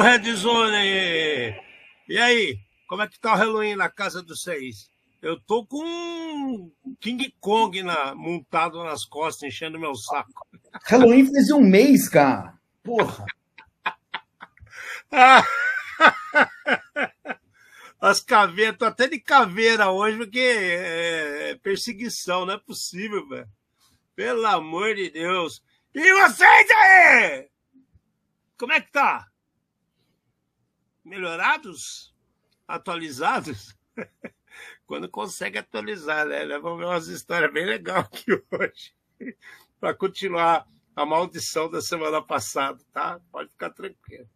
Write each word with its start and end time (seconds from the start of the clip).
do 0.00 0.02
Red 0.02 0.34
Zone! 0.34 1.54
E 2.08 2.16
aí, 2.16 2.58
como 2.88 3.02
é 3.02 3.08
que 3.08 3.20
tá 3.20 3.34
o 3.34 3.36
Halloween 3.36 3.76
na 3.76 3.90
casa 3.90 4.22
dos 4.22 4.42
seis? 4.42 4.88
Eu 5.20 5.38
tô 5.38 5.66
com 5.66 5.84
um 5.84 6.72
King 6.98 7.30
Kong 7.38 7.82
na, 7.82 8.14
montado 8.14 8.82
nas 8.82 9.04
costas, 9.04 9.42
enchendo 9.42 9.78
meu 9.78 9.94
saco. 9.94 10.46
Halloween 10.86 11.26
fez 11.26 11.50
um 11.50 11.60
mês, 11.60 12.08
cara. 12.08 12.54
Porra. 12.82 13.26
As 18.00 18.22
caveiras, 18.22 18.78
tô 18.78 18.86
até 18.86 19.06
de 19.06 19.20
caveira 19.20 19.90
hoje, 19.90 20.16
porque 20.16 20.40
é 20.40 21.58
perseguição, 21.62 22.46
não 22.46 22.54
é 22.54 22.58
possível, 22.58 23.28
velho. 23.28 23.46
Pelo 24.16 24.46
amor 24.46 24.94
de 24.94 25.10
Deus. 25.10 25.62
E 25.94 26.12
vocês 26.14 26.70
aí? 26.70 27.50
Como 28.56 28.72
é 28.72 28.80
que 28.80 28.90
tá? 28.90 29.29
Melhorados? 31.10 32.14
Atualizados? 32.68 33.76
Quando 34.86 35.08
consegue 35.08 35.58
atualizar, 35.58 36.24
né? 36.24 36.46
Vamos 36.60 36.78
ver 36.78 36.84
umas 36.84 37.08
histórias 37.08 37.52
bem 37.52 37.66
legais 37.66 38.06
aqui 38.06 38.30
hoje. 38.52 38.94
Para 39.80 39.92
continuar 39.92 40.64
a 40.94 41.04
maldição 41.04 41.68
da 41.68 41.82
semana 41.82 42.22
passada, 42.22 42.78
tá? 42.92 43.20
Pode 43.32 43.50
ficar 43.50 43.70
tranquilo. 43.70 44.28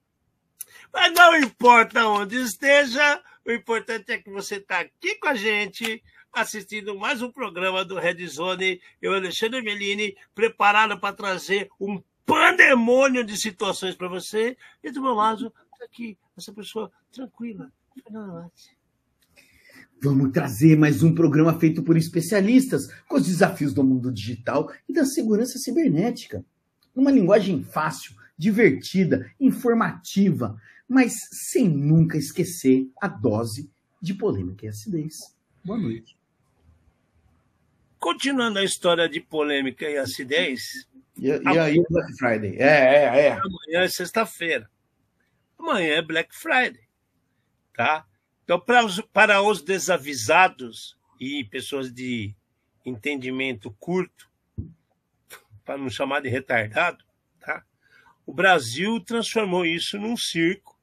Mas 0.92 1.12
não 1.12 1.36
importa 1.36 2.08
onde 2.08 2.42
esteja, 2.42 3.22
o 3.46 3.52
importante 3.52 4.10
é 4.10 4.18
que 4.18 4.30
você 4.30 4.56
está 4.56 4.80
aqui 4.80 5.14
com 5.14 5.28
a 5.28 5.34
gente, 5.36 6.02
assistindo 6.32 6.98
mais 6.98 7.22
um 7.22 7.30
programa 7.30 7.84
do 7.84 8.00
Red 8.00 8.26
Zone. 8.26 8.82
Eu, 9.00 9.14
Alexandre 9.14 9.62
Melini, 9.62 10.16
preparado 10.34 10.98
para 10.98 11.14
trazer 11.14 11.70
um 11.78 12.02
pandemônio 12.26 13.22
de 13.22 13.36
situações 13.36 13.94
para 13.94 14.08
você. 14.08 14.56
E 14.82 14.90
do 14.90 15.00
meu 15.00 15.14
lado, 15.14 15.54
está 15.72 15.84
aqui 15.84 16.18
essa 16.36 16.52
pessoa 16.52 16.90
tranquila, 17.12 17.72
Vamos 20.02 20.32
trazer 20.32 20.76
mais 20.76 21.02
um 21.02 21.14
programa 21.14 21.58
feito 21.58 21.82
por 21.82 21.96
especialistas 21.96 22.92
com 23.08 23.16
os 23.16 23.26
desafios 23.26 23.72
do 23.72 23.84
mundo 23.84 24.12
digital 24.12 24.70
e 24.88 24.92
da 24.92 25.06
segurança 25.06 25.58
cibernética. 25.58 26.44
Numa 26.94 27.10
linguagem 27.10 27.62
fácil, 27.62 28.14
divertida, 28.36 29.30
informativa, 29.40 30.60
mas 30.88 31.14
sem 31.30 31.68
nunca 31.68 32.18
esquecer 32.18 32.90
a 33.00 33.08
dose 33.08 33.70
de 34.02 34.12
polêmica 34.12 34.66
e 34.66 34.68
acidez. 34.68 35.34
Boa 35.64 35.78
noite. 35.78 36.18
Continuando 37.98 38.58
a 38.58 38.64
história 38.64 39.08
de 39.08 39.20
polêmica 39.20 39.88
e 39.88 39.96
acidez. 39.96 40.86
E, 41.16 41.28
e 41.28 41.58
aí, 41.58 41.82
Black 41.88 42.18
Friday? 42.18 42.56
É, 42.58 42.66
é, 42.66 43.26
é. 43.26 43.32
Amanhã 43.32 43.84
é 43.84 43.88
sexta-feira. 43.88 44.68
Amanhã 45.64 45.94
é 45.94 46.02
Black 46.02 46.34
Friday. 46.36 46.86
Tá? 47.72 48.06
Então, 48.44 48.60
para 48.60 48.84
os, 48.84 49.00
para 49.00 49.40
os 49.40 49.62
desavisados 49.62 50.98
e 51.18 51.42
pessoas 51.44 51.90
de 51.90 52.34
entendimento 52.84 53.74
curto, 53.80 54.30
para 55.64 55.78
não 55.78 55.88
chamar 55.88 56.20
de 56.20 56.28
retardado, 56.28 57.02
tá? 57.40 57.64
o 58.26 58.34
Brasil 58.34 59.00
transformou 59.00 59.64
isso 59.64 59.98
num 59.98 60.18
circo 60.18 60.78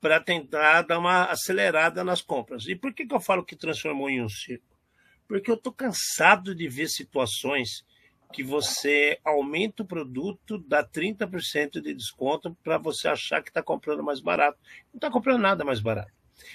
para 0.00 0.20
tentar 0.20 0.82
dar 0.82 1.00
uma 1.00 1.24
acelerada 1.24 2.04
nas 2.04 2.22
compras. 2.22 2.68
E 2.68 2.76
por 2.76 2.94
que, 2.94 3.04
que 3.04 3.14
eu 3.14 3.20
falo 3.20 3.44
que 3.44 3.56
transformou 3.56 4.08
em 4.08 4.22
um 4.22 4.28
circo? 4.28 4.78
Porque 5.26 5.50
eu 5.50 5.56
estou 5.56 5.72
cansado 5.72 6.54
de 6.54 6.68
ver 6.68 6.88
situações 6.88 7.84
que 8.32 8.42
você 8.42 9.18
aumenta 9.24 9.82
o 9.82 9.86
produto, 9.86 10.58
dá 10.58 10.84
30% 10.84 11.80
de 11.80 11.94
desconto 11.94 12.56
para 12.62 12.78
você 12.78 13.08
achar 13.08 13.42
que 13.42 13.50
está 13.50 13.62
comprando 13.62 14.02
mais 14.02 14.20
barato. 14.20 14.58
Não 14.92 14.98
está 14.98 15.10
comprando 15.10 15.40
nada 15.40 15.64
mais 15.64 15.80
barato. 15.80 16.12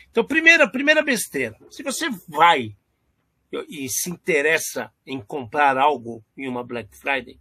Então, 0.10 0.26
primeira, 0.26 0.70
primeira 0.70 1.02
besteira. 1.02 1.56
Se 1.70 1.84
você 1.84 2.10
vai 2.28 2.76
e 3.70 3.88
se 3.88 4.10
interessa 4.10 4.92
em 5.06 5.22
comprar 5.22 5.78
algo 5.78 6.24
em 6.36 6.48
uma 6.48 6.64
Black 6.64 6.98
Friday, 6.98 7.40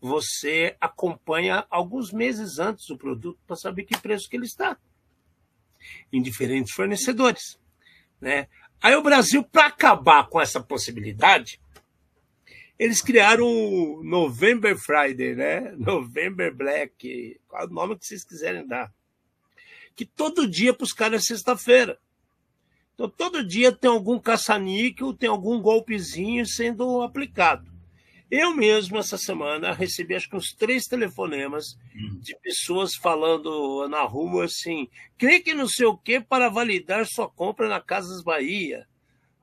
você 0.00 0.76
acompanha 0.80 1.66
alguns 1.70 2.12
meses 2.12 2.58
antes 2.58 2.90
o 2.90 2.98
produto 2.98 3.38
para 3.46 3.56
saber 3.56 3.84
que 3.84 3.98
preço 3.98 4.28
que 4.28 4.36
ele 4.36 4.44
está 4.44 4.76
em 6.12 6.20
diferentes 6.20 6.72
fornecedores, 6.72 7.58
né? 8.20 8.48
Aí 8.80 8.94
o 8.94 9.02
Brasil, 9.02 9.42
para 9.42 9.66
acabar 9.66 10.28
com 10.28 10.40
essa 10.40 10.60
possibilidade, 10.60 11.60
eles 12.78 13.02
criaram 13.02 13.44
o 13.44 14.02
November 14.04 14.76
Friday, 14.76 15.34
né? 15.34 15.72
November 15.76 16.54
Black, 16.54 17.40
qual 17.48 17.62
é 17.62 17.66
o 17.66 17.70
nome 17.70 17.98
que 17.98 18.06
vocês 18.06 18.24
quiserem 18.24 18.66
dar. 18.66 18.92
Que 19.96 20.04
todo 20.04 20.48
dia 20.48 20.72
para 20.72 20.84
os 20.84 20.92
caras 20.92 21.22
é 21.22 21.26
sexta-feira. 21.26 21.98
Então, 22.94 23.08
todo 23.08 23.46
dia 23.46 23.72
tem 23.72 23.90
algum 23.90 24.18
caça-níquel, 24.18 25.12
tem 25.12 25.28
algum 25.28 25.60
golpezinho 25.60 26.46
sendo 26.46 27.02
aplicado. 27.02 27.68
Eu 28.30 28.54
mesmo, 28.54 28.98
essa 28.98 29.16
semana, 29.16 29.72
recebi 29.72 30.14
acho 30.14 30.28
que 30.28 30.36
uns 30.36 30.52
três 30.52 30.84
telefonemas 30.84 31.78
uhum. 31.94 32.18
de 32.20 32.36
pessoas 32.40 32.94
falando 32.94 33.88
na 33.88 34.02
rua 34.02 34.44
assim: 34.44 34.88
clique 35.16 35.54
no 35.54 35.68
seu 35.68 35.96
quê 35.96 36.20
para 36.20 36.50
validar 36.50 37.06
sua 37.06 37.28
compra 37.28 37.68
na 37.68 37.80
Casas 37.80 38.22
Bahia, 38.22 38.86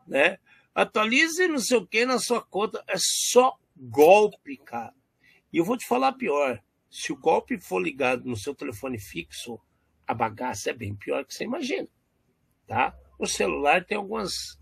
né? 0.08 0.38
Atualize 0.76 1.48
não 1.48 1.58
sei 1.58 1.78
o 1.78 1.88
que 1.88 2.06
na 2.06 2.20
sua 2.20 2.42
conta. 2.42 2.84
É 2.86 2.98
só 2.98 3.58
golpe, 3.76 4.58
cara. 4.58 4.94
E 5.52 5.58
eu 5.58 5.64
vou 5.64 5.78
te 5.78 5.88
falar 5.88 6.12
pior: 6.12 6.62
se 6.90 7.14
o 7.14 7.18
golpe 7.18 7.58
for 7.58 7.80
ligado 7.80 8.26
no 8.26 8.36
seu 8.36 8.54
telefone 8.54 9.00
fixo, 9.00 9.58
a 10.06 10.14
bagaça 10.14 10.72
é 10.72 10.74
bem 10.74 10.94
pior 10.94 11.26
que 11.26 11.34
você 11.34 11.46
imagina, 11.46 11.88
tá? 12.68 12.94
O 13.18 13.26
celular 13.26 13.86
tem 13.86 13.96
algumas 13.96 14.60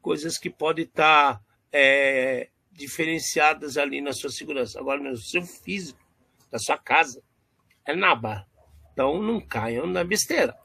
coisas 0.00 0.38
que 0.38 0.48
pode 0.48 0.82
estar 0.82 1.34
tá, 1.34 1.44
é, 1.70 2.48
diferenciadas 2.72 3.76
ali 3.76 4.00
na 4.00 4.14
sua 4.14 4.30
segurança. 4.30 4.80
Agora, 4.80 5.02
no 5.02 5.16
seu 5.18 5.42
físico, 5.42 6.00
da 6.50 6.58
sua 6.58 6.78
casa, 6.78 7.22
é 7.84 7.94
naba. 7.94 8.46
Então, 8.92 9.22
não 9.22 9.40
caiam 9.40 9.86
na 9.86 10.02
besteira. 10.02 10.56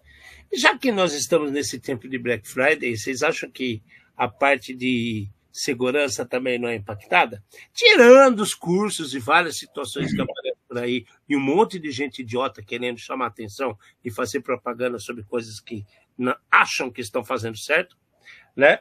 Já 0.54 0.78
que 0.78 0.92
nós 0.92 1.14
estamos 1.14 1.52
nesse 1.52 1.80
tempo 1.80 2.08
de 2.08 2.18
Black 2.18 2.48
Friday, 2.48 2.96
vocês 2.96 3.22
acham 3.22 3.52
que 3.52 3.84
a 4.16 4.28
parte 4.28 4.74
de 4.74 5.28
segurança 5.52 6.26
também 6.26 6.58
não 6.58 6.70
é 6.70 6.76
impactada? 6.76 7.44
Tirando 7.74 8.40
os 8.40 8.54
cursos 8.54 9.14
e 9.14 9.20
várias 9.20 9.58
situações 9.58 10.14
que 10.14 10.22
aparecem 10.22 10.62
por 10.68 10.78
aí, 10.78 11.06
e 11.28 11.36
um 11.36 11.42
monte 11.42 11.80
de 11.80 11.92
gente 11.92 12.22
idiota 12.22 12.64
querendo 12.64 13.00
chamar 13.00 13.28
atenção 13.28 13.78
e 14.04 14.12
fazer 14.12 14.42
propaganda 14.42 14.98
sobre 15.00 15.24
coisas 15.24 15.60
que 15.60 15.86
não, 16.18 16.36
acham 16.50 16.92
que 16.92 17.02
estão 17.02 17.24
fazendo 17.24 17.58
certo, 17.58 17.98
né? 18.56 18.80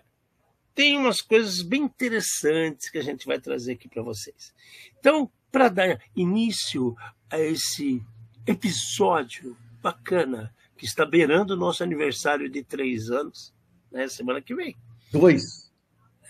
tem 0.75 0.97
umas 0.97 1.21
coisas 1.21 1.63
bem 1.63 1.83
interessantes 1.83 2.91
que 2.91 2.99
a 2.99 3.03
gente 3.03 3.27
vai 3.27 3.39
trazer 3.39 3.73
aqui 3.73 3.89
para 3.89 4.03
vocês. 4.03 4.55
Então, 4.99 5.31
para 5.51 5.69
dar 5.69 6.01
início 6.17 6.97
a 7.31 7.39
esse 7.39 8.03
episódio 8.47 9.57
bacana 9.83 10.55
que 10.77 10.87
está 10.87 11.05
beirando 11.05 11.55
o 11.55 11.57
nosso 11.57 11.83
aniversário 11.83 12.49
de 12.49 12.63
três 12.63 13.11
anos, 13.11 13.53
né, 13.91 14.09
semana 14.09 14.41
que 14.41 14.55
vem. 14.55 14.77
Dois? 15.13 15.71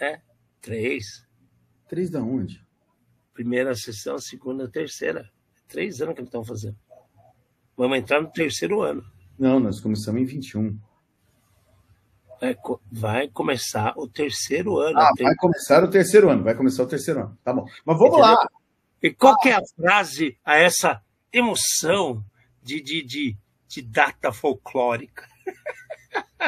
É, 0.01 0.21
três. 0.61 1.27
Três 1.89 2.11
da 2.11 2.21
onde? 2.23 2.67
Primeira 3.33 3.75
sessão, 3.75 4.19
segunda, 4.19 4.69
terceira. 4.69 5.31
Três 5.69 6.01
anos 6.01 6.15
que 6.15 6.21
eles 6.21 6.29
estão 6.29 6.45
fazendo. 6.45 6.77
Vamos 7.77 7.99
entrar 7.99 8.21
no 8.21 8.31
terceiro 8.31 8.83
ano. 8.83 9.03
Não, 9.39 9.59
nós 9.59 9.81
começamos 9.81 10.21
em 10.21 10.25
21 10.25 10.79
vai, 12.43 12.57
vai 12.91 13.29
começar 13.29 13.95
o 13.97 14.09
terceiro 14.09 14.79
ano. 14.79 14.99
Ah, 14.99 15.11
vai 15.19 15.35
começar 15.37 15.85
o 15.85 15.89
terceiro 15.89 16.29
ano, 16.29 16.43
vai 16.43 16.55
começar 16.55 16.83
o 16.83 16.87
terceiro 16.87 17.21
ano. 17.21 17.39
Tá 17.45 17.53
bom. 17.53 17.65
Mas 17.85 17.99
vamos 17.99 18.19
Entendeu? 18.19 18.35
lá. 18.35 18.49
E 19.03 19.13
qual 19.13 19.35
ah. 19.35 19.49
é 19.49 19.53
a 19.53 19.61
frase 19.77 20.39
a 20.45 20.57
essa 20.57 21.01
emoção 21.33 22.25
de, 22.63 22.81
de, 22.81 23.03
de, 23.05 23.37
de 23.69 23.83
data 23.83 24.33
folclórica? 24.33 25.29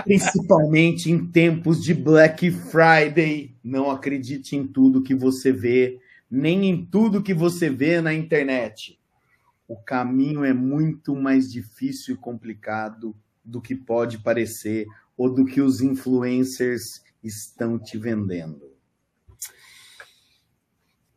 Principalmente 0.03 1.11
em 1.11 1.27
tempos 1.31 1.83
de 1.83 1.95
Black 1.95 2.51
Friday. 2.51 3.55
Não 3.63 3.91
acredite 3.91 4.57
em 4.57 4.67
tudo 4.67 5.03
que 5.03 5.15
você 5.15 5.53
vê, 5.53 6.01
nem 6.31 6.69
em 6.69 6.85
tudo 6.85 7.23
que 7.23 7.35
você 7.35 7.71
vê 7.71 8.01
na 8.01 8.13
internet. 8.13 8.99
O 9.69 9.77
caminho 9.77 10.45
é 10.45 10.53
muito 10.53 11.15
mais 11.15 11.51
difícil 11.51 12.15
e 12.15 12.19
complicado 12.19 13.17
do 13.45 13.61
que 13.61 13.75
pode 13.75 14.19
parecer 14.19 14.87
ou 15.17 15.33
do 15.33 15.45
que 15.45 15.61
os 15.61 15.81
influencers 15.81 17.03
estão 17.23 17.79
te 17.79 17.97
vendendo? 17.97 18.75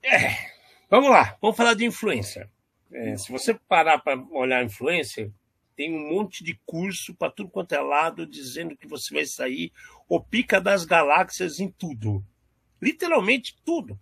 É, 0.04 0.52
vamos 0.90 1.10
lá, 1.10 1.38
vamos 1.42 1.58
falar 1.58 1.74
de 1.74 1.86
influencer. 1.86 2.50
É, 2.92 3.18
se 3.18 3.32
você 3.32 3.54
parar 3.54 4.00
para 4.00 4.18
olhar 4.32 4.64
influencer, 4.64 5.32
tem 5.78 5.94
um 5.94 6.10
monte 6.10 6.44
de 6.44 6.60
curso 6.66 7.14
para 7.14 7.32
tudo 7.32 7.52
quanto 7.52 7.72
é 7.74 7.80
lado 7.80 8.26
dizendo 8.26 8.76
que 8.76 8.88
você 8.88 9.14
vai 9.14 9.26
sair 9.26 9.72
o 10.10 10.20
pica 10.20 10.60
das 10.60 10.84
galáxias 10.84 11.60
em 11.60 11.70
tudo. 11.70 12.26
Literalmente 12.82 13.56
tudo. 13.64 13.98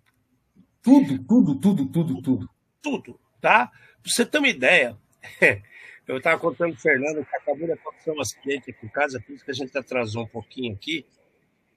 Tudo, 0.80 1.22
tudo, 1.22 1.54
tudo, 1.60 1.86
tudo, 1.86 2.22
tudo. 2.22 2.50
Tudo. 2.80 3.20
tá? 3.42 3.66
Pra 3.66 4.10
você 4.10 4.24
ter 4.24 4.38
uma 4.38 4.48
ideia, 4.48 4.96
eu 6.08 6.16
estava 6.16 6.40
contando 6.40 6.72
pro 6.72 6.80
Fernando 6.80 7.26
que 7.26 7.36
acabou 7.36 7.66
de 7.66 7.72
acontecer 7.72 8.10
um 8.10 8.20
acidente 8.20 8.70
aqui 8.70 8.86
em 8.86 8.88
casa, 8.88 9.20
por 9.20 9.34
isso 9.34 9.44
que 9.44 9.50
a 9.50 9.54
gente 9.54 9.76
atrasou 9.76 10.22
um 10.22 10.28
pouquinho 10.28 10.74
aqui. 10.74 11.04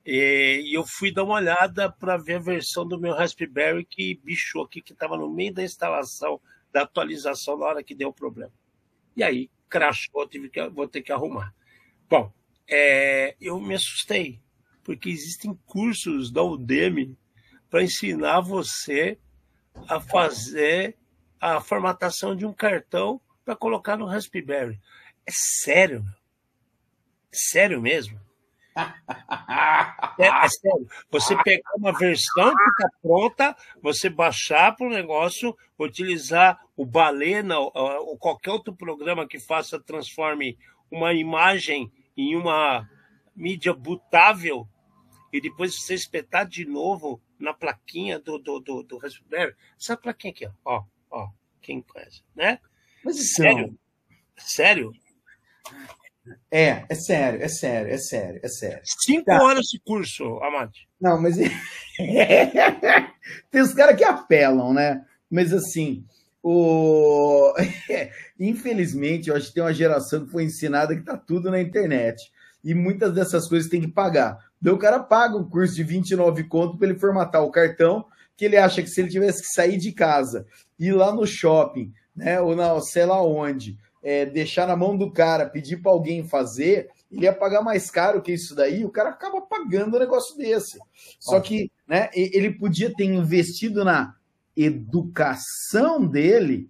E 0.05 0.73
eu 0.73 0.85
fui 0.87 1.11
dar 1.11 1.25
uma 1.25 1.35
olhada 1.35 1.91
para 1.91 2.15
ver 2.15 2.35
a 2.35 2.39
versão 2.39 2.87
do 2.87 2.97
meu 2.97 3.13
Raspberry 3.13 3.83
que 3.83 4.15
bichou 4.23 4.63
aqui, 4.63 4.81
que 4.81 4.93
estava 4.93 5.17
no 5.17 5.29
meio 5.29 5.53
da 5.53 5.61
instalação, 5.61 6.39
da 6.71 6.83
atualização, 6.83 7.57
na 7.57 7.65
hora 7.65 7.83
que 7.83 7.93
deu 7.93 8.09
o 8.09 8.13
problema. 8.13 8.53
E 9.17 9.23
aí, 9.23 9.49
crashou, 9.69 10.27
tive 10.27 10.49
que, 10.49 10.67
vou 10.69 10.87
ter 10.87 11.01
que 11.01 11.11
arrumar. 11.11 11.53
Bom, 12.09 12.33
é, 12.67 13.35
eu 13.39 13.59
me 13.59 13.75
assustei, 13.75 14.41
porque 14.83 15.09
existem 15.09 15.57
cursos 15.65 16.31
da 16.31 16.43
Udemy 16.43 17.17
para 17.69 17.83
ensinar 17.83 18.41
você 18.41 19.17
a 19.87 19.99
fazer 19.99 20.97
a 21.39 21.61
formatação 21.61 22.35
de 22.35 22.45
um 22.45 22.53
cartão 22.53 23.21
para 23.45 23.55
colocar 23.55 23.97
no 23.97 24.05
Raspberry. 24.05 24.79
É 25.25 25.31
sério, 25.31 26.03
meu. 26.03 26.13
É 27.31 27.35
sério 27.35 27.81
mesmo. 27.81 28.19
É, 30.17 30.27
é, 30.27 30.49
sério. 30.49 30.87
Você 31.09 31.35
pegar 31.43 31.71
uma 31.77 31.97
versão 31.97 32.53
que 32.53 32.69
está 32.71 32.89
pronta, 33.01 33.55
você 33.81 34.09
baixar 34.09 34.75
para 34.75 34.85
o 34.85 34.89
negócio, 34.89 35.55
utilizar 35.77 36.59
o 36.75 36.85
Balena 36.85 37.57
ou 37.57 38.17
qualquer 38.17 38.51
outro 38.51 38.75
programa 38.75 39.27
que 39.27 39.39
faça, 39.39 39.79
transforme 39.79 40.57
uma 40.91 41.13
imagem 41.13 41.91
em 42.17 42.35
uma 42.35 42.89
mídia 43.35 43.73
butável 43.73 44.67
e 45.31 45.39
depois 45.39 45.75
você 45.75 45.93
espetar 45.93 46.45
de 46.45 46.65
novo 46.65 47.21
na 47.39 47.53
plaquinha 47.53 48.19
do, 48.19 48.37
do, 48.37 48.59
do, 48.59 48.83
do 48.83 48.97
Raspberry. 48.97 49.55
Essa 49.79 49.95
plaquinha 49.95 50.31
aqui, 50.31 50.49
ó, 50.65 50.83
ó, 51.09 51.29
quem 51.61 51.81
conhece, 51.81 52.23
né? 52.35 52.59
Mas 53.03 53.33
sério? 53.33 53.77
Sério? 54.37 54.91
É, 56.51 56.83
é 56.87 56.95
sério, 56.95 57.41
é 57.41 57.47
sério, 57.47 57.93
é 57.93 57.97
sério, 57.97 58.39
é 58.43 58.47
sério. 58.47 58.81
Cinco 58.83 59.25
tá. 59.25 59.41
horas 59.41 59.65
de 59.65 59.79
curso, 59.79 60.23
Amante. 60.43 60.87
Não, 60.99 61.21
mas 61.21 61.37
tem 63.51 63.61
os 63.61 63.73
caras 63.73 63.95
que 63.95 64.03
apelam, 64.03 64.73
né? 64.73 65.03
Mas 65.29 65.53
assim, 65.53 66.03
o... 66.41 67.53
infelizmente, 68.39 69.29
eu 69.29 69.35
acho 69.35 69.47
que 69.47 69.53
tem 69.53 69.63
uma 69.63 69.73
geração 69.73 70.25
que 70.25 70.31
foi 70.31 70.43
ensinada 70.43 70.95
que 70.95 71.03
tá 71.03 71.17
tudo 71.17 71.51
na 71.51 71.61
internet. 71.61 72.31
E 72.63 72.73
muitas 72.73 73.13
dessas 73.13 73.47
coisas 73.47 73.69
tem 73.69 73.81
que 73.81 73.87
pagar. 73.87 74.37
Daí 74.61 74.73
o 74.73 74.77
cara 74.77 74.99
paga 74.99 75.37
um 75.37 75.47
curso 75.47 75.75
de 75.75 75.83
29 75.83 76.43
conto 76.45 76.77
para 76.77 76.89
ele 76.89 76.99
formatar 76.99 77.43
o 77.43 77.51
cartão, 77.51 78.05
que 78.35 78.45
ele 78.45 78.57
acha 78.57 78.81
que 78.81 78.89
se 78.89 79.01
ele 79.01 79.09
tivesse 79.09 79.41
que 79.41 79.49
sair 79.49 79.77
de 79.77 79.91
casa, 79.91 80.45
ir 80.77 80.91
lá 80.91 81.13
no 81.13 81.25
shopping, 81.25 81.93
né, 82.15 82.41
ou 82.41 82.55
não, 82.55 82.81
sei 82.81 83.05
lá 83.05 83.23
onde, 83.23 83.77
é, 84.01 84.25
deixar 84.25 84.67
na 84.67 84.75
mão 84.75 84.97
do 84.97 85.11
cara, 85.11 85.45
pedir 85.45 85.77
para 85.81 85.91
alguém 85.91 86.23
fazer, 86.23 86.89
ele 87.11 87.25
ia 87.25 87.33
pagar 87.33 87.61
mais 87.61 87.89
caro 87.89 88.21
que 88.21 88.31
isso 88.31 88.55
daí, 88.55 88.85
o 88.85 88.89
cara 88.89 89.09
acaba 89.09 89.41
pagando 89.41 89.97
um 89.97 89.99
negócio 89.99 90.37
desse. 90.37 90.77
Só 91.19 91.39
que 91.39 91.71
né, 91.87 92.09
ele 92.13 92.51
podia 92.51 92.93
ter 92.93 93.05
investido 93.05 93.83
na 93.83 94.15
educação 94.55 96.05
dele 96.05 96.69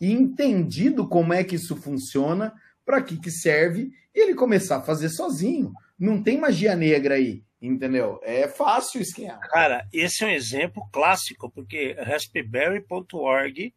e 0.00 0.12
entendido 0.12 1.08
como 1.08 1.32
é 1.32 1.44
que 1.44 1.56
isso 1.56 1.76
funciona, 1.76 2.54
para 2.84 3.02
que, 3.02 3.18
que 3.18 3.30
serve, 3.30 3.90
e 4.14 4.20
ele 4.20 4.34
começar 4.34 4.76
a 4.76 4.82
fazer 4.82 5.10
sozinho. 5.10 5.72
Não 5.98 6.22
tem 6.22 6.38
magia 6.38 6.74
negra 6.74 7.16
aí, 7.16 7.44
entendeu? 7.60 8.18
É 8.22 8.48
fácil 8.48 9.00
esquentar. 9.00 9.38
Cara, 9.48 9.86
esse 9.92 10.24
é 10.24 10.26
um 10.26 10.30
exemplo 10.30 10.82
clássico, 10.90 11.50
porque 11.50 11.92
raspberry.org, 11.98 13.74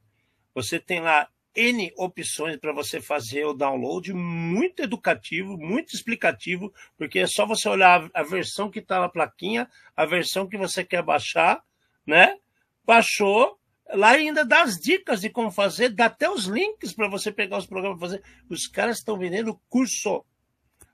você 0.55 0.79
tem 0.79 1.01
lá 1.01 1.27
N 1.55 1.93
opções 1.97 2.57
para 2.57 2.73
você 2.73 2.99
fazer 2.99 3.45
o 3.45 3.53
download, 3.53 4.11
muito 4.13 4.81
educativo, 4.81 5.57
muito 5.57 5.93
explicativo, 5.95 6.73
porque 6.97 7.19
é 7.19 7.27
só 7.27 7.45
você 7.45 7.69
olhar 7.69 8.09
a 8.13 8.23
versão 8.23 8.71
que 8.71 8.79
está 8.79 8.99
na 8.99 9.09
plaquinha, 9.09 9.69
a 9.95 10.05
versão 10.05 10.47
que 10.47 10.57
você 10.57 10.83
quer 10.83 11.03
baixar, 11.03 11.63
né? 12.05 12.37
Baixou, 12.83 13.59
lá 13.93 14.09
ainda 14.11 14.43
dá 14.43 14.63
as 14.63 14.79
dicas 14.79 15.21
de 15.21 15.29
como 15.29 15.51
fazer, 15.51 15.89
dá 15.89 16.05
até 16.05 16.29
os 16.29 16.45
links 16.45 16.93
para 16.93 17.07
você 17.07 17.31
pegar 17.31 17.57
os 17.57 17.67
programas 17.67 17.99
para 17.99 18.07
fazer. 18.09 18.23
Os 18.49 18.67
caras 18.67 18.97
estão 18.97 19.17
vendendo 19.17 19.59
curso. 19.69 20.25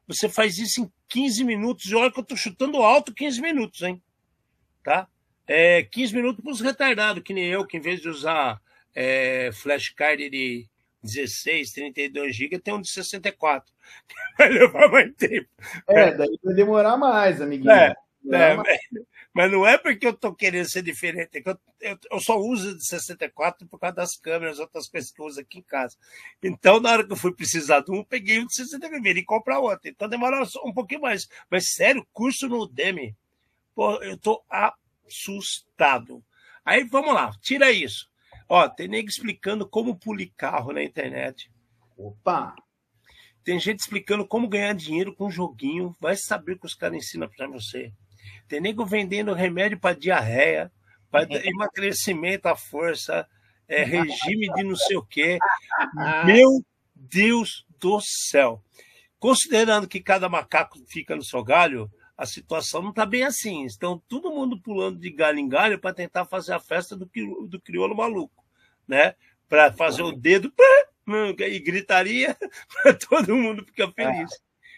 Você 0.07 0.27
faz 0.27 0.57
isso 0.57 0.81
em 0.81 0.91
15 1.07 1.43
minutos, 1.43 1.85
e 1.85 1.95
olha 1.95 2.11
que 2.11 2.19
eu 2.19 2.23
estou 2.23 2.37
chutando 2.37 2.77
alto 2.77 3.13
15 3.13 3.41
minutos, 3.41 3.81
hein? 3.81 4.01
Tá? 4.83 5.07
É 5.47 5.83
15 5.83 6.15
minutos 6.15 6.43
para 6.43 6.51
os 6.51 6.61
retardados, 6.61 7.23
que 7.23 7.33
nem 7.33 7.45
eu, 7.45 7.65
que 7.65 7.77
em 7.77 7.81
vez 7.81 8.01
de 8.01 8.09
usar 8.09 8.61
é, 8.95 9.51
flashcard 9.53 10.29
de 10.29 10.67
16, 11.03 11.71
32 11.71 12.35
GB, 12.35 12.59
tem 12.59 12.73
um 12.73 12.81
de 12.81 12.89
64. 12.89 13.73
Vai 14.37 14.49
levar 14.49 14.89
mais 14.89 15.13
tempo. 15.15 15.49
É, 15.87 16.11
daí 16.11 16.39
vai 16.43 16.53
demorar 16.53 16.97
mais, 16.97 17.41
amiguinho. 17.41 17.71
É, 17.71 17.95
é 18.31 18.55
mais. 18.55 18.79
Mas 19.33 19.51
não 19.51 19.65
é 19.65 19.77
porque 19.77 20.05
eu 20.05 20.11
estou 20.11 20.33
querendo 20.33 20.67
ser 20.67 20.81
diferente, 20.81 21.37
é 21.37 21.41
que 21.41 21.49
eu, 21.49 21.57
eu, 21.79 21.97
eu, 22.11 22.19
só 22.19 22.37
uso 22.37 22.75
de 22.77 22.85
64 22.85 23.67
por 23.67 23.79
causa 23.79 23.95
das 23.95 24.17
câmeras, 24.17 24.59
outras 24.59 24.89
coisas 24.89 25.11
que 25.11 25.21
eu 25.21 25.25
uso 25.25 25.39
aqui 25.39 25.59
em 25.59 25.63
casa. 25.63 25.95
Então, 26.43 26.79
na 26.79 26.91
hora 26.91 27.05
que 27.05 27.11
eu 27.13 27.17
fui 27.17 27.33
precisar 27.33 27.81
de 27.81 27.91
um, 27.91 28.03
peguei 28.03 28.39
um 28.39 28.47
de 28.47 28.55
64 28.55 29.07
e 29.07 29.23
comprar 29.23 29.59
outro. 29.59 29.87
Então 29.87 30.09
demora 30.09 30.43
um 30.65 30.73
pouquinho 30.73 31.01
mais. 31.01 31.29
Mas 31.49 31.73
sério, 31.73 32.05
curso 32.11 32.49
no 32.49 32.63
Udemy, 32.63 33.15
pô, 33.75 34.01
eu 34.01 34.15
estou 34.15 34.43
assustado. 34.49 36.23
Aí 36.65 36.83
vamos 36.83 37.13
lá, 37.13 37.31
tira 37.41 37.71
isso. 37.71 38.08
Ó, 38.49 38.67
tem 38.67 38.87
nego 38.87 39.07
explicando 39.07 39.69
como 39.69 39.95
polir 39.95 40.33
carro 40.35 40.73
na 40.73 40.83
internet. 40.83 41.51
Opa! 41.95 42.55
Tem 43.43 43.59
gente 43.59 43.79
explicando 43.79 44.27
como 44.27 44.49
ganhar 44.49 44.73
dinheiro 44.73 45.15
com 45.15 45.29
joguinho. 45.29 45.95
Vai 45.99 46.15
saber 46.15 46.57
que 46.57 46.65
os 46.65 46.73
caras 46.73 46.97
ensinam 46.97 47.29
para 47.29 47.47
você. 47.47 47.93
Tem 48.47 48.59
nego 48.59 48.83
vendendo 48.83 49.33
remédio 49.33 49.79
para 49.79 49.95
diarreia, 49.95 50.71
para 51.11 51.27
emagrecimento 51.47 52.47
à 52.47 52.55
força, 52.55 53.27
é, 53.67 53.83
regime 53.83 54.51
de 54.55 54.63
não 54.63 54.75
sei 54.75 54.97
o 54.97 55.05
quê. 55.05 55.37
Meu 56.25 56.65
Deus 56.95 57.65
do 57.79 58.01
céu! 58.01 58.63
Considerando 59.19 59.87
que 59.87 59.99
cada 59.99 60.27
macaco 60.27 60.79
fica 60.87 61.15
no 61.15 61.23
seu 61.23 61.43
galho, 61.43 61.91
a 62.17 62.25
situação 62.25 62.81
não 62.81 62.89
está 62.89 63.05
bem 63.05 63.23
assim. 63.23 63.63
Estão 63.65 64.01
todo 64.07 64.31
mundo 64.31 64.59
pulando 64.59 64.99
de 64.99 65.09
galho 65.09 65.39
em 65.39 65.47
galho 65.47 65.79
para 65.79 65.93
tentar 65.93 66.25
fazer 66.25 66.53
a 66.53 66.59
festa 66.59 66.95
do, 66.95 67.09
do 67.47 67.61
crioulo 67.61 67.95
maluco, 67.95 68.38
né? 68.89 69.15
Para 69.47 69.71
fazer 69.71 70.01
o 70.01 70.11
dedo 70.11 70.51
e 71.39 71.59
gritaria 71.59 72.35
para 72.83 72.93
todo 72.95 73.35
mundo 73.35 73.63
ficar 73.63 73.91
feliz. 73.93 74.29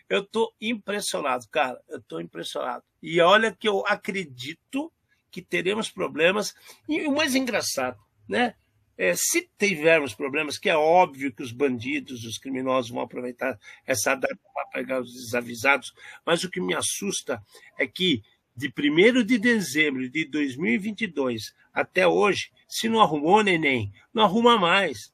Eu 0.09 0.21
estou 0.21 0.53
impressionado, 0.59 1.47
cara. 1.49 1.81
Eu 1.87 1.99
estou 1.99 2.19
impressionado. 2.19 2.83
E 3.01 3.21
olha 3.21 3.55
que 3.57 3.67
eu 3.67 3.83
acredito 3.87 4.91
que 5.31 5.41
teremos 5.41 5.89
problemas. 5.89 6.53
E 6.87 7.07
o 7.07 7.15
mais 7.15 7.33
engraçado, 7.33 7.97
né? 8.27 8.55
É, 8.97 9.15
se 9.15 9.49
tivermos 9.57 10.13
problemas, 10.13 10.59
que 10.59 10.69
é 10.69 10.75
óbvio 10.75 11.33
que 11.33 11.41
os 11.41 11.51
bandidos, 11.51 12.25
os 12.25 12.37
criminosos 12.37 12.91
vão 12.91 13.01
aproveitar 13.01 13.57
essa 13.87 14.13
data 14.13 14.37
para 14.53 14.67
pegar 14.67 15.01
os 15.01 15.11
desavisados, 15.11 15.93
mas 16.25 16.43
o 16.43 16.51
que 16.51 16.59
me 16.59 16.75
assusta 16.75 17.41
é 17.79 17.87
que 17.87 18.21
de 18.55 18.67
1 18.67 19.23
de 19.23 19.37
dezembro 19.37 20.09
de 20.09 20.25
2022 20.25 21.53
até 21.73 22.07
hoje, 22.07 22.51
se 22.67 22.89
não 22.89 22.99
arrumou 22.99 23.43
neném, 23.43 23.91
não 24.13 24.23
arruma 24.23 24.57
mais. 24.57 25.13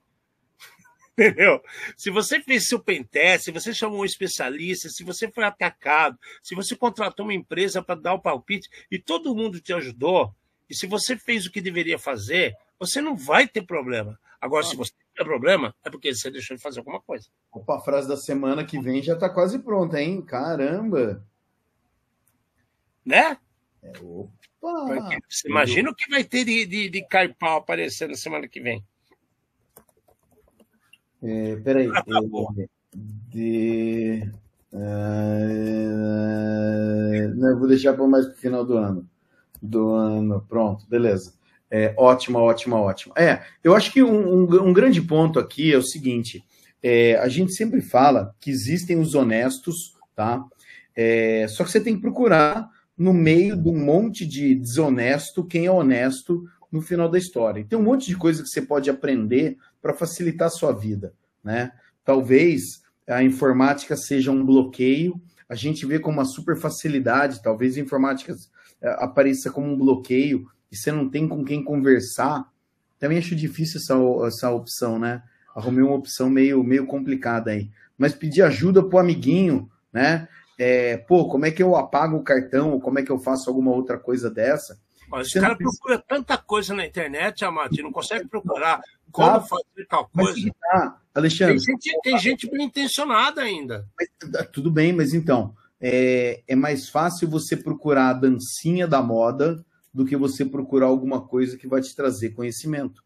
Entendeu? 1.13 1.61
Se 1.95 2.09
você 2.09 2.41
fez 2.41 2.67
seu 2.67 2.79
pentest, 2.79 3.45
se 3.45 3.51
você 3.51 3.73
chamou 3.73 4.01
um 4.01 4.05
especialista, 4.05 4.89
se 4.89 5.03
você 5.03 5.29
foi 5.31 5.43
atacado, 5.43 6.17
se 6.41 6.55
você 6.55 6.75
contratou 6.75 7.25
uma 7.25 7.33
empresa 7.33 7.81
para 7.81 7.99
dar 7.99 8.13
o 8.13 8.21
palpite 8.21 8.69
e 8.91 8.99
todo 8.99 9.35
mundo 9.35 9.59
te 9.59 9.73
ajudou, 9.73 10.33
e 10.69 10.75
se 10.75 10.85
você 10.85 11.15
fez 11.15 11.45
o 11.45 11.51
que 11.51 11.61
deveria 11.61 11.97
fazer, 11.97 12.55
você 12.79 13.01
não 13.01 13.15
vai 13.15 13.47
ter 13.47 13.63
problema. 13.63 14.19
Agora, 14.39 14.65
ah. 14.65 14.67
se 14.67 14.75
você 14.75 14.91
tem 15.15 15.25
problema, 15.25 15.73
é 15.83 15.89
porque 15.89 16.13
você 16.13 16.29
deixou 16.29 16.55
de 16.55 16.61
fazer 16.61 16.79
alguma 16.79 17.01
coisa. 17.01 17.27
Opa, 17.51 17.77
a 17.77 17.81
frase 17.81 18.07
da 18.07 18.17
semana 18.17 18.63
que 18.63 18.79
vem 18.79 19.01
já 19.01 19.13
está 19.13 19.29
quase 19.29 19.59
pronta, 19.59 19.99
hein? 20.01 20.21
Caramba! 20.21 21.25
Né? 23.07 23.37
É, 23.81 23.93
opa! 24.03 25.17
Você 25.29 25.47
imagina 25.47 25.89
o 25.89 25.95
que 25.95 26.09
vai 26.09 26.25
ter 26.25 26.43
de, 26.43 26.65
de, 26.65 26.89
de 26.89 27.07
caipau 27.07 27.59
aparecendo 27.59 28.09
na 28.09 28.17
semana 28.17 28.49
que 28.49 28.59
vem. 28.59 28.83
É, 31.23 31.55
peraí. 31.55 31.87
Ah, 31.87 32.03
tá 32.03 32.19
é, 32.57 32.67
de, 32.93 34.29
uh, 34.73 34.77
não, 37.35 37.49
eu 37.49 37.57
vou 37.57 37.69
deixar 37.69 37.93
para 37.93 38.05
mais 38.05 38.25
para 38.25 38.35
o 38.35 38.37
final 38.37 38.65
do 38.65 38.75
ano. 38.77 39.09
Do 39.61 39.91
ano. 39.91 40.45
Pronto, 40.49 40.85
beleza. 40.89 41.33
É, 41.71 41.93
ótima, 41.97 42.41
ótima, 42.41 42.77
ótima. 42.77 43.13
É, 43.17 43.41
eu 43.63 43.73
acho 43.73 43.93
que 43.93 44.03
um, 44.03 44.43
um, 44.43 44.67
um 44.67 44.73
grande 44.73 45.01
ponto 45.01 45.39
aqui 45.39 45.73
é 45.73 45.77
o 45.77 45.81
seguinte: 45.81 46.43
é, 46.83 47.15
a 47.15 47.29
gente 47.29 47.53
sempre 47.53 47.79
fala 47.79 48.35
que 48.37 48.51
existem 48.51 48.99
os 48.99 49.15
honestos, 49.15 49.95
tá? 50.13 50.43
É, 50.93 51.47
só 51.47 51.63
que 51.63 51.71
você 51.71 51.79
tem 51.79 51.95
que 51.95 52.01
procurar 52.01 52.69
no 52.97 53.13
meio 53.13 53.55
de 53.55 53.69
um 53.69 53.77
monte 53.77 54.25
de 54.25 54.55
desonesto 54.55 55.45
quem 55.45 55.65
é 55.65 55.71
honesto 55.71 56.45
no 56.71 56.81
final 56.81 57.07
da 57.07 57.17
história. 57.17 57.65
Tem 57.67 57.77
um 57.77 57.83
monte 57.83 58.07
de 58.07 58.17
coisa 58.17 58.41
que 58.41 58.49
você 58.49 58.61
pode 58.61 58.89
aprender 58.89 59.57
para 59.81 59.93
facilitar 59.93 60.47
a 60.47 60.51
sua 60.51 60.71
vida, 60.71 61.13
né? 61.43 61.71
Talvez 62.03 62.81
a 63.07 63.23
informática 63.23 63.95
seja 63.95 64.31
um 64.31 64.45
bloqueio, 64.45 65.21
a 65.47 65.55
gente 65.55 65.85
vê 65.85 65.99
como 65.99 66.17
uma 66.17 66.25
super 66.25 66.57
facilidade, 66.57 67.41
talvez 67.41 67.77
a 67.77 67.81
informática 67.81 68.35
eh, 68.81 68.95
apareça 68.99 69.49
como 69.49 69.67
um 69.67 69.77
bloqueio 69.77 70.47
e 70.71 70.75
você 70.75 70.91
não 70.91 71.07
tem 71.07 71.27
com 71.27 71.45
quem 71.45 71.63
conversar. 71.63 72.45
Também 72.99 73.17
acho 73.17 73.35
difícil 73.35 73.79
essa, 73.79 73.95
essa 74.27 74.51
opção, 74.51 74.99
né? 74.99 75.23
Arrumei 75.55 75.83
uma 75.83 75.95
opção 75.95 76.29
meio, 76.29 76.63
meio 76.63 76.85
complicada 76.85 77.51
aí. 77.51 77.69
Mas 77.97 78.13
pedir 78.13 78.41
ajuda 78.41 78.83
pro 78.83 78.99
amiguinho, 78.99 79.69
né? 79.91 80.27
É, 80.57 80.97
pô, 80.97 81.27
como 81.27 81.45
é 81.45 81.51
que 81.51 81.61
eu 81.61 81.75
apago 81.75 82.17
o 82.17 82.23
cartão? 82.23 82.73
Ou 82.73 82.81
como 82.81 82.99
é 82.99 83.03
que 83.03 83.11
eu 83.11 83.19
faço 83.19 83.49
alguma 83.49 83.71
outra 83.71 83.97
coisa 83.97 84.29
dessa? 84.29 84.79
Mas 85.09 85.27
os 85.27 85.33
caras 85.33 85.57
procuram 85.57 86.03
tanta 86.05 86.37
coisa 86.37 86.73
na 86.73 86.85
internet, 86.85 87.45
Amati, 87.45 87.81
não 87.81 87.91
consegue 87.91 88.27
procurar 88.27 88.81
como 89.11 89.39
tá. 89.39 89.41
fazer 89.41 89.87
tal 89.87 90.09
coisa. 90.09 90.51
Tá, 90.59 91.01
Alexandre. 91.15 91.63
Tem 91.63 91.75
gente, 91.75 92.01
tem 92.01 92.17
gente 92.19 92.51
bem 92.51 92.65
intencionada 92.65 93.41
ainda. 93.41 93.87
Mas, 93.97 94.31
tá, 94.31 94.43
tudo 94.43 94.69
bem, 94.69 94.91
mas 94.91 95.13
então, 95.13 95.55
é, 95.79 96.43
é 96.45 96.55
mais 96.55 96.89
fácil 96.89 97.29
você 97.29 97.55
procurar 97.55 98.09
a 98.09 98.13
dancinha 98.13 98.85
da 98.85 99.01
moda 99.01 99.63
do 99.93 100.05
que 100.05 100.17
você 100.17 100.43
procurar 100.43 100.87
alguma 100.87 101.25
coisa 101.25 101.57
que 101.57 101.67
vai 101.67 101.81
te 101.81 101.95
trazer 101.95 102.31
conhecimento. 102.31 103.03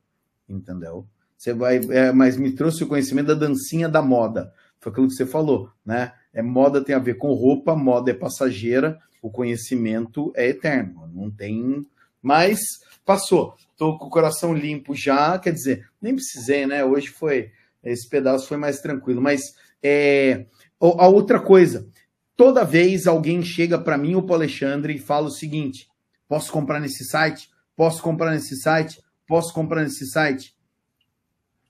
Entendeu? 0.49 1.07
Você 1.37 1.53
vai, 1.53 1.77
é, 1.89 2.11
mas 2.11 2.35
me 2.35 2.51
trouxe 2.51 2.83
o 2.83 2.87
conhecimento 2.87 3.27
da 3.27 3.33
dancinha 3.33 3.87
da 3.87 4.01
moda. 4.01 4.51
Foi 4.79 4.91
aquilo 4.91 5.07
que 5.07 5.13
você 5.13 5.25
falou, 5.25 5.71
né? 5.85 6.13
É 6.33 6.41
moda 6.41 6.83
tem 6.83 6.95
a 6.95 6.99
ver 6.99 7.15
com 7.15 7.33
roupa, 7.33 7.75
moda 7.75 8.11
é 8.11 8.13
passageira, 8.13 8.99
o 9.21 9.29
conhecimento 9.29 10.31
é 10.35 10.47
eterno, 10.47 11.09
não 11.13 11.29
tem. 11.29 11.85
Mas 12.21 12.59
passou, 13.05 13.55
estou 13.71 13.97
com 13.97 14.05
o 14.05 14.09
coração 14.09 14.53
limpo 14.53 14.95
já, 14.95 15.37
quer 15.37 15.51
dizer, 15.51 15.89
nem 16.01 16.15
precisei, 16.15 16.65
né? 16.65 16.83
Hoje 16.85 17.07
foi 17.07 17.51
esse 17.83 18.07
pedaço 18.07 18.47
foi 18.47 18.57
mais 18.57 18.79
tranquilo. 18.79 19.21
Mas 19.21 19.41
é, 19.81 20.45
a 20.79 21.07
outra 21.07 21.39
coisa, 21.39 21.87
toda 22.35 22.63
vez 22.63 23.07
alguém 23.07 23.41
chega 23.41 23.79
para 23.79 23.97
mim 23.97 24.15
ou 24.15 24.23
para 24.23 24.35
Alexandre 24.35 24.95
e 24.95 24.99
fala 24.99 25.27
o 25.27 25.31
seguinte: 25.31 25.87
posso 26.27 26.51
comprar 26.51 26.79
nesse 26.79 27.05
site? 27.05 27.49
Posso 27.75 28.01
comprar 28.01 28.31
nesse 28.31 28.55
site? 28.57 29.01
Posso 29.27 29.53
comprar 29.53 29.83
nesse 29.83 30.05
site? 30.07 30.55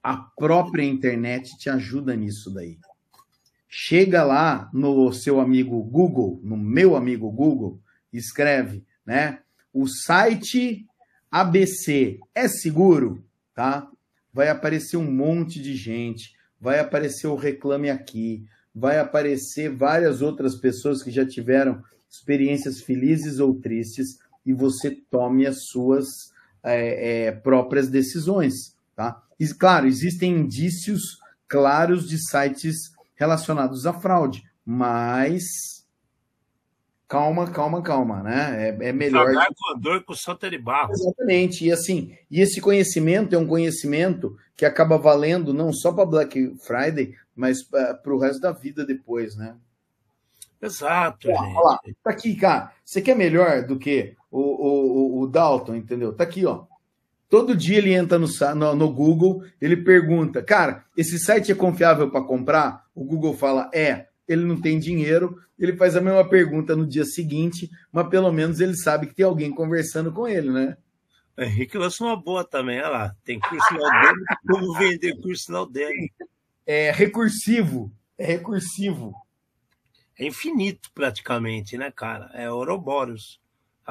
A 0.03 0.17
própria 0.17 0.83
internet 0.83 1.57
te 1.57 1.69
ajuda 1.69 2.15
nisso 2.15 2.51
daí. 2.53 2.77
Chega 3.73 4.21
lá 4.25 4.69
no 4.73 5.13
seu 5.13 5.39
amigo 5.39 5.81
Google, 5.81 6.41
no 6.43 6.57
meu 6.57 6.93
amigo 6.93 7.31
Google, 7.31 7.79
escreve, 8.11 8.83
né? 9.05 9.39
O 9.73 9.87
site 9.87 10.85
ABC 11.31 12.19
é 12.35 12.49
seguro, 12.49 13.23
tá? 13.55 13.89
Vai 14.33 14.49
aparecer 14.49 14.97
um 14.97 15.09
monte 15.09 15.61
de 15.61 15.73
gente, 15.73 16.33
vai 16.59 16.79
aparecer 16.79 17.27
o 17.27 17.35
Reclame 17.35 17.89
Aqui, 17.89 18.43
vai 18.75 18.99
aparecer 18.99 19.69
várias 19.69 20.21
outras 20.21 20.55
pessoas 20.55 21.01
que 21.01 21.09
já 21.09 21.25
tiveram 21.25 21.81
experiências 22.09 22.81
felizes 22.81 23.39
ou 23.39 23.55
tristes 23.55 24.17
e 24.45 24.51
você 24.51 24.91
tome 25.09 25.47
as 25.47 25.67
suas 25.67 26.07
é, 26.61 27.27
é, 27.27 27.31
próprias 27.31 27.87
decisões, 27.87 28.75
tá? 28.97 29.23
E, 29.39 29.47
claro, 29.47 29.87
existem 29.87 30.39
indícios 30.39 31.21
claros 31.47 32.09
de 32.09 32.17
sites 32.17 32.90
relacionados 33.21 33.85
à 33.85 33.93
fraude. 33.93 34.43
Mas 34.65 35.43
calma, 37.07 37.45
calma, 37.51 37.81
calma, 37.83 38.23
né? 38.23 38.69
É, 38.69 38.89
é 38.89 38.91
melhor. 38.91 39.25
Pagar 39.27 39.47
com 39.55 39.79
dor 39.79 40.03
com 40.03 40.13
o 40.13 40.49
de 40.49 40.57
barro. 40.57 40.91
Exatamente. 40.91 41.65
E 41.65 41.71
assim, 41.71 42.17
e 42.31 42.41
esse 42.41 42.59
conhecimento 42.59 43.35
é 43.35 43.37
um 43.37 43.45
conhecimento 43.45 44.35
que 44.57 44.65
acaba 44.65 44.97
valendo 44.97 45.53
não 45.53 45.71
só 45.71 45.91
para 45.91 46.05
Black 46.05 46.55
Friday, 46.65 47.13
mas 47.35 47.61
para 47.63 48.01
o 48.13 48.17
resto 48.17 48.41
da 48.41 48.51
vida 48.51 48.83
depois, 48.85 49.35
né? 49.35 49.55
Exato. 50.59 51.29
Ó, 51.29 51.33
olha 51.33 51.59
lá, 51.59 51.79
tá 52.03 52.09
aqui, 52.09 52.35
cara. 52.35 52.71
Você 52.83 53.01
quer 53.01 53.15
melhor 53.15 53.65
do 53.67 53.77
que 53.77 54.15
o, 54.31 54.39
o, 54.39 55.21
o 55.21 55.27
Dalton, 55.27 55.75
entendeu? 55.75 56.13
Tá 56.13 56.23
aqui, 56.23 56.45
ó. 56.45 56.65
Todo 57.31 57.55
dia 57.55 57.77
ele 57.77 57.93
entra 57.93 58.19
no, 58.19 58.27
no, 58.55 58.75
no 58.75 58.91
Google, 58.91 59.41
ele 59.61 59.77
pergunta, 59.77 60.43
cara, 60.43 60.83
esse 60.97 61.17
site 61.17 61.49
é 61.49 61.55
confiável 61.55 62.11
para 62.11 62.25
comprar? 62.25 62.83
O 62.93 63.05
Google 63.05 63.33
fala, 63.33 63.71
é. 63.73 64.09
Ele 64.27 64.43
não 64.43 64.59
tem 64.59 64.77
dinheiro, 64.77 65.37
ele 65.57 65.77
faz 65.77 65.95
a 65.95 66.01
mesma 66.01 66.27
pergunta 66.27 66.75
no 66.75 66.85
dia 66.85 67.05
seguinte, 67.05 67.71
mas 67.89 68.09
pelo 68.09 68.29
menos 68.33 68.59
ele 68.59 68.75
sabe 68.75 69.07
que 69.07 69.15
tem 69.15 69.25
alguém 69.25 69.49
conversando 69.49 70.11
com 70.11 70.27
ele, 70.27 70.51
né? 70.51 70.75
Henrique 71.37 71.77
lançou 71.77 72.07
uma 72.07 72.21
boa 72.21 72.43
também, 72.43 72.79
olha 72.79 72.89
lá. 72.89 73.15
Tem 73.23 73.39
curso 73.39 73.77
lá 73.77 74.01
dele, 74.01 74.25
como 74.45 74.77
vender 74.77 75.15
curso 75.21 75.53
lá 75.53 75.65
dele. 75.65 76.11
É 76.67 76.91
recursivo, 76.91 77.93
é 78.17 78.25
recursivo. 78.25 79.13
É 80.19 80.25
infinito 80.25 80.91
praticamente, 80.93 81.77
né, 81.77 81.89
cara? 81.91 82.29
É 82.33 82.51
Ouroboros 82.51 83.40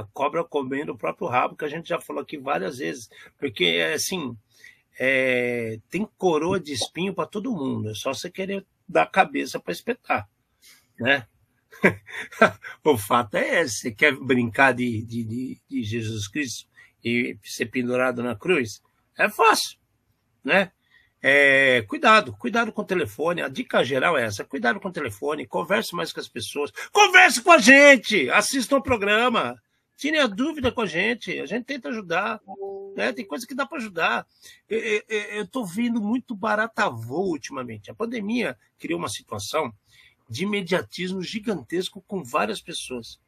a 0.00 0.06
cobra 0.12 0.44
comendo 0.44 0.92
o 0.92 0.98
próprio 0.98 1.28
rabo, 1.28 1.56
que 1.56 1.64
a 1.64 1.68
gente 1.68 1.88
já 1.88 2.00
falou 2.00 2.22
aqui 2.22 2.36
várias 2.38 2.78
vezes. 2.78 3.08
Porque, 3.38 3.82
assim, 3.94 4.36
é, 4.98 5.78
tem 5.88 6.06
coroa 6.18 6.60
de 6.60 6.72
espinho 6.72 7.14
para 7.14 7.26
todo 7.26 7.52
mundo. 7.52 7.90
É 7.90 7.94
só 7.94 8.12
você 8.12 8.30
querer 8.30 8.66
dar 8.86 9.06
cabeça 9.06 9.58
para 9.58 9.72
espetar, 9.72 10.28
né? 10.98 11.26
o 12.84 12.98
fato 12.98 13.36
é 13.36 13.62
esse. 13.62 13.78
Você 13.78 13.90
quer 13.92 14.14
brincar 14.14 14.74
de, 14.74 15.02
de, 15.02 15.58
de, 15.68 15.82
Jesus 15.82 16.28
Cristo 16.28 16.68
e 17.02 17.38
ser 17.42 17.66
pendurado 17.66 18.22
na 18.22 18.36
cruz? 18.36 18.82
É 19.16 19.28
fácil, 19.28 19.78
né? 20.44 20.70
É, 21.22 21.82
cuidado, 21.82 22.34
cuidado 22.34 22.72
com 22.72 22.82
o 22.82 22.86
telefone. 22.86 23.42
A 23.42 23.48
dica 23.48 23.84
geral 23.84 24.18
é 24.18 24.24
essa: 24.24 24.44
cuidado 24.44 24.80
com 24.80 24.88
o 24.88 24.92
telefone, 24.92 25.46
converse 25.46 25.94
mais 25.94 26.12
com 26.12 26.20
as 26.20 26.28
pessoas, 26.28 26.70
converse 26.92 27.42
com 27.42 27.52
a 27.52 27.58
gente, 27.58 28.28
assista 28.30 28.76
o 28.76 28.82
programa, 28.82 29.56
Tire 30.00 30.16
a 30.16 30.26
dúvida 30.26 30.72
com 30.72 30.80
a 30.80 30.86
gente, 30.86 31.38
a 31.38 31.44
gente 31.44 31.66
tenta 31.66 31.90
ajudar. 31.90 32.40
Né? 32.96 33.12
Tem 33.12 33.22
coisa 33.22 33.46
que 33.46 33.54
dá 33.54 33.66
para 33.66 33.76
ajudar. 33.76 34.26
Eu 34.66 35.44
estou 35.44 35.62
vendo 35.62 36.00
muito 36.00 36.34
barata 36.34 36.88
voo 36.88 37.28
ultimamente. 37.28 37.90
A 37.90 37.94
pandemia 37.94 38.56
criou 38.78 38.98
uma 38.98 39.10
situação 39.10 39.70
de 40.26 40.44
imediatismo 40.44 41.22
gigantesco 41.22 42.02
com 42.08 42.24
várias 42.24 42.62
pessoas. 42.62 43.20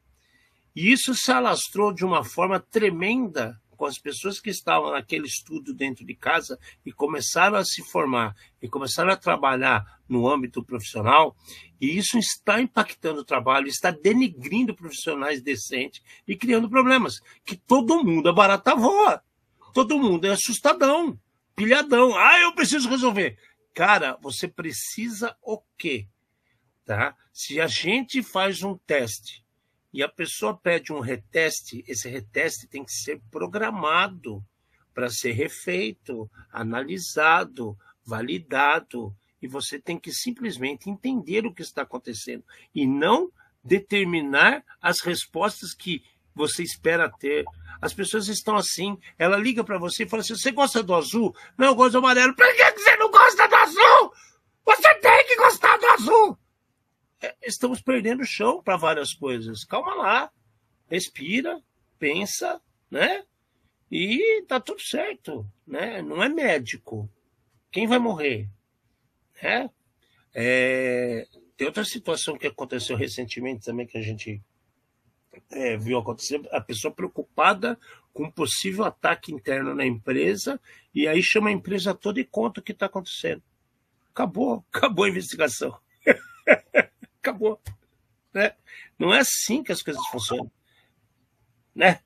E 0.75 0.91
isso 0.91 1.13
se 1.13 1.31
alastrou 1.31 1.93
de 1.93 2.03
uma 2.03 2.23
forma 2.23 2.59
tremenda 2.59 3.61
com 3.83 3.87
as 3.87 3.99
pessoas 3.99 4.39
que 4.39 4.49
estavam 4.49 4.91
naquele 4.91 5.27
estudo 5.27 5.73
dentro 5.73 6.05
de 6.05 6.15
casa 6.15 6.57
e 6.85 6.91
começaram 6.93 7.57
a 7.57 7.65
se 7.65 7.83
formar 7.83 8.33
e 8.61 8.69
começaram 8.69 9.11
a 9.11 9.17
trabalhar 9.17 9.99
no 10.07 10.25
âmbito 10.25 10.63
profissional, 10.63 11.35
e 11.81 11.97
isso 11.97 12.17
está 12.17 12.61
impactando 12.61 13.19
o 13.19 13.25
trabalho, 13.25 13.67
está 13.67 13.91
denigrindo 13.91 14.73
profissionais 14.73 15.41
decentes 15.41 16.01
e 16.25 16.33
criando 16.33 16.69
problemas. 16.69 17.19
Que 17.43 17.57
todo 17.57 18.05
mundo 18.05 18.29
é 18.29 18.33
barata 18.33 18.73
voa. 18.73 19.21
Todo 19.73 19.99
mundo 19.99 20.27
é 20.27 20.29
assustadão, 20.29 21.19
pilhadão. 21.53 22.15
Ah, 22.15 22.39
eu 22.39 22.55
preciso 22.55 22.87
resolver. 22.87 23.37
Cara, 23.73 24.17
você 24.21 24.47
precisa 24.47 25.35
o 25.41 25.61
quê? 25.77 26.07
Tá? 26.85 27.17
Se 27.33 27.59
a 27.59 27.67
gente 27.67 28.23
faz 28.23 28.63
um 28.63 28.77
teste 28.77 29.42
e 29.93 30.01
a 30.01 30.09
pessoa 30.09 30.57
pede 30.57 30.91
um 30.91 30.99
reteste, 30.99 31.83
esse 31.87 32.09
reteste 32.09 32.67
tem 32.67 32.83
que 32.83 32.91
ser 32.91 33.21
programado 33.29 34.43
para 34.93 35.09
ser 35.09 35.33
refeito, 35.33 36.29
analisado, 36.51 37.77
validado. 38.03 39.15
E 39.41 39.47
você 39.47 39.79
tem 39.79 39.99
que 39.99 40.11
simplesmente 40.11 40.89
entender 40.89 41.45
o 41.45 41.53
que 41.53 41.61
está 41.61 41.83
acontecendo 41.83 42.43
e 42.73 42.87
não 42.87 43.31
determinar 43.63 44.63
as 44.81 45.01
respostas 45.01 45.73
que 45.73 46.03
você 46.33 46.63
espera 46.63 47.09
ter. 47.09 47.45
As 47.79 47.93
pessoas 47.93 48.27
estão 48.27 48.55
assim, 48.55 48.97
ela 49.17 49.37
liga 49.37 49.63
para 49.63 49.77
você 49.77 50.03
e 50.03 50.09
fala 50.09 50.21
assim: 50.21 50.35
você 50.35 50.51
gosta 50.51 50.81
do 50.81 50.95
azul? 50.95 51.35
Não, 51.57 51.67
eu 51.67 51.75
gosto 51.75 51.93
do 51.93 51.97
amarelo. 51.99 52.35
Por 52.35 52.55
que 52.55 52.71
você 52.71 52.95
não 52.97 53.11
gosta 53.11 53.47
do 53.47 53.55
azul? 53.55 54.13
Você 54.65 54.95
tem 54.95 55.27
que 55.27 55.35
gostar 55.35 55.77
do 55.77 55.85
azul! 55.87 56.37
É, 57.23 57.33
estamos 57.41 57.81
perdendo 57.81 58.21
o 58.21 58.25
chão 58.25 58.61
para 58.61 58.75
várias 58.75 59.13
coisas. 59.13 59.63
Calma 59.63 59.95
lá, 59.95 60.31
respira, 60.89 61.63
pensa, 61.97 62.61
né? 62.91 63.23
E 63.89 64.43
tá 64.45 64.59
tudo 64.59 64.81
certo, 64.81 65.49
né? 65.65 66.01
Não 66.01 66.21
é 66.21 66.27
médico. 66.27 67.09
Quem 67.71 67.87
vai 67.87 67.97
morrer, 67.97 68.49
né? 69.41 69.69
É... 70.33 71.25
Tem 71.55 71.65
outra 71.65 71.85
situação 71.85 72.37
que 72.37 72.47
aconteceu 72.47 72.97
recentemente 72.97 73.63
também 73.63 73.87
que 73.87 73.97
a 73.97 74.01
gente 74.01 74.43
é, 75.49 75.77
viu 75.77 75.97
acontecer, 75.99 76.41
a 76.51 76.59
pessoa 76.59 76.93
preocupada 76.93 77.79
com 78.11 78.25
um 78.25 78.31
possível 78.31 78.83
ataque 78.83 79.31
interno 79.31 79.73
na 79.73 79.85
empresa 79.85 80.59
e 80.93 81.07
aí 81.07 81.23
chama 81.23 81.49
a 81.49 81.53
empresa 81.53 81.93
toda 81.93 82.19
e 82.19 82.25
conta 82.25 82.59
o 82.59 82.63
que 82.63 82.73
está 82.73 82.87
acontecendo. 82.87 83.41
Acabou, 84.11 84.65
acabou 84.73 85.05
a 85.05 85.09
investigação. 85.09 85.79
acabou. 87.23 87.59
Né? 88.33 88.53
Não 88.99 89.13
é 89.13 89.19
assim 89.19 89.63
que 89.63 89.71
as 89.71 89.81
coisas 89.81 90.05
funcionam. 90.07 90.51
Né? 91.73 91.99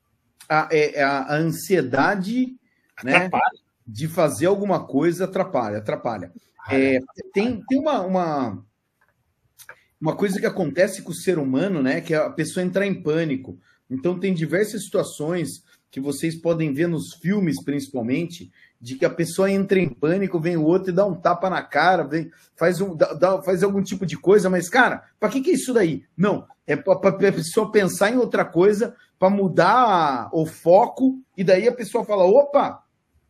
A, 0.47 0.69
é, 0.71 1.01
a 1.01 1.36
ansiedade 1.36 2.55
né, 3.03 3.29
de 3.86 4.07
fazer 4.07 4.45
alguma 4.45 4.86
coisa 4.86 5.25
atrapalha, 5.25 5.79
atrapalha. 5.79 6.31
É, 6.69 7.00
tem 7.33 7.63
tem 7.67 7.79
uma, 7.79 8.01
uma, 8.01 8.65
uma 10.00 10.15
coisa 10.15 10.39
que 10.39 10.45
acontece 10.45 11.01
com 11.01 11.12
o 11.12 11.15
ser 11.15 11.39
humano, 11.39 11.81
né? 11.81 12.01
Que 12.01 12.13
é 12.13 12.17
a 12.17 12.29
pessoa 12.29 12.65
entrar 12.65 12.86
em 12.86 13.01
pânico. 13.01 13.57
Então 13.89 14.19
tem 14.19 14.33
diversas 14.33 14.83
situações 14.83 15.63
que 15.89 16.00
vocês 16.00 16.36
podem 16.36 16.74
ver 16.74 16.88
nos 16.88 17.15
filmes, 17.15 17.63
principalmente, 17.63 18.51
de 18.79 18.96
que 18.96 19.05
a 19.05 19.10
pessoa 19.10 19.50
entra 19.50 19.79
em 19.79 19.89
pânico, 19.89 20.39
vem 20.39 20.55
o 20.55 20.63
outro 20.63 20.91
e 20.91 20.96
dá 20.96 21.05
um 21.05 21.15
tapa 21.15 21.50
na 21.50 21.63
cara, 21.63 22.03
vem, 22.03 22.31
faz, 22.55 22.79
um, 22.79 22.96
dá, 22.96 23.41
faz 23.41 23.63
algum 23.63 23.81
tipo 23.81 24.05
de 24.05 24.17
coisa, 24.17 24.50
mas, 24.50 24.69
cara, 24.69 25.03
para 25.19 25.29
que, 25.29 25.41
que 25.41 25.51
é 25.51 25.53
isso 25.53 25.74
daí? 25.74 26.05
Não, 26.15 26.48
é 26.65 26.75
para 26.75 27.10
a 27.10 27.13
pessoa 27.13 27.72
pensar 27.72 28.12
em 28.12 28.17
outra 28.17 28.46
coisa, 28.46 28.96
para 29.17 29.29
mudar 29.29 30.29
o 30.31 30.46
foco, 30.46 31.19
e 31.36 31.43
daí 31.43 31.67
a 31.67 31.74
pessoa 31.74 32.05
fala: 32.05 32.24
opa, 32.24 32.84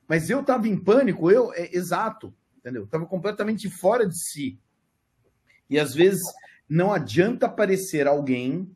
mas 0.07 0.29
eu 0.29 0.41
estava 0.41 0.67
em 0.67 0.77
pânico, 0.77 1.31
eu, 1.31 1.53
é, 1.53 1.69
exato, 1.75 2.33
entendeu? 2.57 2.83
Estava 2.83 3.05
completamente 3.05 3.69
fora 3.69 4.07
de 4.07 4.17
si. 4.17 4.59
E 5.69 5.79
às 5.79 5.93
vezes 5.93 6.23
não 6.69 6.91
adianta 6.93 7.45
aparecer 7.45 8.07
alguém 8.07 8.69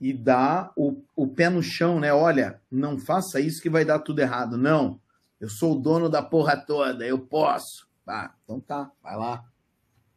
e 0.00 0.12
dar 0.12 0.72
o, 0.76 1.02
o 1.16 1.26
pé 1.26 1.48
no 1.48 1.62
chão, 1.62 1.98
né? 1.98 2.12
Olha, 2.12 2.60
não 2.70 2.98
faça 2.98 3.40
isso 3.40 3.62
que 3.62 3.70
vai 3.70 3.84
dar 3.84 4.00
tudo 4.00 4.20
errado. 4.20 4.56
Não, 4.56 5.00
eu 5.44 5.48
sou 5.50 5.76
o 5.76 5.78
dono 5.78 6.08
da 6.08 6.22
porra 6.22 6.56
toda, 6.56 7.06
eu 7.06 7.18
posso. 7.18 7.86
Ah, 8.06 8.32
então 8.42 8.58
tá, 8.58 8.90
vai 9.02 9.14
lá. 9.14 9.44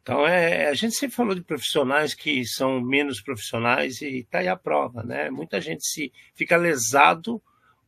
Então, 0.00 0.26
é, 0.26 0.68
a 0.68 0.74
gente 0.74 0.94
sempre 0.94 1.14
falou 1.14 1.34
de 1.34 1.42
profissionais 1.42 2.14
que 2.14 2.46
são 2.46 2.80
menos 2.80 3.20
profissionais 3.20 4.00
e 4.00 4.26
tá 4.30 4.38
aí 4.38 4.48
a 4.48 4.56
prova, 4.56 5.02
né? 5.02 5.28
Muita 5.28 5.60
gente 5.60 5.86
se 5.86 6.10
fica 6.34 6.56
lesado 6.56 7.42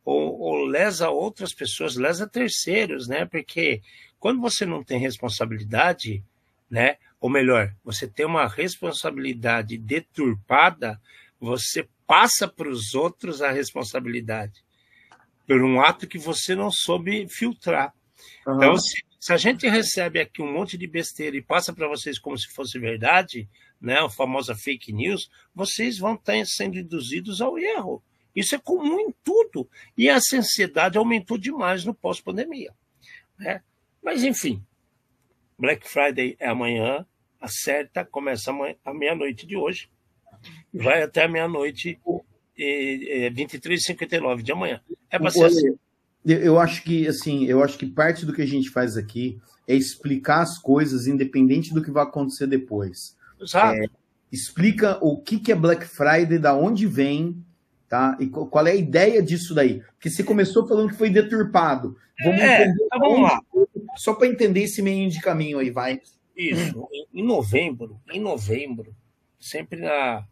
ou, 0.05 0.39
ou 0.39 0.65
lesa 0.65 1.09
outras 1.09 1.51
pessoas, 1.51 1.95
lesa 1.95 2.27
terceiros, 2.27 3.07
né? 3.07 3.25
Porque 3.25 3.81
quando 4.19 4.39
você 4.39 4.63
não 4.63 4.83
tem 4.83 4.99
responsabilidade, 4.99 6.23
né? 6.69 6.97
Ou 7.19 7.27
melhor, 7.27 7.73
você 7.83 8.07
tem 8.07 8.27
uma 8.27 8.47
responsabilidade 8.47 9.79
deturpada, 9.79 11.01
você 11.39 11.89
passa 12.05 12.47
para 12.47 12.69
os 12.69 12.93
outros 12.93 13.41
a 13.41 13.49
responsabilidade 13.49 14.63
por 15.47 15.61
um 15.61 15.81
ato 15.81 16.07
que 16.07 16.17
você 16.17 16.55
não 16.55 16.71
soube 16.71 17.27
filtrar. 17.27 17.93
Uhum. 18.45 18.55
Então, 18.55 18.77
se, 18.77 19.03
se, 19.19 19.33
a 19.33 19.37
gente 19.37 19.67
recebe 19.67 20.19
aqui 20.19 20.41
um 20.41 20.51
monte 20.51 20.77
de 20.77 20.87
besteira 20.87 21.35
e 21.35 21.41
passa 21.41 21.73
para 21.73 21.87
vocês 21.87 22.19
como 22.19 22.37
se 22.37 22.47
fosse 22.53 22.79
verdade, 22.79 23.47
né, 23.79 23.99
a 23.99 24.09
famosa 24.09 24.55
fake 24.55 24.93
news, 24.93 25.29
vocês 25.53 25.97
vão 25.97 26.15
estar 26.15 26.33
sendo 26.45 26.77
induzidos 26.77 27.41
ao 27.41 27.57
erro. 27.57 28.01
Isso 28.35 28.55
é 28.55 28.59
comum 28.59 28.99
em 28.99 29.13
tudo. 29.23 29.69
E 29.97 30.09
a 30.09 30.15
ansiedade 30.15 30.97
aumentou 30.97 31.37
demais 31.37 31.83
no 31.83 31.93
pós-pandemia. 31.93 32.73
Né? 33.37 33.61
Mas, 34.01 34.23
enfim, 34.23 34.63
Black 35.57 35.87
Friday 35.87 36.35
é 36.39 36.47
amanhã, 36.47 37.05
acerta, 37.39 38.05
começa 38.05 38.51
à 38.85 38.93
meia-noite 38.93 39.45
de 39.45 39.57
hoje, 39.57 39.89
vai 40.73 41.03
até 41.03 41.23
a 41.23 41.27
meia-noite, 41.27 41.99
23h59 42.61 44.41
de 44.41 44.51
amanhã. 44.51 44.81
É 45.09 45.17
para 45.17 45.29
ser 45.29 45.45
assim. 45.45 45.75
Eu 46.23 46.59
acho 46.59 46.83
que 46.83 47.07
assim, 47.07 47.45
eu 47.45 47.63
acho 47.63 47.77
que 47.77 47.85
parte 47.85 48.25
do 48.25 48.33
que 48.33 48.41
a 48.41 48.47
gente 48.47 48.69
faz 48.69 48.95
aqui 48.95 49.39
é 49.67 49.75
explicar 49.75 50.41
as 50.41 50.57
coisas 50.57 51.07
independente 51.07 51.73
do 51.73 51.81
que 51.81 51.89
vai 51.89 52.03
acontecer 52.03 52.45
depois. 52.47 53.17
Exato. 53.39 53.81
É, 53.81 53.87
explica 54.31 54.97
o 55.01 55.17
que, 55.17 55.39
que 55.39 55.51
é 55.51 55.55
Black 55.55 55.85
Friday, 55.85 56.37
da 56.37 56.55
onde 56.55 56.85
vem, 56.85 57.43
tá? 57.89 58.17
E 58.19 58.27
qual 58.27 58.67
é 58.67 58.71
a 58.71 58.75
ideia 58.75 59.21
disso 59.21 59.55
daí? 59.55 59.81
Porque 59.93 60.09
você 60.09 60.23
começou 60.23 60.67
falando 60.67 60.89
que 60.89 60.97
foi 60.97 61.09
deturpado. 61.09 61.97
Vamos 62.23 62.41
é, 62.41 62.63
entender. 62.63 62.87
Vamos 62.99 63.21
lá. 63.21 63.41
Só 63.97 64.13
para 64.13 64.27
entender 64.27 64.63
esse 64.63 64.81
meio 64.81 65.09
de 65.09 65.19
caminho 65.19 65.57
aí, 65.57 65.69
vai. 65.69 65.99
Isso. 66.35 66.87
Em 67.13 67.23
novembro, 67.23 67.99
em 68.11 68.19
novembro, 68.19 68.95
sempre 69.39 69.79
na 69.79 70.25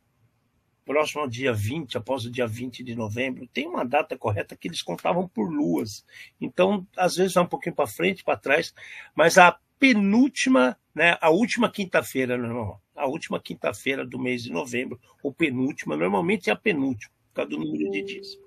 próximo 0.89 1.21
ao 1.21 1.29
dia 1.29 1.53
20, 1.53 1.99
após 1.99 2.25
o 2.25 2.31
dia 2.31 2.47
20 2.47 2.83
de 2.83 2.95
novembro, 2.95 3.47
tem 3.53 3.67
uma 3.67 3.85
data 3.85 4.17
correta 4.17 4.55
que 4.55 4.67
eles 4.67 4.81
contavam 4.81 5.27
por 5.27 5.47
luas. 5.47 6.03
Então, 6.41 6.83
às 6.97 7.15
vezes 7.15 7.35
vai 7.35 7.43
um 7.43 7.47
pouquinho 7.47 7.75
para 7.75 7.85
frente, 7.85 8.23
para 8.23 8.35
trás, 8.35 8.73
mas 9.13 9.37
a 9.37 9.55
penúltima, 9.77 10.75
né, 10.95 11.15
a 11.21 11.29
última 11.29 11.69
quinta-feira, 11.69 12.35
normal, 12.35 12.81
a 12.95 13.05
última 13.05 13.39
quinta-feira 13.39 14.03
do 14.03 14.17
mês 14.17 14.41
de 14.41 14.51
novembro, 14.51 14.99
ou 15.21 15.31
penúltima, 15.31 15.95
normalmente 15.95 16.49
é 16.49 16.53
a 16.53 16.55
penúltima, 16.55 17.13
por 17.27 17.35
causa 17.35 17.51
do 17.51 17.59
número 17.59 17.91
de 17.91 18.01
dias, 18.01 18.39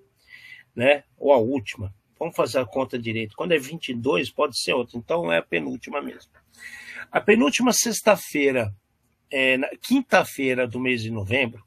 né? 0.75 1.05
Ou 1.17 1.33
a 1.33 1.39
última. 1.39 1.95
Vamos 2.19 2.35
fazer 2.35 2.59
a 2.59 2.67
conta 2.67 2.99
direito. 2.99 3.37
Quando 3.37 3.53
é 3.53 3.59
22, 3.59 4.33
pode 4.33 4.61
ser 4.61 4.73
outra. 4.73 4.99
Então 4.99 5.31
é 5.31 5.39
a 5.39 5.43
penúltima 5.43 6.03
mesmo. 6.03 6.33
A 7.09 7.21
penúltima 7.21 7.73
sexta-feira, 7.73 8.75
é, 9.31 9.59
quinta-feira 9.81 10.67
do 10.67 10.81
mês 10.81 11.03
de 11.03 11.11
novembro, 11.13 11.65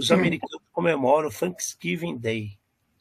os 0.00 0.10
americanos 0.10 0.62
comemoram 0.72 1.28
o 1.28 1.32
Thanksgiving 1.32 2.16
Day, 2.16 2.58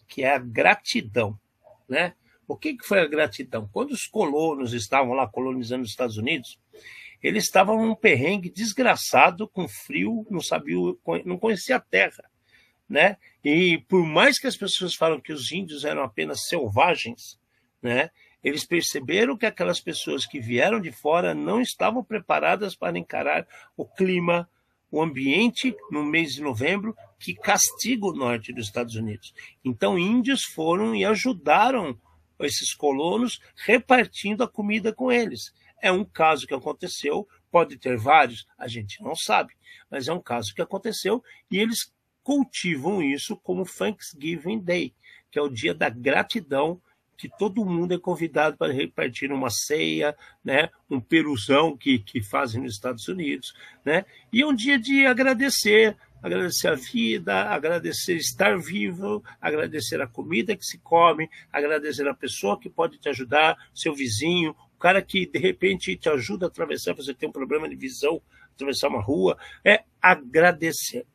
que 0.08 0.24
é 0.24 0.34
a 0.34 0.38
gratidão, 0.38 1.40
né? 1.88 2.14
O 2.48 2.58
que, 2.58 2.76
que 2.76 2.86
foi 2.86 3.00
a 3.00 3.08
gratidão? 3.08 3.70
Quando 3.72 3.92
os 3.92 4.06
colonos 4.06 4.74
estavam 4.74 5.14
lá 5.14 5.28
colonizando 5.28 5.84
os 5.84 5.92
Estados 5.92 6.18
Unidos, 6.18 6.60
eles 7.22 7.46
estavam 7.46 7.86
num 7.86 7.96
perrengue 7.96 8.50
desgraçado, 8.50 9.48
com 9.48 9.68
frio, 9.68 10.26
não 10.30 10.42
sabia, 10.42 10.76
não 11.26 11.38
conhecia 11.38 11.78
a 11.78 11.80
terra, 11.80 12.30
né? 12.88 13.18
E 13.44 13.78
por 13.88 14.06
mais 14.06 14.40
que 14.40 14.48
as 14.48 14.58
pessoas 14.58 14.96
falam 14.96 15.22
que 15.22 15.32
os 15.32 15.52
índios 15.52 15.86
eram 15.86 16.04
apenas 16.04 16.48
selvagens, 16.48 17.40
né? 17.82 18.10
Eles 18.44 18.66
perceberam 18.66 19.38
que 19.38 19.46
aquelas 19.46 19.80
pessoas 19.80 20.26
que 20.26 20.40
vieram 20.40 20.80
de 20.82 20.92
fora 20.92 21.34
não 21.34 21.62
estavam 21.62 22.04
preparadas 22.04 22.76
para 22.76 22.98
encarar 22.98 23.46
o 23.78 23.86
clima, 23.86 24.50
o 24.92 25.02
ambiente 25.02 25.76
no 25.92 26.04
mês 26.04 26.34
de 26.34 26.42
novembro 26.42 26.96
que 27.20 27.34
castiga 27.36 28.08
o 28.08 28.14
norte 28.14 28.54
dos 28.54 28.66
Estados 28.66 28.96
Unidos. 28.96 29.34
Então, 29.64 30.00
índios 30.00 30.44
foram 30.44 30.96
e 30.96 31.06
ajudaram 31.06 32.00
esses 32.40 32.74
colonos 32.74 33.40
repartindo 33.56 34.44
a 34.44 34.48
comida 34.48 34.94
com 34.94 35.12
eles. 35.12 35.54
É 35.82 35.92
um 35.92 36.06
caso 36.06 36.48
que 36.48 36.54
aconteceu, 36.54 37.28
pode 37.52 37.78
ter 37.78 37.98
vários, 37.98 38.48
a 38.58 38.68
gente 38.68 39.02
não 39.04 39.16
sabe, 39.16 39.54
mas 39.90 40.08
é 40.08 40.14
um 40.14 40.22
caso 40.22 40.54
que 40.54 40.62
aconteceu 40.62 41.24
e 41.52 41.58
eles 41.58 41.94
cultivam 42.24 43.02
isso 43.02 43.36
como 43.38 43.66
Thanksgiving 43.66 44.60
Day, 44.60 44.94
que 45.32 45.40
é 45.40 45.42
o 45.42 45.50
dia 45.50 45.74
da 45.74 45.90
gratidão 45.90 46.82
que 47.20 47.30
todo 47.38 47.66
mundo 47.66 47.94
é 47.94 48.00
convidado 48.00 48.56
para 48.56 48.72
repartir 48.72 49.30
uma 49.30 49.50
ceia, 49.50 50.16
né, 50.42 50.70
um 50.90 51.02
peruzão 51.02 51.76
que, 51.76 52.00
que 52.00 52.24
fazem 52.24 52.62
nos 52.62 52.76
Estados 52.76 53.10
Unidos, 53.10 53.54
né, 53.84 54.06
e 54.32 54.42
é 54.42 54.48
um 54.48 54.56
dia 54.56 54.80
de 54.80 55.06
agradecer, 55.06 55.98
agradecer 56.24 56.70
a 56.70 56.76
vida, 56.76 57.50
agradecer 57.50 58.16
estar 58.16 58.58
vivo, 58.58 59.22
agradecer 59.42 60.02
a 60.02 60.08
comida 60.08 60.56
que 60.56 60.66
se 60.66 60.78
come, 60.78 61.30
agradecer 61.52 62.08
a 62.08 62.14
pessoa 62.14 62.58
que 62.58 62.70
pode 62.70 62.98
te 62.98 63.10
ajudar, 63.10 63.58
seu 63.76 63.94
vizinho, 63.94 64.56
o 64.76 64.80
cara 64.80 65.02
que 65.02 65.26
de 65.26 65.40
repente 65.40 65.98
te 65.98 66.08
ajuda 66.08 66.46
a 66.46 66.48
atravessar, 66.48 66.96
você 66.96 67.14
tem 67.14 67.28
um 67.28 67.34
problema 67.34 67.68
de 67.68 67.76
visão, 67.76 68.22
atravessar 68.56 68.88
uma 68.88 69.02
rua, 69.02 69.38
é 69.64 69.84
agradecer. 70.02 71.06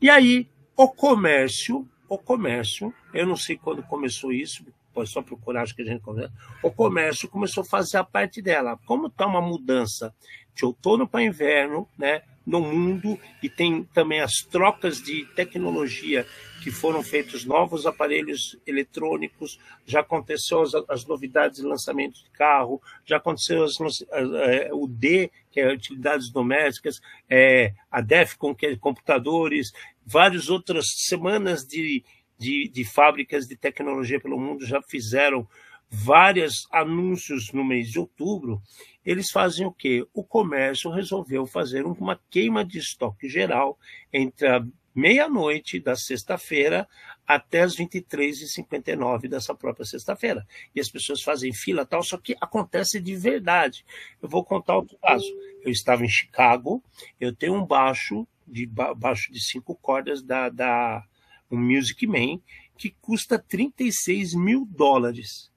E 0.00 0.08
aí, 0.08 0.48
o 0.76 0.88
comércio, 0.88 1.88
o 2.08 2.16
comércio, 2.16 2.94
eu 3.12 3.26
não 3.26 3.36
sei 3.36 3.56
quando 3.56 3.82
começou 3.82 4.32
isso, 4.32 4.64
pode 4.98 5.10
só 5.10 5.22
procurar, 5.22 5.62
acho 5.62 5.76
que 5.76 5.82
a 5.82 5.84
gente 5.84 6.00
conversa. 6.00 6.32
O 6.60 6.72
comércio 6.72 7.28
começou 7.28 7.62
a 7.62 7.66
fazer 7.66 7.98
a 7.98 8.04
parte 8.04 8.42
dela. 8.42 8.76
Como 8.84 9.06
está 9.06 9.26
uma 9.26 9.40
mudança 9.40 10.12
de 10.56 10.64
outono 10.64 11.06
para 11.06 11.22
inverno, 11.22 11.88
né? 11.96 12.22
no 12.44 12.60
mundo 12.62 13.20
e 13.42 13.48
tem 13.48 13.84
também 13.92 14.20
as 14.20 14.32
trocas 14.50 15.02
de 15.02 15.26
tecnologia 15.36 16.26
que 16.62 16.70
foram 16.70 17.02
feitos 17.02 17.44
novos 17.44 17.84
aparelhos 17.84 18.58
eletrônicos, 18.66 19.60
já 19.86 20.00
aconteceu 20.00 20.62
as, 20.62 20.72
as 20.88 21.06
novidades 21.06 21.60
de 21.60 21.66
lançamento 21.66 22.14
de 22.24 22.30
carro, 22.30 22.80
já 23.04 23.18
aconteceu 23.18 23.62
as, 23.62 23.76
é, 24.10 24.70
o 24.72 24.88
D, 24.88 25.30
que 25.50 25.60
é 25.60 25.72
utilidades 25.72 26.30
domésticas, 26.30 27.00
é, 27.28 27.74
a 27.90 28.00
DEFCON, 28.00 28.54
que 28.54 28.66
é 28.66 28.76
computadores, 28.76 29.70
várias 30.04 30.48
outras 30.48 30.86
semanas 31.06 31.64
de 31.64 32.02
de, 32.38 32.68
de 32.68 32.84
fábricas 32.84 33.46
de 33.46 33.56
tecnologia 33.56 34.20
pelo 34.20 34.38
mundo 34.38 34.64
já 34.64 34.80
fizeram 34.80 35.46
vários 35.90 36.68
anúncios 36.70 37.52
no 37.52 37.64
mês 37.64 37.90
de 37.90 37.98
outubro, 37.98 38.62
eles 39.04 39.30
fazem 39.30 39.66
o 39.66 39.72
quê? 39.72 40.06
O 40.12 40.22
comércio 40.22 40.90
resolveu 40.90 41.46
fazer 41.46 41.86
uma 41.86 42.20
queima 42.30 42.64
de 42.64 42.78
estoque 42.78 43.28
geral 43.28 43.78
entre 44.12 44.46
a 44.46 44.64
meia-noite 44.94 45.78
da 45.78 45.96
sexta-feira 45.96 46.86
até 47.26 47.60
as 47.60 47.76
23h59 47.76 49.28
dessa 49.28 49.54
própria 49.54 49.84
sexta-feira. 49.84 50.46
E 50.74 50.80
as 50.80 50.90
pessoas 50.90 51.22
fazem 51.22 51.52
fila 51.52 51.86
tal, 51.86 52.02
só 52.02 52.18
que 52.18 52.36
acontece 52.40 53.00
de 53.00 53.14
verdade. 53.14 53.84
Eu 54.20 54.28
vou 54.28 54.44
contar 54.44 54.76
outro 54.76 54.98
caso. 54.98 55.26
Eu 55.62 55.70
estava 55.70 56.04
em 56.04 56.08
Chicago, 56.08 56.82
eu 57.20 57.34
tenho 57.34 57.54
um 57.54 57.64
baixo 57.64 58.26
de 58.46 58.66
baixo 58.66 59.30
de 59.30 59.40
cinco 59.40 59.74
cordas 59.74 60.22
da, 60.22 60.48
da 60.48 61.04
um 61.50 61.58
Music 61.58 62.06
Man, 62.06 62.40
que 62.76 62.94
custa 63.00 63.38
36 63.38 64.34
mil 64.34 64.66
dólares. 64.70 65.50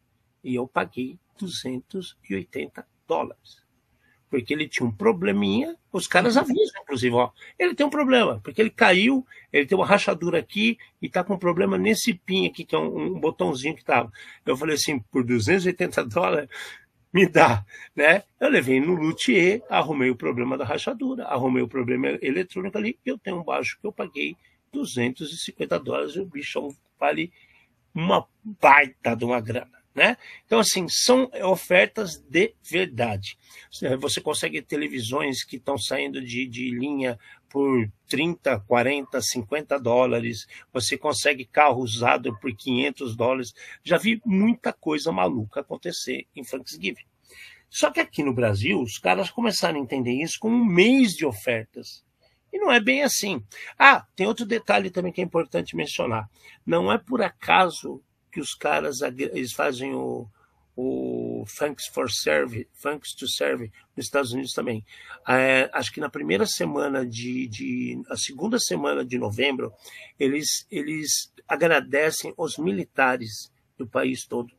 E 0.44 0.56
eu 0.56 0.68
paguei 0.68 1.20
280 1.38 2.86
dólares. 3.08 3.62
Porque 4.30 4.54
ele 4.54 4.68
tinha 4.68 4.88
um 4.88 4.92
probleminha, 4.92 5.76
os 5.92 6.08
caras 6.08 6.38
avisam, 6.38 6.82
inclusive, 6.82 7.14
ó, 7.14 7.32
ele 7.60 7.76
tem 7.76 7.86
um 7.86 7.90
problema, 7.90 8.40
porque 8.42 8.62
ele 8.62 8.70
caiu, 8.70 9.26
ele 9.52 9.66
tem 9.66 9.78
uma 9.78 9.86
rachadura 9.86 10.40
aqui 10.40 10.78
e 11.02 11.10
tá 11.10 11.22
com 11.22 11.34
um 11.34 11.38
problema 11.38 11.78
nesse 11.78 12.14
pin 12.14 12.48
aqui, 12.48 12.64
que 12.64 12.74
é 12.74 12.80
um, 12.80 13.16
um 13.16 13.20
botãozinho 13.20 13.76
que 13.76 13.84
tava. 13.84 14.10
Eu 14.46 14.56
falei 14.56 14.76
assim, 14.76 15.00
por 15.00 15.26
280 15.26 16.06
dólares, 16.06 16.50
me 17.14 17.28
dá, 17.28 17.66
né? 17.94 18.24
Eu 18.40 18.50
levei 18.50 18.80
no 18.80 18.96
luthier, 18.96 19.62
arrumei 19.70 20.10
o 20.10 20.16
problema 20.16 20.58
da 20.58 20.64
rachadura, 20.64 21.26
arrumei 21.26 21.62
o 21.62 21.68
problema 21.68 22.18
eletrônico 22.22 22.78
ali, 22.78 22.98
eu 23.06 23.18
tenho 23.18 23.38
um 23.40 23.44
baixo 23.44 23.78
que 23.82 23.86
eu 23.86 23.92
paguei 23.92 24.38
250 24.72 25.80
dólares, 25.80 26.16
e 26.16 26.20
o 26.20 26.26
bicho 26.26 26.70
vale 27.00 27.32
uma 27.94 28.28
baita 28.44 29.16
de 29.16 29.26
uma 29.26 29.40
grana. 29.40 29.82
Né? 29.94 30.16
Então, 30.46 30.60
assim, 30.60 30.88
são 30.88 31.30
ofertas 31.44 32.18
de 32.18 32.56
verdade. 32.64 33.38
Você 34.00 34.22
consegue 34.22 34.62
televisões 34.62 35.44
que 35.44 35.58
estão 35.58 35.78
saindo 35.78 36.22
de, 36.22 36.48
de 36.48 36.72
linha 36.72 37.20
por 37.50 37.92
30, 38.08 38.58
40, 38.62 39.22
50 39.22 39.78
dólares. 39.78 40.48
Você 40.72 40.98
consegue 40.98 41.44
carro 41.44 41.82
usado 41.82 42.34
por 42.40 42.56
500 42.56 43.18
dólares. 43.18 43.54
Já 43.84 43.98
vi 43.98 44.22
muita 44.26 44.72
coisa 44.72 45.12
maluca 45.12 45.60
acontecer 45.60 46.26
em 46.34 46.44
Thanksgiving. 46.44 47.06
Só 47.70 47.92
que 47.92 48.00
aqui 48.00 48.24
no 48.24 48.34
Brasil, 48.34 48.82
os 48.82 48.98
caras 48.98 49.30
começaram 49.30 49.78
a 49.80 49.84
entender 49.84 50.14
isso 50.14 50.38
com 50.40 50.50
um 50.50 50.66
mês 50.66 51.12
de 51.12 51.26
ofertas. 51.26 52.04
E 52.52 52.60
não 52.60 52.72
é 52.72 52.80
bem 52.80 53.04
assim. 53.04 53.44
Ah, 53.78 54.06
tem 54.16 54.28
outro 54.28 54.46
detalhe 54.46 54.90
também 54.90 55.12
que 55.12 55.22
é 55.22 55.24
importante 55.24 55.76
mencionar. 55.76 56.30
Não 56.66 56.92
é 56.92 56.98
por 56.98 57.22
acaso 57.22 58.02
que 58.32 58.40
os 58.40 58.54
caras 58.54 59.02
eles 59.02 59.54
fazem 59.54 59.94
o, 59.94 60.28
o 60.76 61.46
Thanks 61.58 61.88
for 61.88 62.10
Serve, 62.10 62.68
Thanks 62.82 63.14
to 63.14 63.28
Serve 63.28 63.72
nos 63.96 64.06
Estados 64.06 64.32
Unidos 64.32 64.54
também. 64.54 64.86
É, 65.28 65.70
acho 65.74 65.92
que 65.92 66.00
na 66.00 66.10
primeira 66.10 66.46
semana 66.46 67.06
de, 67.06 67.48
de, 67.48 68.02
a 68.10 68.16
segunda 68.16 68.60
semana 68.60 69.06
de 69.06 69.18
novembro, 69.18 69.74
eles 70.20 70.66
eles 70.72 71.32
agradecem 71.48 72.34
os 72.38 72.58
militares 72.58 73.52
do 73.78 73.86
país 73.86 74.26
todo, 74.26 74.54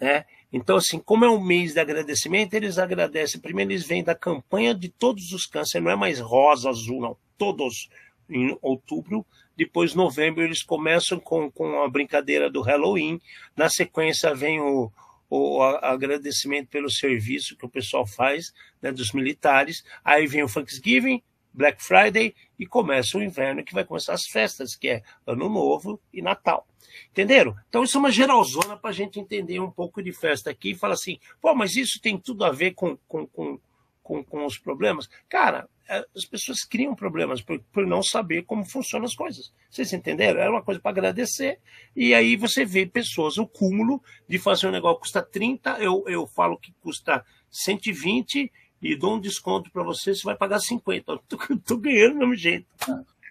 né? 0.00 0.24
Então, 0.52 0.76
assim, 0.76 0.98
como 0.98 1.24
é 1.24 1.30
um 1.30 1.42
mês 1.42 1.74
de 1.74 1.80
agradecimento, 1.80 2.54
eles 2.54 2.78
agradecem. 2.78 3.40
Primeiro, 3.40 3.72
eles 3.72 3.86
vêm 3.86 4.02
da 4.02 4.14
campanha 4.14 4.74
de 4.74 4.88
todos 4.88 5.32
os 5.32 5.46
cânceres, 5.46 5.84
não 5.84 5.90
é 5.90 5.96
mais 5.96 6.20
rosa, 6.20 6.70
azul, 6.70 7.00
não. 7.00 7.16
Todos 7.36 7.88
em 8.28 8.56
outubro. 8.62 9.26
Depois, 9.56 9.94
novembro, 9.94 10.42
eles 10.42 10.62
começam 10.62 11.18
com, 11.18 11.50
com 11.50 11.82
a 11.82 11.88
brincadeira 11.88 12.50
do 12.50 12.60
Halloween. 12.60 13.20
Na 13.56 13.68
sequência, 13.68 14.34
vem 14.34 14.60
o, 14.60 14.90
o 15.28 15.62
agradecimento 15.62 16.68
pelo 16.68 16.90
serviço 16.90 17.56
que 17.56 17.66
o 17.66 17.70
pessoal 17.70 18.06
faz, 18.06 18.52
né, 18.80 18.92
dos 18.92 19.12
militares. 19.12 19.84
Aí 20.04 20.26
vem 20.26 20.42
o 20.42 20.48
Thanksgiving, 20.48 21.22
Black 21.52 21.82
Friday 21.82 22.34
e 22.58 22.66
começa 22.66 23.18
o 23.18 23.22
inverno, 23.22 23.64
que 23.64 23.74
vai 23.74 23.84
começar 23.84 24.14
as 24.14 24.26
festas, 24.26 24.74
que 24.74 24.88
é 24.88 25.02
Ano 25.26 25.48
Novo 25.48 26.00
e 26.12 26.22
Natal. 26.22 26.66
Entenderam? 27.10 27.54
Então 27.68 27.82
isso 27.82 27.96
é 27.96 28.00
uma 28.00 28.10
geralzona 28.10 28.76
para 28.76 28.90
a 28.90 28.92
gente 28.92 29.20
entender 29.20 29.60
um 29.60 29.70
pouco 29.70 30.02
de 30.02 30.12
festa 30.12 30.50
aqui 30.50 30.70
e 30.70 30.74
falar 30.74 30.94
assim, 30.94 31.18
pô, 31.40 31.54
mas 31.54 31.76
isso 31.76 32.00
tem 32.00 32.18
tudo 32.18 32.44
a 32.44 32.50
ver 32.50 32.72
com, 32.72 32.96
com, 33.08 33.26
com, 33.26 33.58
com, 34.02 34.24
com 34.24 34.46
os 34.46 34.58
problemas? 34.58 35.08
Cara, 35.28 35.68
é, 35.88 36.04
as 36.16 36.24
pessoas 36.24 36.64
criam 36.64 36.94
problemas 36.94 37.40
por, 37.40 37.60
por 37.72 37.86
não 37.86 38.02
saber 38.02 38.42
como 38.42 38.64
funcionam 38.64 39.06
as 39.06 39.14
coisas. 39.14 39.52
Vocês 39.70 39.92
entenderam? 39.92 40.40
Era 40.40 40.50
uma 40.50 40.62
coisa 40.62 40.80
para 40.80 40.90
agradecer. 40.90 41.60
E 41.94 42.12
aí 42.12 42.36
você 42.36 42.64
vê 42.64 42.86
pessoas, 42.86 43.38
o 43.38 43.46
cúmulo 43.46 44.02
de 44.28 44.38
fazer 44.38 44.66
um 44.66 44.72
negócio 44.72 44.96
que 44.96 45.02
custa 45.02 45.22
30, 45.22 45.78
eu, 45.78 46.04
eu 46.08 46.26
falo 46.26 46.58
que 46.58 46.72
custa 46.80 47.24
120 47.50 48.50
e 48.80 48.96
dou 48.96 49.16
um 49.16 49.20
desconto 49.20 49.70
para 49.70 49.82
você, 49.82 50.14
você 50.14 50.22
vai 50.22 50.36
pagar 50.36 50.60
50. 50.60 51.12
Eu 51.12 51.18
tô, 51.64 51.76
ganhando 51.78 52.14
do 52.14 52.18
mesmo 52.18 52.34
jeito. 52.34 52.66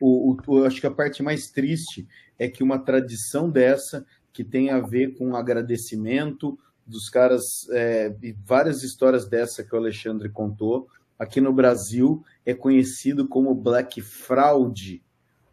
O, 0.01 0.35
o, 0.47 0.63
acho 0.65 0.81
que 0.81 0.87
a 0.87 0.91
parte 0.91 1.23
mais 1.23 1.49
triste 1.49 2.07
é 2.37 2.49
que 2.49 2.63
uma 2.63 2.79
tradição 2.79 3.49
dessa, 3.49 4.05
que 4.33 4.43
tem 4.43 4.69
a 4.69 4.79
ver 4.79 5.15
com 5.17 5.35
agradecimento 5.35 6.57
dos 6.85 7.09
caras, 7.09 7.67
é, 7.71 8.13
e 8.21 8.31
várias 8.31 8.83
histórias 8.83 9.27
dessa 9.27 9.63
que 9.63 9.73
o 9.73 9.77
Alexandre 9.77 10.29
contou, 10.29 10.87
aqui 11.17 11.39
no 11.41 11.53
Brasil 11.53 12.23
é 12.45 12.53
conhecido 12.53 13.27
como 13.27 13.55
Black 13.55 14.01
Fraud, 14.01 15.01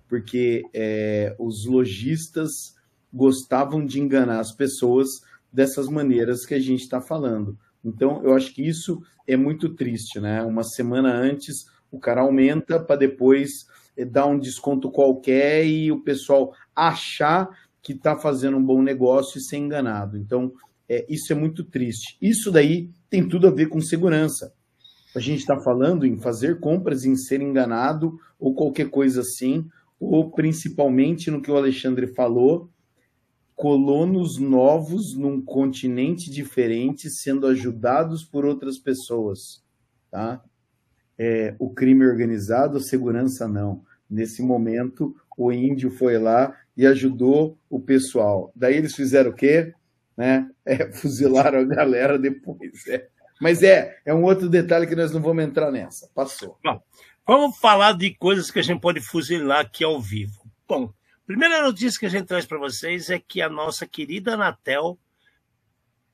porque 0.08 0.62
é, 0.74 1.34
os 1.38 1.64
lojistas 1.64 2.76
gostavam 3.12 3.84
de 3.84 4.00
enganar 4.00 4.40
as 4.40 4.52
pessoas 4.52 5.22
dessas 5.52 5.88
maneiras 5.88 6.44
que 6.44 6.54
a 6.54 6.58
gente 6.58 6.82
está 6.82 7.00
falando. 7.00 7.58
Então, 7.84 8.22
eu 8.24 8.34
acho 8.34 8.54
que 8.54 8.66
isso 8.66 9.02
é 9.26 9.36
muito 9.36 9.74
triste, 9.74 10.20
né? 10.20 10.42
Uma 10.42 10.62
semana 10.62 11.12
antes, 11.12 11.66
o 11.90 11.98
cara 11.98 12.22
aumenta 12.22 12.78
para 12.80 12.96
depois 12.96 13.66
eh, 13.96 14.04
dar 14.04 14.26
um 14.26 14.38
desconto 14.38 14.90
qualquer 14.90 15.66
e 15.66 15.90
o 15.90 16.00
pessoal 16.02 16.54
achar 16.74 17.48
que 17.82 17.92
está 17.92 18.16
fazendo 18.16 18.56
um 18.56 18.64
bom 18.64 18.80
negócio 18.80 19.38
e 19.38 19.40
ser 19.40 19.56
enganado. 19.56 20.16
Então, 20.16 20.52
é, 20.88 21.04
isso 21.08 21.32
é 21.32 21.36
muito 21.36 21.64
triste. 21.64 22.16
Isso 22.20 22.50
daí 22.50 22.90
tem 23.10 23.28
tudo 23.28 23.46
a 23.46 23.50
ver 23.50 23.68
com 23.68 23.80
segurança. 23.80 24.52
A 25.14 25.20
gente 25.20 25.40
está 25.40 25.58
falando 25.58 26.06
em 26.06 26.18
fazer 26.18 26.60
compras, 26.60 27.04
em 27.04 27.16
ser 27.16 27.42
enganado 27.42 28.18
ou 28.38 28.54
qualquer 28.54 28.88
coisa 28.88 29.20
assim, 29.20 29.66
ou 30.00 30.30
principalmente 30.30 31.30
no 31.30 31.42
que 31.42 31.50
o 31.50 31.56
Alexandre 31.56 32.06
falou, 32.14 32.70
colonos 33.62 34.38
novos 34.38 35.14
num 35.14 35.40
continente 35.40 36.28
diferente 36.28 37.08
sendo 37.08 37.46
ajudados 37.46 38.24
por 38.24 38.44
outras 38.44 38.76
pessoas, 38.76 39.62
tá? 40.10 40.42
É, 41.16 41.54
o 41.60 41.70
crime 41.70 42.04
organizado, 42.04 42.78
a 42.78 42.80
segurança 42.80 43.46
não. 43.46 43.84
Nesse 44.10 44.42
momento, 44.42 45.14
o 45.38 45.52
índio 45.52 45.92
foi 45.92 46.18
lá 46.18 46.58
e 46.76 46.84
ajudou 46.84 47.56
o 47.70 47.78
pessoal. 47.78 48.50
Daí 48.56 48.78
eles 48.78 48.96
fizeram 48.96 49.30
o 49.30 49.32
quê? 49.32 49.72
Né? 50.16 50.50
É, 50.66 50.90
fuzilaram 50.90 51.60
a 51.60 51.64
galera 51.64 52.18
depois. 52.18 52.84
É. 52.88 53.06
Mas 53.40 53.62
é, 53.62 53.96
é 54.04 54.12
um 54.12 54.24
outro 54.24 54.48
detalhe 54.48 54.88
que 54.88 54.96
nós 54.96 55.12
não 55.12 55.22
vamos 55.22 55.44
entrar 55.44 55.70
nessa. 55.70 56.10
Passou. 56.12 56.58
Bom, 56.64 56.82
vamos 57.24 57.56
falar 57.58 57.92
de 57.92 58.12
coisas 58.16 58.50
que 58.50 58.58
a 58.58 58.62
gente 58.62 58.80
pode 58.80 59.00
fuzilar 59.00 59.60
aqui 59.60 59.84
ao 59.84 60.00
vivo. 60.00 60.50
Bom, 60.66 60.92
Primeira 61.26 61.62
notícia 61.62 62.00
que 62.00 62.06
a 62.06 62.08
gente 62.08 62.26
traz 62.26 62.44
para 62.44 62.58
vocês 62.58 63.08
é 63.08 63.18
que 63.18 63.40
a 63.40 63.48
nossa 63.48 63.86
querida 63.86 64.34
Anatel 64.34 64.98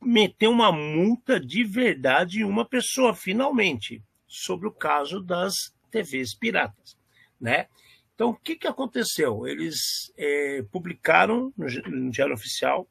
meteu 0.00 0.50
uma 0.50 0.70
multa 0.70 1.40
de 1.40 1.64
verdade 1.64 2.40
em 2.40 2.44
uma 2.44 2.64
pessoa, 2.64 3.14
finalmente, 3.14 4.02
sobre 4.26 4.68
o 4.68 4.72
caso 4.72 5.20
das 5.20 5.54
TVs 5.90 6.34
piratas, 6.34 6.96
né? 7.40 7.68
Então, 8.14 8.30
o 8.30 8.34
que, 8.34 8.56
que 8.56 8.66
aconteceu? 8.66 9.46
Eles 9.46 10.12
é, 10.16 10.62
publicaram 10.70 11.52
no, 11.56 12.10
Diário 12.10 12.34
Oficial 12.34 12.86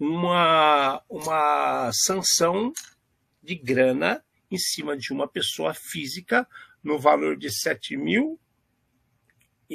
uma, 0.00 1.02
uma 1.08 1.90
sanção 1.92 2.72
de 3.42 3.54
grana 3.54 4.24
em 4.50 4.58
cima 4.58 4.96
de 4.96 5.12
uma 5.12 5.28
pessoa 5.28 5.74
física 5.74 6.48
no 6.82 6.98
valor 6.98 7.36
de 7.36 7.50
7 7.50 7.96
mil 7.96 8.40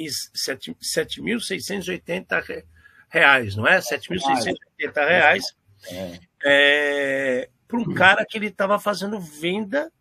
7.680 0.04 2.64
reais, 3.08 3.56
não 3.56 3.66
é? 3.66 3.78
7.680 3.78 5.08
reais 5.08 5.56
é. 5.90 6.20
é, 6.44 7.50
para 7.66 7.78
um 7.78 7.94
cara 7.94 8.24
que 8.24 8.36
ele 8.36 8.48
estava 8.48 8.78
fazendo 8.78 9.18
venda 9.20 9.92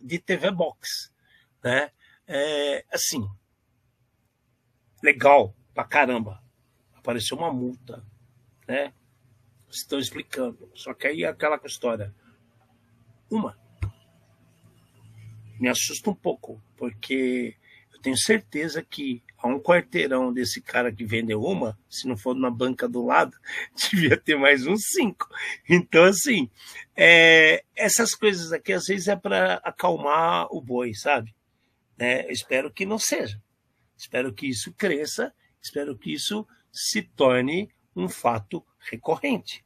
de 0.00 0.18
TV 0.18 0.50
Box, 0.50 1.12
né? 1.62 1.90
É, 2.26 2.84
assim, 2.92 3.26
legal 5.02 5.54
pra 5.74 5.84
caramba. 5.84 6.42
Apareceu 6.94 7.36
uma 7.36 7.52
multa, 7.52 8.04
né? 8.66 8.92
Estão 9.68 9.98
explicando. 9.98 10.70
Só 10.74 10.94
que 10.94 11.06
aí 11.06 11.24
é 11.24 11.28
aquela 11.28 11.60
história. 11.64 12.14
Uma. 13.30 13.58
Me 15.58 15.68
assusta 15.68 16.10
um 16.10 16.14
pouco, 16.14 16.62
porque 16.76 17.56
tenho 18.04 18.18
certeza 18.18 18.82
que 18.82 19.22
há 19.38 19.48
um 19.48 19.58
quarteirão 19.58 20.30
desse 20.30 20.60
cara 20.60 20.92
que 20.92 21.06
vendeu 21.06 21.42
uma, 21.42 21.78
se 21.88 22.06
não 22.06 22.18
for 22.18 22.36
na 22.36 22.50
banca 22.50 22.86
do 22.86 23.02
lado, 23.02 23.34
devia 23.90 24.14
ter 24.14 24.36
mais 24.36 24.66
uns 24.66 24.82
cinco. 24.88 25.26
Então, 25.66 26.04
assim, 26.04 26.50
é, 26.94 27.64
essas 27.74 28.14
coisas 28.14 28.52
aqui 28.52 28.74
às 28.74 28.84
vezes 28.84 29.08
é 29.08 29.16
para 29.16 29.54
acalmar 29.64 30.48
o 30.54 30.60
boi, 30.60 30.92
sabe? 30.92 31.34
É, 31.98 32.30
espero 32.30 32.70
que 32.70 32.84
não 32.84 32.98
seja. 32.98 33.42
Espero 33.96 34.34
que 34.34 34.46
isso 34.46 34.70
cresça, 34.74 35.32
espero 35.62 35.96
que 35.96 36.12
isso 36.12 36.46
se 36.70 37.00
torne 37.00 37.70
um 37.96 38.06
fato 38.06 38.62
recorrente. 38.90 39.64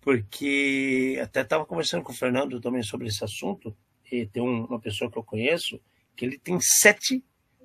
Porque 0.00 1.20
até 1.22 1.42
estava 1.42 1.64
conversando 1.64 2.02
com 2.02 2.10
o 2.10 2.16
Fernando 2.16 2.60
também 2.60 2.82
sobre 2.82 3.06
esse 3.06 3.22
assunto, 3.22 3.76
e 4.10 4.26
tem 4.26 4.42
uma 4.42 4.80
pessoa 4.80 5.08
que 5.08 5.16
eu 5.16 5.22
conheço 5.22 5.80
que 6.16 6.24
ele 6.24 6.38
tem 6.38 6.58
sete 6.60 7.22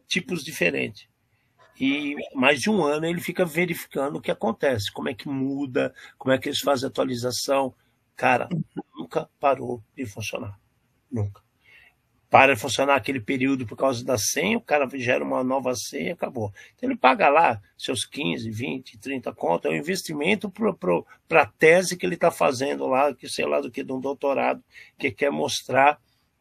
tipos 0.10 0.44
diferentes. 0.44 1.08
E 1.80 2.16
mais 2.36 2.60
de 2.60 2.70
um 2.70 2.84
ano 2.84 3.06
ele 3.06 3.22
fica 3.22 3.46
verificando 3.46 4.18
o 4.18 4.22
que 4.22 4.32
acontece, 4.32 4.92
como 4.92 5.08
é 5.08 5.14
que 5.14 5.30
muda, 5.30 5.94
como 6.18 6.34
é 6.34 6.38
que 6.38 6.50
eles 6.50 6.60
fazem 6.60 6.88
atualização. 6.88 7.74
cara, 8.18 8.50
nunca 8.94 9.30
parou 9.40 9.82
de 9.96 10.06
funcionar. 10.06 10.60
Nunca. 11.10 11.42
Para 12.30 12.54
de 12.54 12.60
funcionar 12.60 12.96
aquele 12.96 13.22
período 13.22 13.66
por 13.66 13.78
causa 13.78 14.04
da 14.04 14.18
senha, 14.18 14.58
o 14.58 14.62
cara 14.62 14.88
gera 14.96 15.24
uma 15.24 15.42
nova 15.42 15.74
senha 15.74 16.14
acabou. 16.14 16.52
Então 16.76 16.90
ele 16.90 17.00
paga 17.00 17.30
lá 17.30 17.62
seus 17.78 18.06
15, 18.06 18.52
20, 18.52 18.98
30 18.98 19.34
contas, 19.34 19.72
é 19.72 19.74
um 19.74 19.78
investimento 19.78 20.52
para 21.28 21.42
a 21.44 21.46
tese 21.46 21.96
que 21.96 22.06
ele 22.06 22.16
está 22.16 22.30
fazendo 22.30 22.86
lá, 22.88 23.14
que 23.16 23.30
sei 23.30 23.46
lá 23.46 23.62
do 23.62 23.72
que, 23.72 23.84
de 23.84 23.94
um 23.94 24.02
doutorado, 24.02 24.62
que 24.98 25.12
quer 25.12 25.32
mostrar 25.32 25.98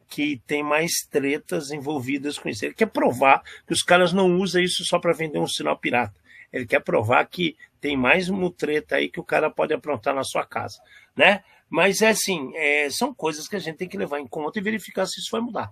que 0.09 0.41
tem 0.47 0.63
mais 0.63 0.93
tretas 1.11 1.71
envolvidas 1.71 2.39
com 2.39 2.49
isso. 2.49 2.65
Ele 2.65 2.75
quer 2.75 2.87
provar 2.87 3.43
que 3.67 3.73
os 3.73 3.83
caras 3.83 4.13
não 4.13 4.39
usam 4.39 4.63
isso 4.63 4.85
só 4.85 4.99
para 4.99 5.13
vender 5.13 5.39
um 5.39 5.47
sinal 5.47 5.77
pirata. 5.77 6.19
Ele 6.53 6.67
quer 6.67 6.81
provar 6.81 7.25
que 7.27 7.57
tem 7.81 7.97
mais 7.97 8.29
uma 8.29 8.51
treta 8.51 8.97
aí 8.97 9.09
que 9.09 9.21
o 9.21 9.25
cara 9.25 9.51
pode 9.51 9.75
aprontar 9.75 10.15
na 10.15 10.25
sua 10.25 10.45
casa, 10.47 10.81
né? 11.15 11.45
Mas 11.69 12.01
é 12.01 12.09
assim, 12.09 12.51
é, 12.57 12.89
são 12.89 13.15
coisas 13.15 13.47
que 13.47 13.55
a 13.55 13.59
gente 13.59 13.77
tem 13.77 13.89
que 13.89 13.99
levar 13.99 14.19
em 14.19 14.27
conta 14.27 14.59
e 14.59 14.63
verificar 14.63 15.05
se 15.07 15.21
isso 15.21 15.31
vai 15.31 15.43
mudar. 15.43 15.71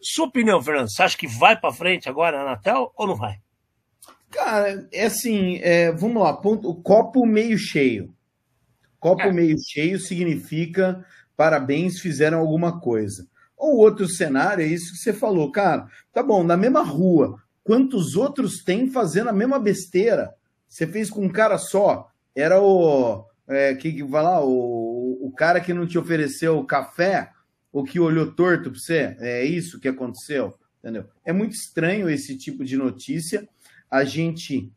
Sua 0.00 0.26
opinião, 0.26 0.60
Fernando, 0.60 0.90
você 0.90 1.02
acha 1.02 1.16
que 1.16 1.28
vai 1.28 1.56
para 1.56 1.72
frente 1.72 2.08
agora 2.08 2.38
a 2.38 2.42
Anatel 2.42 2.92
ou 2.96 3.06
não 3.06 3.14
vai? 3.14 3.38
Cara, 4.28 4.88
é 4.90 5.04
assim, 5.04 5.58
é, 5.58 5.92
vamos 5.92 6.20
lá, 6.20 6.32
ponto, 6.32 6.68
o 6.68 6.82
copo 6.82 7.24
meio 7.24 7.56
cheio. 7.56 8.12
Copo 8.98 9.22
é. 9.22 9.32
meio 9.32 9.56
cheio 9.60 10.00
significa 10.00 11.06
parabéns, 11.36 12.00
fizeram 12.00 12.38
alguma 12.38 12.80
coisa. 12.80 13.26
Ou 13.62 13.76
outro 13.76 14.08
cenário, 14.08 14.64
é 14.64 14.66
isso 14.66 14.90
que 14.90 14.98
você 14.98 15.12
falou, 15.12 15.52
cara, 15.52 15.86
tá 16.12 16.20
bom, 16.20 16.42
na 16.42 16.56
mesma 16.56 16.82
rua, 16.82 17.40
quantos 17.62 18.16
outros 18.16 18.64
tem 18.64 18.90
fazendo 18.90 19.30
a 19.30 19.32
mesma 19.32 19.56
besteira? 19.56 20.34
Você 20.68 20.84
fez 20.84 21.08
com 21.08 21.24
um 21.24 21.28
cara 21.28 21.56
só, 21.58 22.10
era 22.34 22.60
o. 22.60 23.24
É, 23.46 23.72
que, 23.76 24.02
vai 24.02 24.20
lá, 24.24 24.44
o, 24.44 25.16
o 25.22 25.32
cara 25.36 25.60
que 25.60 25.72
não 25.72 25.86
te 25.86 25.96
ofereceu 25.96 26.64
café, 26.64 27.30
ou 27.72 27.84
que 27.84 28.00
olhou 28.00 28.32
torto 28.32 28.68
para 28.68 28.80
você, 28.80 29.16
é 29.20 29.44
isso 29.44 29.78
que 29.78 29.86
aconteceu, 29.86 30.58
entendeu? 30.80 31.04
É 31.24 31.32
muito 31.32 31.52
estranho 31.52 32.10
esse 32.10 32.36
tipo 32.36 32.64
de 32.64 32.76
notícia. 32.76 33.48
A 33.88 34.02
gente, 34.02 34.72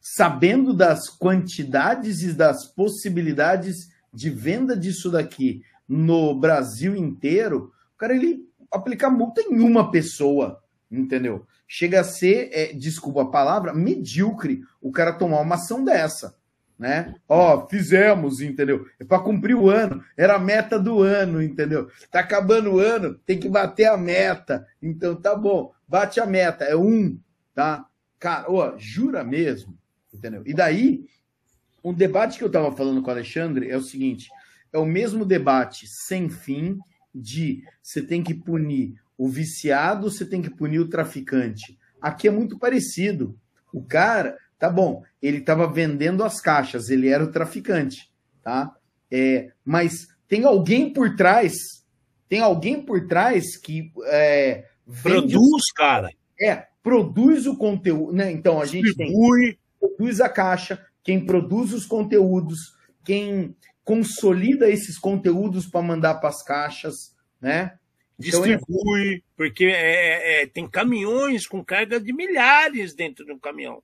sabendo 0.00 0.72
das 0.72 1.10
quantidades 1.10 2.22
e 2.22 2.32
das 2.32 2.64
possibilidades 2.64 3.90
de 4.10 4.30
venda 4.30 4.74
disso 4.74 5.10
daqui 5.10 5.60
no 5.86 6.34
Brasil 6.34 6.96
inteiro, 6.96 7.74
cara 7.96 8.14
ele 8.14 8.48
aplicar 8.70 9.10
multa 9.10 9.40
em 9.40 9.60
uma 9.60 9.90
pessoa, 9.90 10.62
entendeu? 10.90 11.46
Chega 11.66 12.00
a 12.00 12.04
ser, 12.04 12.50
é, 12.52 12.72
desculpa 12.72 13.22
a 13.22 13.30
palavra, 13.30 13.74
medíocre 13.74 14.62
o 14.80 14.92
cara 14.92 15.12
tomar 15.12 15.40
uma 15.40 15.56
ação 15.56 15.84
dessa, 15.84 16.36
né? 16.78 17.14
Ó, 17.28 17.66
fizemos, 17.68 18.40
entendeu? 18.40 18.86
É 19.00 19.04
para 19.04 19.22
cumprir 19.22 19.56
o 19.56 19.70
ano, 19.70 20.04
era 20.16 20.36
a 20.36 20.38
meta 20.38 20.78
do 20.78 21.02
ano, 21.02 21.42
entendeu? 21.42 21.90
Tá 22.10 22.20
acabando 22.20 22.74
o 22.74 22.78
ano, 22.78 23.14
tem 23.26 23.38
que 23.38 23.48
bater 23.48 23.86
a 23.86 23.96
meta. 23.96 24.66
Então 24.80 25.16
tá 25.16 25.34
bom, 25.34 25.72
bate 25.88 26.20
a 26.20 26.26
meta, 26.26 26.64
é 26.64 26.76
um, 26.76 27.18
tá? 27.54 27.86
Cara, 28.18 28.50
ó, 28.50 28.74
jura 28.76 29.24
mesmo, 29.24 29.76
entendeu? 30.12 30.42
E 30.46 30.54
daí, 30.54 31.04
um 31.82 31.92
debate 31.92 32.38
que 32.38 32.44
eu 32.44 32.50
tava 32.50 32.72
falando 32.72 33.02
com 33.02 33.08
o 33.08 33.12
Alexandre 33.12 33.70
é 33.70 33.76
o 33.76 33.82
seguinte: 33.82 34.28
é 34.72 34.78
o 34.78 34.86
mesmo 34.86 35.24
debate 35.24 35.86
sem 35.86 36.28
fim 36.28 36.78
de 37.20 37.62
você 37.82 38.02
tem 38.02 38.22
que 38.22 38.34
punir 38.34 38.94
o 39.16 39.28
viciado, 39.28 40.10
você 40.10 40.24
tem 40.24 40.42
que 40.42 40.50
punir 40.50 40.78
o 40.78 40.88
traficante. 40.88 41.78
Aqui 42.00 42.28
é 42.28 42.30
muito 42.30 42.58
parecido. 42.58 43.38
O 43.72 43.82
cara, 43.82 44.36
tá 44.58 44.68
bom, 44.68 45.02
ele 45.20 45.38
estava 45.38 45.66
vendendo 45.66 46.22
as 46.22 46.40
caixas, 46.40 46.90
ele 46.90 47.08
era 47.08 47.24
o 47.24 47.30
traficante, 47.30 48.10
tá? 48.42 48.74
É, 49.10 49.50
mas 49.64 50.08
tem 50.28 50.44
alguém 50.44 50.92
por 50.92 51.16
trás, 51.16 51.54
tem 52.28 52.40
alguém 52.40 52.82
por 52.82 53.06
trás 53.06 53.56
que 53.56 53.92
é, 54.06 54.64
produz, 55.02 55.34
o... 55.34 55.74
cara. 55.74 56.10
É, 56.40 56.66
produz 56.82 57.46
o 57.46 57.56
conteúdo, 57.56 58.12
né? 58.12 58.30
Então 58.30 58.60
a 58.60 58.66
gente 58.66 58.84
Distribui. 58.84 59.52
tem 59.52 59.58
produz 59.78 60.20
a 60.20 60.28
caixa, 60.28 60.84
quem 61.02 61.24
produz 61.24 61.72
os 61.72 61.86
conteúdos, 61.86 62.58
quem 63.04 63.56
consolida 63.86 64.68
esses 64.68 64.98
conteúdos 64.98 65.64
para 65.64 65.80
mandar 65.80 66.16
para 66.16 66.28
as 66.28 66.42
caixas, 66.42 67.14
né? 67.40 67.78
Então, 68.18 68.42
Distribui, 68.42 69.14
então, 69.14 69.24
porque 69.36 69.66
é, 69.66 70.40
é, 70.40 70.42
é, 70.42 70.46
tem 70.46 70.68
caminhões 70.68 71.46
com 71.46 71.64
carga 71.64 72.00
de 72.00 72.12
milhares 72.12 72.94
dentro 72.94 73.24
de 73.24 73.32
um 73.32 73.38
caminhão. 73.38 73.80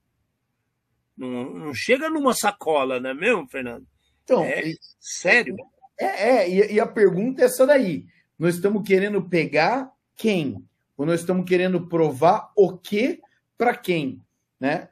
Não, 1.16 1.54
não 1.54 1.74
chega 1.74 2.10
numa 2.10 2.34
sacola, 2.34 2.98
não 2.98 3.10
é 3.10 3.14
mesmo, 3.14 3.46
Fernando? 3.48 3.86
Então, 4.24 4.42
é, 4.42 4.72
sério. 4.98 5.54
É, 5.96 6.06
é 6.06 6.50
e, 6.50 6.72
e 6.74 6.80
a 6.80 6.86
pergunta 6.86 7.40
é 7.40 7.44
essa 7.44 7.64
daí. 7.64 8.06
Nós 8.36 8.56
estamos 8.56 8.82
querendo 8.84 9.22
pegar 9.22 9.92
quem? 10.16 10.66
Ou 10.96 11.06
nós 11.06 11.20
estamos 11.20 11.48
querendo 11.48 11.86
provar 11.86 12.50
o 12.56 12.76
que 12.76 13.20
para 13.56 13.76
quem, 13.76 14.20
né? 14.58 14.88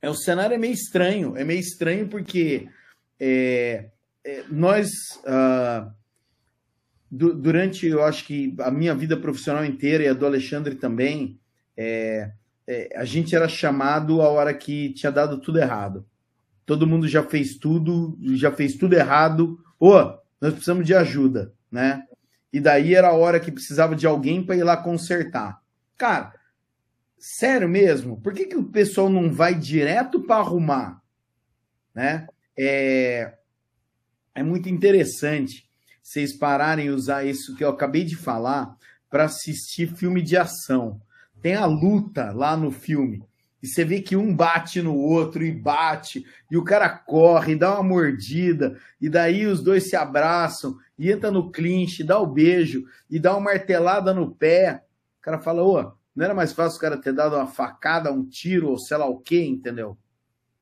É, 0.00 0.08
o 0.08 0.14
cenário 0.14 0.54
é 0.54 0.58
meio 0.58 0.72
estranho, 0.72 1.36
é 1.36 1.44
meio 1.44 1.60
estranho 1.60 2.08
porque 2.08 2.70
é, 3.24 3.90
é, 4.24 4.44
nós, 4.50 5.20
uh, 5.24 5.88
du 7.08 7.32
durante, 7.32 7.86
eu 7.86 8.02
acho 8.02 8.24
que 8.24 8.52
a 8.58 8.68
minha 8.68 8.96
vida 8.96 9.16
profissional 9.16 9.64
inteira 9.64 10.02
e 10.02 10.08
a 10.08 10.12
do 10.12 10.26
Alexandre 10.26 10.74
também, 10.74 11.38
é, 11.76 12.32
é, 12.66 12.92
a 12.96 13.04
gente 13.04 13.36
era 13.36 13.46
chamado 13.46 14.20
a 14.20 14.28
hora 14.28 14.52
que 14.52 14.92
tinha 14.94 15.12
dado 15.12 15.38
tudo 15.38 15.60
errado. 15.60 16.04
Todo 16.66 16.86
mundo 16.86 17.06
já 17.06 17.22
fez 17.22 17.56
tudo, 17.56 18.18
já 18.34 18.50
fez 18.50 18.74
tudo 18.74 18.94
errado. 18.94 19.56
Ô, 19.78 19.92
nós 20.40 20.52
precisamos 20.52 20.84
de 20.84 20.92
ajuda, 20.92 21.54
né? 21.70 22.02
E 22.52 22.58
daí 22.58 22.92
era 22.92 23.08
a 23.08 23.14
hora 23.14 23.38
que 23.38 23.52
precisava 23.52 23.94
de 23.94 24.04
alguém 24.04 24.44
para 24.44 24.56
ir 24.56 24.64
lá 24.64 24.76
consertar. 24.76 25.62
Cara, 25.96 26.32
sério 27.16 27.68
mesmo? 27.68 28.20
Por 28.20 28.34
que, 28.34 28.46
que 28.46 28.56
o 28.56 28.64
pessoal 28.64 29.08
não 29.08 29.32
vai 29.32 29.54
direto 29.54 30.20
para 30.20 30.40
arrumar? 30.40 31.00
Né? 31.94 32.26
É, 32.58 33.34
é 34.34 34.42
muito 34.42 34.68
interessante 34.68 35.68
vocês 36.02 36.36
pararem 36.36 36.90
usar 36.90 37.24
isso 37.24 37.54
que 37.54 37.64
eu 37.64 37.70
acabei 37.70 38.04
de 38.04 38.16
falar 38.16 38.76
para 39.08 39.24
assistir 39.24 39.94
filme 39.94 40.20
de 40.22 40.36
ação. 40.36 41.00
Tem 41.40 41.54
a 41.54 41.66
luta 41.66 42.32
lá 42.32 42.56
no 42.56 42.70
filme. 42.70 43.22
E 43.62 43.68
você 43.68 43.84
vê 43.84 44.00
que 44.00 44.16
um 44.16 44.34
bate 44.34 44.82
no 44.82 44.96
outro 44.96 45.44
e 45.44 45.52
bate, 45.52 46.26
e 46.50 46.56
o 46.56 46.64
cara 46.64 46.88
corre, 46.88 47.54
dá 47.54 47.74
uma 47.74 47.88
mordida, 47.88 48.76
e 49.00 49.08
daí 49.08 49.46
os 49.46 49.62
dois 49.62 49.88
se 49.88 49.94
abraçam, 49.94 50.76
e 50.98 51.12
entra 51.12 51.30
no 51.30 51.52
clinch, 51.52 52.02
dá 52.02 52.18
o 52.18 52.26
beijo, 52.26 52.84
e 53.08 53.20
dá 53.20 53.32
uma 53.32 53.52
martelada 53.52 54.12
no 54.12 54.34
pé. 54.34 54.82
O 55.20 55.22
cara 55.22 55.38
fala, 55.38 55.62
ô, 55.62 55.92
não 56.14 56.24
era 56.24 56.34
mais 56.34 56.52
fácil 56.52 56.78
o 56.78 56.80
cara 56.80 56.96
ter 56.96 57.12
dado 57.12 57.36
uma 57.36 57.46
facada, 57.46 58.12
um 58.12 58.24
tiro, 58.24 58.68
ou 58.68 58.78
sei 58.78 58.96
lá 58.96 59.06
o 59.06 59.20
quê, 59.20 59.44
entendeu? 59.44 59.96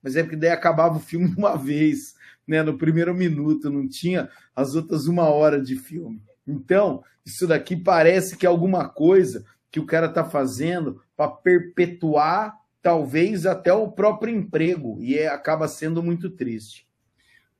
Mas 0.03 0.17
é 0.17 0.23
porque 0.23 0.37
daí 0.37 0.51
acabava 0.51 0.97
o 0.97 1.01
filme 1.01 1.33
uma 1.37 1.57
vez, 1.57 2.15
né? 2.47 2.63
No 2.63 2.77
primeiro 2.77 3.15
minuto, 3.15 3.71
não 3.71 3.89
tinha 3.89 4.29
as 4.55 4.75
outras 4.75 5.07
uma 5.07 5.29
hora 5.29 5.61
de 5.61 5.77
filme. 5.77 6.23
Então, 6.47 7.05
isso 7.25 7.47
daqui 7.47 7.77
parece 7.77 8.37
que 8.37 8.47
é 8.47 8.49
alguma 8.49 8.89
coisa 8.89 9.45
que 9.71 9.79
o 9.79 9.87
cara 9.87 10.07
está 10.07 10.25
fazendo 10.25 11.03
para 11.17 11.29
perpetuar, 11.29 12.59
talvez, 12.83 13.47
até 13.47 13.73
o 13.73 13.91
próprio 13.91 14.35
emprego, 14.35 14.99
e 15.01 15.17
é, 15.17 15.29
acaba 15.29 15.69
sendo 15.69 16.03
muito 16.03 16.31
triste. 16.31 16.89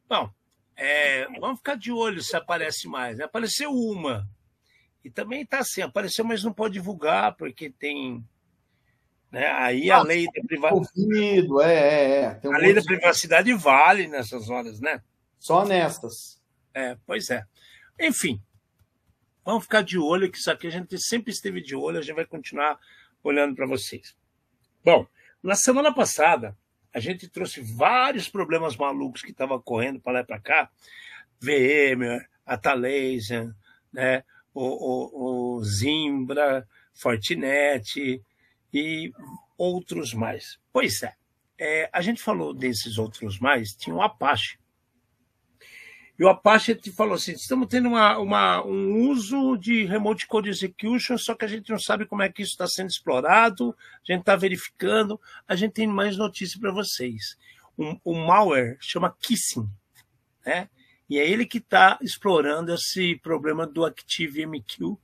Bom, 0.09 0.29
é, 0.77 1.27
vamos 1.39 1.59
ficar 1.59 1.77
de 1.77 1.93
olho 1.93 2.23
se 2.23 2.35
aparece 2.35 2.89
mais. 2.89 3.19
Né? 3.19 3.25
Apareceu 3.25 3.71
uma. 3.71 4.27
E 5.05 5.11
também 5.11 5.43
está 5.43 5.61
assim, 5.61 5.83
apareceu, 5.83 6.25
mas 6.25 6.43
não 6.43 6.53
pode 6.53 6.75
divulgar, 6.75 7.37
porque 7.37 7.71
tem 7.71 8.25
né? 9.31 9.47
Aí 9.47 9.91
a 9.91 10.03
lei 10.03 10.27
da 10.27 10.43
privacidade. 10.47 11.49
É, 11.63 11.73
é, 11.73 12.41
é. 12.43 12.49
Um 12.49 12.55
a 12.55 12.59
lei 12.59 12.75
da 12.75 12.83
privacidade 12.83 13.53
vale 13.55 14.07
nessas 14.07 14.49
horas, 14.49 14.81
né? 14.81 15.03
Só 15.39 15.65
nestas. 15.65 16.41
É, 16.75 16.97
pois 17.07 17.31
é. 17.31 17.45
Enfim, 17.99 18.41
vamos 19.45 19.65
ficar 19.65 19.83
de 19.83 19.99
olho, 19.99 20.31
que 20.31 20.39
isso 20.39 20.51
aqui 20.51 20.67
a 20.67 20.71
gente 20.71 20.99
sempre 20.99 21.33
esteve 21.33 21.61
de 21.61 21.75
olho, 21.75 21.99
a 21.99 22.03
gente 22.03 22.15
vai 22.15 22.27
continuar 22.27 22.79
olhando 23.23 23.55
para 23.55 23.67
vocês. 23.67 24.17
Bom, 24.85 25.07
na 25.43 25.55
semana 25.55 25.93
passada, 25.93 26.57
a 26.93 27.01
gente 27.01 27.29
trouxe 27.29 27.61
vários 27.61 28.29
problemas 28.29 28.77
malucos 28.77 29.23
que 29.23 29.31
estavam 29.31 29.61
correndo 29.61 30.01
para 30.01 30.13
lá 30.15 30.21
e 30.21 30.25
para 30.25 30.41
cá. 30.41 30.71
VMware, 31.41 32.29
Atalassian, 32.45 33.55
né? 33.93 34.25
o, 34.55 34.63
o, 34.63 35.57
o 35.57 35.65
Zimbra, 35.65 36.67
Fortinet, 36.93 38.23
e 38.73 39.13
outros 39.57 40.15
mais. 40.15 40.59
Pois 40.73 41.03
é, 41.03 41.15
é, 41.59 41.91
a 41.93 42.01
gente 42.01 42.23
falou 42.23 42.55
desses 42.55 42.99
outros 42.99 43.39
mais, 43.39 43.75
tinha 43.75 43.95
o 43.95 44.03
Apache. 44.03 44.59
E 46.19 46.25
o 46.25 46.29
Apache 46.29 46.75
te 46.75 46.93
falou 46.93 47.15
assim: 47.15 47.33
estamos 47.33 47.67
tendo 47.67 47.89
uma, 47.89 48.19
uma, 48.19 48.65
um 48.65 49.09
uso 49.09 49.57
de 49.57 49.85
remote 49.85 50.27
code 50.27 50.51
execution, 50.51 51.17
só 51.17 51.35
que 51.35 51.45
a 51.45 51.49
gente 51.49 51.71
não 51.71 51.79
sabe 51.79 52.05
como 52.05 52.23
é 52.23 52.29
que 52.29 52.43
isso 52.43 52.53
está 52.53 52.67
sendo 52.67 52.91
explorado, 52.91 53.75
a 54.07 54.13
gente 54.13 54.21
está 54.21 54.37
verificando, 54.37 55.21
a 55.49 55.57
gente 55.57 55.73
tem 55.73 55.87
mais 55.87 56.17
notícia 56.17 56.61
para 56.61 56.73
vocês. 56.73 57.39
Um, 57.79 57.99
um 58.05 58.27
malware 58.27 58.77
chama 58.81 59.17
Kissing, 59.19 59.67
né? 60.45 60.69
E 61.09 61.19
é 61.19 61.29
ele 61.29 61.45
que 61.45 61.59
está 61.59 61.99
explorando 62.01 62.73
esse 62.73 63.17
problema 63.17 63.67
do 63.67 63.85
ActiveMQ 63.85 64.97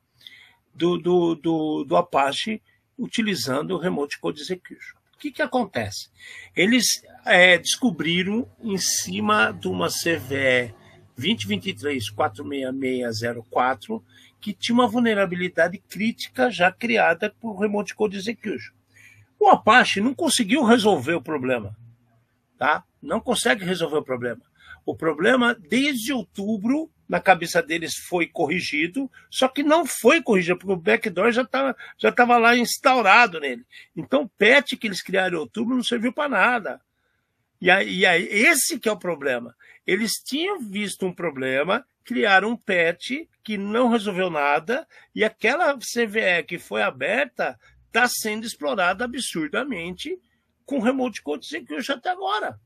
do, 0.74 0.98
do, 0.98 1.34
do, 1.34 1.84
do 1.84 1.96
Apache 1.96 2.62
utilizando 2.98 3.72
o 3.72 3.78
Remote 3.78 4.18
Code 4.18 4.40
Execution. 4.40 4.96
O 5.14 5.18
que, 5.18 5.30
que 5.30 5.42
acontece? 5.42 6.08
Eles 6.54 7.02
é, 7.24 7.58
descobriram 7.58 8.48
em 8.60 8.78
cima 8.78 9.52
de 9.52 9.68
uma 9.68 9.88
CVE 9.88 10.74
2023-46604 11.18 14.02
que 14.40 14.52
tinha 14.52 14.74
uma 14.74 14.86
vulnerabilidade 14.86 15.78
crítica 15.88 16.50
já 16.50 16.70
criada 16.70 17.34
por 17.40 17.58
Remote 17.58 17.94
Code 17.94 18.16
Execution. 18.16 18.74
O 19.40 19.48
Apache 19.48 20.00
não 20.00 20.14
conseguiu 20.14 20.62
resolver 20.64 21.14
o 21.14 21.22
problema. 21.22 21.74
Tá? 22.58 22.84
Não 23.02 23.20
consegue 23.20 23.64
resolver 23.64 23.98
o 23.98 24.04
problema. 24.04 24.40
O 24.86 24.94
problema, 24.94 25.52
desde 25.52 26.12
outubro, 26.12 26.88
na 27.08 27.20
cabeça 27.20 27.60
deles 27.60 27.96
foi 27.96 28.28
corrigido, 28.28 29.10
só 29.28 29.48
que 29.48 29.64
não 29.64 29.84
foi 29.84 30.22
corrigido, 30.22 30.58
porque 30.58 30.72
o 30.72 30.76
backdoor 30.76 31.32
já 31.32 31.42
estava 31.42 31.76
já 31.98 32.12
tava 32.12 32.38
lá 32.38 32.56
instaurado 32.56 33.40
nele. 33.40 33.66
Então, 33.96 34.22
o 34.22 34.28
patch 34.28 34.76
que 34.76 34.86
eles 34.86 35.02
criaram 35.02 35.38
em 35.38 35.40
outubro 35.40 35.74
não 35.74 35.82
serviu 35.82 36.12
para 36.12 36.28
nada. 36.28 36.80
E 37.60 37.68
aí, 37.68 37.98
e 37.98 38.06
aí, 38.06 38.28
esse 38.30 38.78
que 38.78 38.88
é 38.88 38.92
o 38.92 38.98
problema. 38.98 39.56
Eles 39.84 40.12
tinham 40.24 40.60
visto 40.60 41.04
um 41.04 41.12
problema, 41.12 41.84
criaram 42.04 42.50
um 42.50 42.56
patch 42.56 43.26
que 43.42 43.58
não 43.58 43.88
resolveu 43.88 44.30
nada, 44.30 44.86
e 45.12 45.24
aquela 45.24 45.76
CVE 45.78 46.44
que 46.46 46.58
foi 46.58 46.82
aberta 46.82 47.58
está 47.86 48.06
sendo 48.06 48.46
explorada 48.46 49.04
absurdamente 49.04 50.16
com 50.64 50.80
Remote 50.80 51.22
Code 51.22 51.46
Security 51.46 51.90
até 51.90 52.10
agora. 52.10 52.60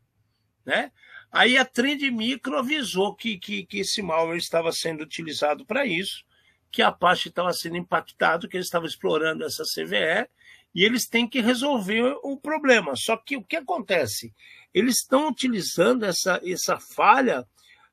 Né? 0.67 0.93
Aí 1.33 1.57
a 1.57 1.65
Trend 1.65 2.03
Micro 2.11 2.59
avisou 2.59 3.15
que, 3.15 3.39
que, 3.39 3.65
que 3.65 3.79
esse 3.79 4.03
malware 4.03 4.39
estava 4.39 4.73
sendo 4.73 5.03
utilizado 5.03 5.65
para 5.65 5.87
isso, 5.87 6.25
que 6.71 6.83
a 6.83 6.89
Apache 6.89 7.29
estava 7.29 7.53
sendo 7.53 7.77
impactado, 7.77 8.49
que 8.49 8.57
eles 8.57 8.67
estavam 8.67 8.89
explorando 8.89 9.45
essa 9.45 9.63
CVE, 9.65 10.29
e 10.75 10.85
eles 10.85 11.07
têm 11.07 11.29
que 11.29 11.41
resolver 11.41 12.17
o 12.23 12.37
problema. 12.37 12.95
Só 12.97 13.17
que 13.17 13.37
o 13.37 13.45
que 13.45 13.57
acontece? 13.57 14.33
Eles 14.73 14.99
estão 14.99 15.29
utilizando 15.29 16.05
essa, 16.05 16.41
essa 16.45 16.79
falha 16.79 17.47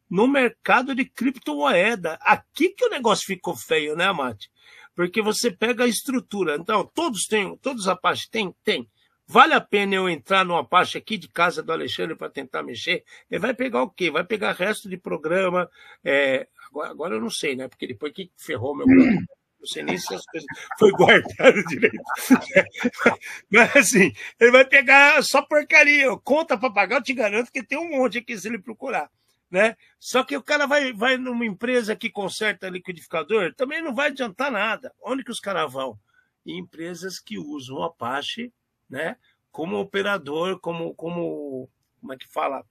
no 0.09 0.27
mercado 0.27 0.93
de 0.93 1.05
criptomoeda. 1.05 2.13
Aqui 2.21 2.69
que 2.69 2.85
o 2.85 2.89
negócio 2.89 3.25
ficou 3.25 3.55
feio, 3.55 3.95
né, 3.95 4.11
Mate? 4.11 4.49
Porque 4.95 5.21
você 5.21 5.51
pega 5.51 5.83
a 5.83 5.87
estrutura. 5.87 6.55
Então, 6.55 6.89
todos 6.93 7.25
têm, 7.25 7.55
todos 7.57 7.83
os 7.83 7.87
Apache 7.87 8.29
têm? 8.29 8.53
Tem. 8.63 8.87
Vale 9.29 9.53
a 9.53 9.61
pena 9.61 9.95
eu 9.95 10.07
entrar 10.07 10.45
numa 10.45 10.63
parte 10.63 10.97
aqui 10.97 11.17
de 11.17 11.27
casa 11.27 11.61
do 11.61 11.73
Alexandre 11.73 12.15
para 12.15 12.29
tentar 12.29 12.63
mexer? 12.63 13.03
Ele 13.29 13.41
vai 13.41 13.53
pegar 13.53 13.83
o 13.83 13.89
quê? 13.89 14.09
Vai 14.09 14.23
pegar 14.23 14.53
resto 14.53 14.87
de 14.87 14.95
programa. 14.95 15.69
É... 16.01 16.47
Agora, 16.69 16.91
agora, 16.91 17.15
eu 17.15 17.21
não 17.21 17.29
sei, 17.29 17.53
né? 17.53 17.67
Porque 17.67 17.87
depois 17.87 18.13
que 18.13 18.31
ferrou 18.37 18.73
meu. 18.73 18.87
Não 18.87 19.65
sei 19.65 19.83
nem 19.83 19.97
se 19.97 20.13
as 20.13 20.25
coisas 20.25 20.47
foi 20.79 20.91
guardado 20.91 21.61
direito. 21.65 21.97
Mas 23.51 23.75
assim, 23.75 24.13
ele 24.39 24.51
vai 24.51 24.63
pegar 24.63 25.21
só 25.23 25.41
porcaria. 25.41 26.15
Conta 26.23 26.57
para 26.57 26.71
pagar, 26.71 26.97
eu 26.97 27.03
te 27.03 27.13
garanto 27.13 27.51
que 27.51 27.63
tem 27.63 27.77
um 27.77 27.97
monte 27.97 28.19
aqui 28.19 28.37
se 28.37 28.47
ele 28.47 28.59
procurar. 28.59 29.11
Né? 29.51 29.75
Só 29.99 30.23
que 30.23 30.37
o 30.37 30.43
cara 30.43 30.65
vai, 30.65 30.93
vai 30.93 31.17
numa 31.17 31.45
empresa 31.45 31.95
que 31.95 32.09
conserta 32.09 32.69
liquidificador, 32.69 33.53
também 33.55 33.81
não 33.81 33.93
vai 33.93 34.07
adiantar 34.07 34.51
nada. 34.51 34.93
Onde 35.01 35.23
que 35.23 35.31
os 35.31 35.39
caras 35.39 35.71
vão? 35.71 35.99
Em 36.45 36.59
empresas 36.59 37.19
que 37.19 37.37
usam 37.37 37.83
Apache 37.83 38.53
né? 38.89 39.17
Como 39.51 39.79
operador, 39.79 40.59
como, 40.59 40.93
como, 40.95 41.69
como 41.99 42.13
é 42.13 42.17
que 42.17 42.27
fala? 42.27 42.63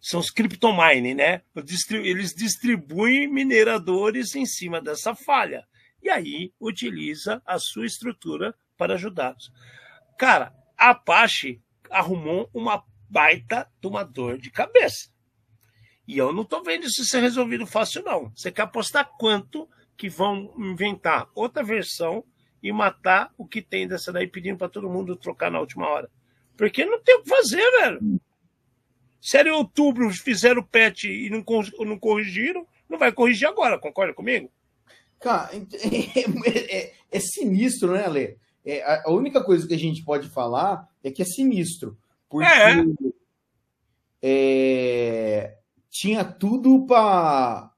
São 0.00 0.20
os 0.20 0.30
cryptomining, 0.30 1.14
né? 1.14 1.42
Eles 1.90 2.34
distribuem 2.34 3.28
mineradores 3.28 4.34
em 4.34 4.46
cima 4.46 4.80
dessa 4.80 5.14
falha. 5.14 5.66
E 6.02 6.08
aí 6.08 6.52
utiliza 6.60 7.42
a 7.44 7.58
sua 7.58 7.86
estrutura 7.86 8.54
para 8.76 8.94
ajudá-los. 8.94 9.50
Cara, 10.16 10.54
a 10.76 10.90
Apache 10.90 11.60
arrumou 11.90 12.48
uma 12.54 12.84
baita 13.08 13.68
de 13.80 13.88
uma 13.88 14.04
dor 14.04 14.38
de 14.38 14.50
cabeça. 14.50 15.10
E 16.06 16.16
eu 16.16 16.32
não 16.32 16.42
estou 16.42 16.62
vendo 16.62 16.86
isso 16.86 17.04
ser 17.04 17.20
resolvido 17.20 17.66
fácil, 17.66 18.02
não. 18.02 18.30
Você 18.30 18.50
quer 18.50 18.62
apostar 18.62 19.10
quanto 19.18 19.68
que 19.96 20.08
vão 20.08 20.54
inventar 20.56 21.28
outra 21.34 21.62
versão 21.62 22.24
e 22.62 22.72
matar 22.72 23.32
o 23.36 23.46
que 23.46 23.62
tem 23.62 23.86
dessa 23.86 24.12
daí, 24.12 24.26
pedindo 24.26 24.58
para 24.58 24.68
todo 24.68 24.90
mundo 24.90 25.16
trocar 25.16 25.50
na 25.50 25.60
última 25.60 25.88
hora. 25.88 26.10
Porque 26.56 26.84
não 26.84 27.00
tem 27.00 27.16
o 27.16 27.22
que 27.22 27.28
fazer, 27.28 27.70
velho. 27.80 28.20
Se 29.20 29.36
era 29.36 29.48
em 29.48 29.52
outubro 29.52 30.10
fizeram 30.10 30.60
o 30.60 30.66
patch 30.66 31.04
e 31.04 31.30
não, 31.30 31.44
não 31.86 31.98
corrigiram, 31.98 32.66
não 32.88 32.98
vai 32.98 33.12
corrigir 33.12 33.48
agora, 33.48 33.78
concorda 33.78 34.14
comigo? 34.14 34.50
Cara, 35.20 35.50
é, 35.54 36.76
é, 36.76 36.92
é 37.10 37.20
sinistro, 37.20 37.92
né, 37.92 38.04
Ale? 38.04 38.38
É, 38.64 39.02
a 39.04 39.10
única 39.10 39.42
coisa 39.42 39.66
que 39.66 39.74
a 39.74 39.78
gente 39.78 40.04
pode 40.04 40.28
falar 40.28 40.88
é 41.02 41.10
que 41.10 41.22
é 41.22 41.24
sinistro. 41.24 41.98
Porque 42.28 42.46
é. 42.46 42.84
é 44.22 45.58
tinha 45.90 46.24
tudo 46.24 46.86
para. 46.86 47.72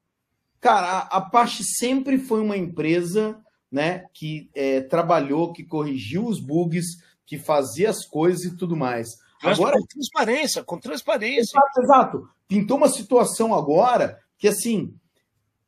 Cara, 0.60 0.86
a 0.86 1.16
Apache 1.16 1.64
sempre 1.64 2.18
foi 2.18 2.40
uma 2.40 2.56
empresa 2.56 3.40
né, 3.70 4.06
que 4.12 4.50
é, 4.54 4.80
trabalhou, 4.80 5.52
que 5.52 5.64
corrigiu 5.64 6.26
os 6.26 6.40
bugs, 6.40 6.98
que 7.24 7.38
fazia 7.38 7.90
as 7.90 8.04
coisas 8.04 8.44
e 8.44 8.56
tudo 8.56 8.76
mais. 8.76 9.18
agora 9.42 9.78
com 9.78 9.86
transparência, 9.86 10.64
com 10.64 10.78
transparência. 10.78 11.56
Exato, 11.56 11.80
exato. 11.80 12.28
Pintou 12.48 12.76
uma 12.76 12.88
situação 12.88 13.54
agora 13.54 14.18
que 14.36 14.48
assim, 14.48 14.94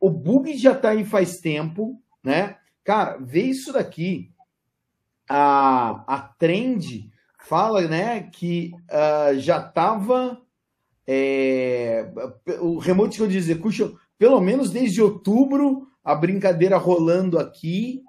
o 0.00 0.10
bug 0.10 0.56
já 0.56 0.72
está 0.72 0.90
aí 0.90 1.04
faz 1.04 1.38
tempo, 1.38 2.02
né? 2.24 2.56
Cara, 2.82 3.18
vê 3.18 3.42
isso 3.42 3.72
daqui. 3.72 4.32
A, 5.28 6.04
a 6.06 6.18
trend 6.20 7.08
fala, 7.46 7.82
né, 7.82 8.22
que 8.22 8.72
uh, 8.74 9.38
já 9.38 9.64
estava 9.64 10.40
é, 11.06 12.10
o 12.60 12.78
remote 12.78 13.18
code 13.18 13.36
execution 13.36 13.94
pelo 14.18 14.40
menos 14.40 14.70
desde 14.70 15.02
outubro 15.02 15.88
a 16.04 16.14
brincadeira 16.14 16.76
rolando 16.76 17.38
aqui, 17.38 18.02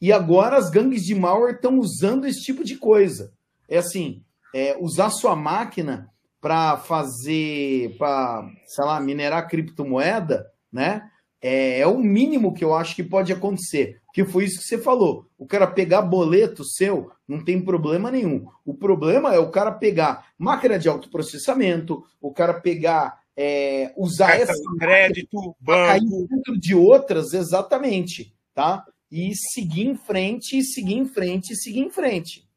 e 0.00 0.12
agora 0.12 0.56
as 0.56 0.70
gangues 0.70 1.02
de 1.02 1.14
malware 1.14 1.54
estão 1.54 1.78
usando 1.78 2.26
esse 2.26 2.42
tipo 2.42 2.62
de 2.62 2.76
coisa. 2.76 3.32
É 3.68 3.78
assim, 3.78 4.22
é, 4.54 4.76
usar 4.78 5.10
sua 5.10 5.34
máquina 5.34 6.10
para 6.40 6.76
fazer, 6.76 7.96
para, 7.96 8.46
sei 8.66 8.84
lá, 8.84 9.00
minerar 9.00 9.48
criptomoeda, 9.48 10.46
né? 10.70 11.08
É, 11.40 11.80
é, 11.80 11.86
o 11.86 11.98
mínimo 11.98 12.54
que 12.54 12.64
eu 12.64 12.74
acho 12.74 12.94
que 12.94 13.02
pode 13.02 13.32
acontecer. 13.32 14.00
Que 14.12 14.24
foi 14.24 14.44
isso 14.44 14.58
que 14.58 14.64
você 14.64 14.78
falou. 14.78 15.26
O 15.38 15.46
cara 15.46 15.66
pegar 15.66 16.02
boleto 16.02 16.64
seu 16.64 17.10
não 17.26 17.42
tem 17.42 17.60
problema 17.60 18.10
nenhum. 18.10 18.46
O 18.64 18.74
problema 18.74 19.34
é 19.34 19.38
o 19.38 19.50
cara 19.50 19.72
pegar 19.72 20.28
máquina 20.38 20.78
de 20.78 20.88
autoprocessamento, 20.88 22.04
o 22.20 22.32
cara 22.32 22.54
pegar 22.54 23.20
é, 23.36 23.92
usar 23.96 24.40
essa 24.40 24.54
crédito, 24.78 25.56
banco, 25.58 26.26
dentro 26.28 26.58
de 26.58 26.74
outras, 26.74 27.32
exatamente, 27.32 28.34
tá? 28.52 28.84
E 29.10 29.34
seguir 29.34 29.86
em 29.86 29.96
frente, 29.96 30.62
seguir 30.62 30.94
em 30.94 31.06
frente, 31.06 31.54
seguir 31.56 31.80
em 31.80 31.90
frente. 31.90 32.48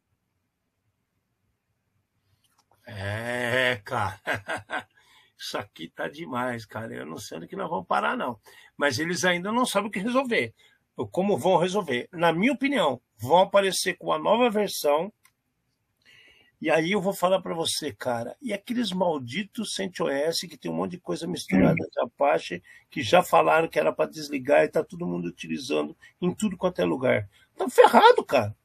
É, 2.86 3.82
cara. 3.84 4.20
Isso 5.38 5.58
aqui 5.58 5.90
tá 5.90 6.08
demais, 6.08 6.66
cara. 6.66 6.94
Eu 6.94 7.06
não 7.06 7.18
sei 7.18 7.38
onde 7.38 7.48
que 7.48 7.56
nós 7.56 7.70
vamos 7.70 7.86
parar, 7.86 8.18
não. 8.18 8.40
Mas 8.76 8.98
eles 8.98 9.24
ainda 9.24 9.52
não 9.52 9.66
sabem 9.66 9.90
o 9.90 9.92
que 9.92 10.00
resolver. 10.00 10.54
Como 11.12 11.38
vão 11.38 11.58
resolver? 11.58 12.10
Na 12.12 12.34
minha 12.34 12.54
opinião, 12.54 13.00
vão 13.18 13.40
aparecer 13.42 13.96
com 13.98 14.08
uma 14.08 14.18
nova 14.18 14.50
versão 14.50 15.14
e 16.60 16.72
aí 16.72 16.92
eu 16.92 17.02
vou 17.02 17.14
falar 17.14 17.40
para 17.40 17.54
você, 17.54 17.92
cara, 17.92 18.36
e 18.42 18.52
aqueles 18.52 18.92
malditos 18.92 19.76
CentOS 19.76 20.40
que 20.42 20.58
tem 20.58 20.72
um 20.72 20.76
monte 20.76 20.92
de 20.92 21.00
coisa 21.00 21.28
misturada 21.28 21.76
de 21.76 22.00
Apache, 22.02 22.64
que 22.90 23.04
já 23.04 23.22
falaram 23.22 23.68
que 23.68 23.80
era 23.80 23.94
para 23.94 24.10
desligar 24.10 24.64
e 24.64 24.68
tá 24.68 24.84
todo 24.84 25.06
mundo 25.06 25.28
utilizando 25.28 25.96
em 26.20 26.34
tudo 26.34 26.58
quanto 26.58 26.82
é 26.82 26.86
lugar. 26.86 27.30
Tá 27.56 27.70
ferrado, 27.70 28.24
cara. 28.24 28.56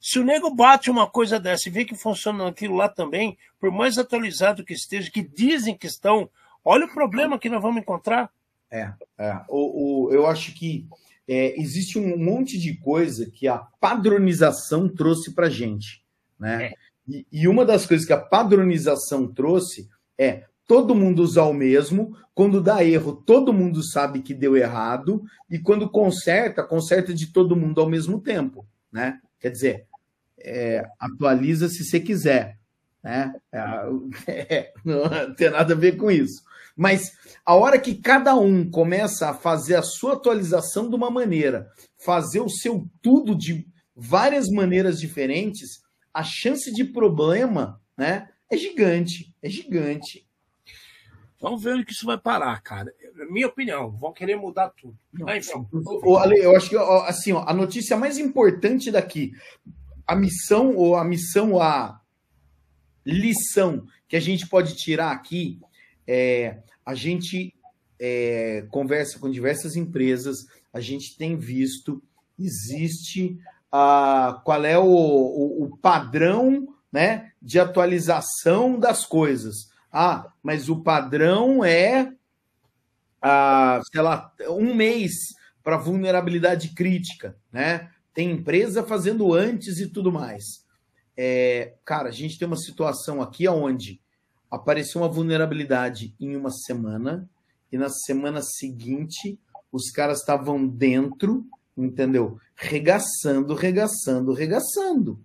Se 0.00 0.20
o 0.20 0.24
nego 0.24 0.54
bate 0.54 0.90
uma 0.90 1.10
coisa 1.10 1.40
dessa 1.40 1.68
e 1.68 1.72
vê 1.72 1.84
que 1.84 1.96
funciona 1.96 2.46
aquilo 2.46 2.76
lá 2.76 2.88
também, 2.88 3.36
por 3.58 3.72
mais 3.72 3.98
atualizado 3.98 4.64
que 4.64 4.72
esteja, 4.72 5.10
que 5.10 5.22
dizem 5.22 5.76
que 5.76 5.88
estão, 5.88 6.30
olha 6.64 6.86
o 6.86 6.92
problema 6.92 7.38
que 7.38 7.48
nós 7.48 7.60
vamos 7.60 7.82
encontrar. 7.82 8.30
É, 8.70 8.92
é. 9.18 9.40
O, 9.48 10.06
o, 10.06 10.12
eu 10.12 10.24
acho 10.24 10.54
que 10.54 10.86
é, 11.26 11.60
existe 11.60 11.98
um 11.98 12.16
monte 12.16 12.56
de 12.58 12.76
coisa 12.76 13.28
que 13.28 13.48
a 13.48 13.58
padronização 13.58 14.88
trouxe 14.88 15.34
para 15.34 15.50
gente, 15.50 16.04
né? 16.38 16.66
É. 16.66 16.74
E, 17.08 17.26
e 17.32 17.48
uma 17.48 17.64
das 17.64 17.86
coisas 17.86 18.06
que 18.06 18.12
a 18.12 18.20
padronização 18.20 19.26
trouxe 19.26 19.88
é 20.16 20.44
todo 20.66 20.94
mundo 20.94 21.22
usar 21.22 21.44
o 21.44 21.54
mesmo, 21.54 22.14
quando 22.34 22.60
dá 22.60 22.84
erro, 22.84 23.14
todo 23.14 23.54
mundo 23.54 23.82
sabe 23.82 24.20
que 24.20 24.34
deu 24.34 24.54
errado, 24.54 25.22
e 25.50 25.58
quando 25.58 25.88
conserta, 25.88 26.62
conserta 26.62 27.14
de 27.14 27.32
todo 27.32 27.56
mundo 27.56 27.80
ao 27.80 27.88
mesmo 27.88 28.20
tempo, 28.20 28.66
né? 28.92 29.18
Quer 29.40 29.50
dizer, 29.50 29.86
é, 30.38 30.86
atualiza 31.00 31.68
se 31.68 31.84
você 31.84 31.98
quiser, 31.98 32.58
né? 33.02 33.34
É, 33.50 33.60
é, 34.56 34.72
não 34.84 35.34
tem 35.34 35.50
nada 35.50 35.72
a 35.72 35.76
ver 35.76 35.96
com 35.96 36.10
isso. 36.10 36.42
Mas 36.76 37.12
a 37.44 37.56
hora 37.56 37.78
que 37.78 37.94
cada 37.94 38.36
um 38.36 38.70
começa 38.70 39.30
a 39.30 39.34
fazer 39.34 39.74
a 39.74 39.82
sua 39.82 40.12
atualização 40.12 40.88
de 40.88 40.94
uma 40.94 41.10
maneira, 41.10 41.68
fazer 41.96 42.40
o 42.40 42.48
seu 42.48 42.86
tudo 43.02 43.34
de 43.34 43.66
várias 43.96 44.48
maneiras 44.48 45.00
diferentes, 45.00 45.80
a 46.18 46.24
chance 46.24 46.72
de 46.72 46.82
problema, 46.82 47.80
né, 47.96 48.28
é 48.50 48.56
gigante, 48.56 49.32
é 49.40 49.48
gigante. 49.48 50.26
Vamos 51.40 51.62
ver 51.62 51.74
onde 51.74 51.84
que 51.84 51.92
isso 51.92 52.06
vai 52.06 52.18
parar, 52.18 52.60
cara. 52.60 52.92
Minha 53.30 53.46
opinião, 53.46 53.92
vão 53.92 54.12
querer 54.12 54.34
mudar 54.34 54.70
tudo. 54.70 54.98
Mas, 55.12 55.46
enfim. 55.46 55.64
Eu 56.42 56.56
acho 56.56 56.68
que 56.68 56.76
assim, 56.76 57.30
ó, 57.30 57.44
a 57.46 57.54
notícia 57.54 57.96
mais 57.96 58.18
importante 58.18 58.90
daqui, 58.90 59.30
a 60.04 60.16
missão 60.16 60.74
ou 60.74 60.96
a 60.96 61.04
missão, 61.04 61.60
a 61.60 62.00
lição 63.06 63.86
que 64.08 64.16
a 64.16 64.20
gente 64.20 64.48
pode 64.48 64.74
tirar 64.74 65.12
aqui 65.12 65.60
é 66.04 66.58
a 66.84 66.96
gente 66.96 67.54
é, 68.00 68.66
conversa 68.72 69.20
com 69.20 69.30
diversas 69.30 69.76
empresas, 69.76 70.38
a 70.72 70.80
gente 70.80 71.16
tem 71.16 71.38
visto, 71.38 72.02
existe 72.36 73.38
qual 73.70 74.64
é 74.64 74.78
o, 74.78 74.84
o, 74.84 75.64
o 75.64 75.76
padrão 75.78 76.68
né, 76.92 77.32
de 77.40 77.60
atualização 77.60 78.78
das 78.78 79.04
coisas. 79.04 79.70
Ah, 79.92 80.32
mas 80.42 80.68
o 80.68 80.82
padrão 80.82 81.64
é, 81.64 82.12
sei 83.92 84.00
lá, 84.00 84.32
um 84.48 84.74
mês 84.74 85.14
para 85.62 85.76
vulnerabilidade 85.76 86.70
crítica, 86.70 87.36
né? 87.52 87.90
Tem 88.14 88.30
empresa 88.30 88.82
fazendo 88.82 89.32
antes 89.34 89.78
e 89.78 89.86
tudo 89.86 90.10
mais. 90.10 90.66
É, 91.16 91.74
cara, 91.84 92.08
a 92.08 92.12
gente 92.12 92.38
tem 92.38 92.46
uma 92.46 92.56
situação 92.56 93.20
aqui 93.20 93.46
onde 93.48 94.00
apareceu 94.50 95.00
uma 95.00 95.08
vulnerabilidade 95.08 96.14
em 96.18 96.36
uma 96.36 96.50
semana 96.50 97.28
e 97.70 97.76
na 97.76 97.88
semana 97.88 98.40
seguinte 98.40 99.38
os 99.70 99.90
caras 99.90 100.20
estavam 100.20 100.66
dentro, 100.66 101.44
entendeu? 101.84 102.38
Regaçando, 102.54 103.54
regaçando, 103.54 104.32
regaçando. 104.32 105.20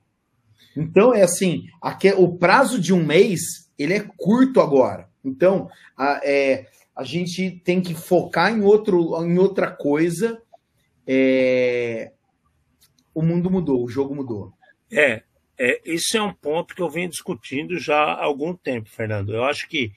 Então 0.76 1.14
é 1.14 1.24
assim, 1.24 1.68
aqui, 1.82 2.12
o 2.12 2.38
prazo 2.38 2.80
de 2.80 2.94
um 2.94 3.04
mês 3.04 3.70
ele 3.78 3.94
é 3.94 4.08
curto 4.18 4.62
agora. 4.62 5.10
Então 5.24 5.70
a, 5.98 6.22
é, 6.24 6.68
a 6.96 7.04
gente 7.04 7.52
tem 7.64 7.82
que 7.82 7.94
focar 7.94 8.52
em 8.52 8.62
outro, 8.62 9.24
em 9.24 9.38
outra 9.38 9.72
coisa. 9.72 10.42
É, 11.06 12.12
o 13.14 13.22
mundo 13.22 13.50
mudou, 13.50 13.84
o 13.84 13.90
jogo 13.90 14.16
mudou. 14.16 14.54
É, 14.92 15.24
é, 15.58 15.82
esse 15.86 16.18
é 16.18 16.22
um 16.22 16.34
ponto 16.34 16.76
que 16.76 16.82
eu 16.82 16.90
venho 16.90 17.10
discutindo 17.10 17.78
já 17.78 17.98
há 17.98 18.24
algum 18.24 18.56
tempo, 18.56 18.90
Fernando. 18.90 19.34
Eu 19.34 19.44
acho 19.44 19.68
que 19.68 19.92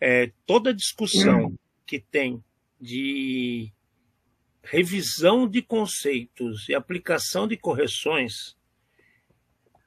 é, 0.00 0.30
toda 0.46 0.74
discussão 0.74 1.46
hum. 1.46 1.56
que 1.86 1.98
tem 1.98 2.42
de 2.80 3.72
revisão 4.70 5.48
de 5.48 5.62
conceitos 5.62 6.68
e 6.68 6.74
aplicação 6.74 7.48
de 7.48 7.56
correções 7.56 8.56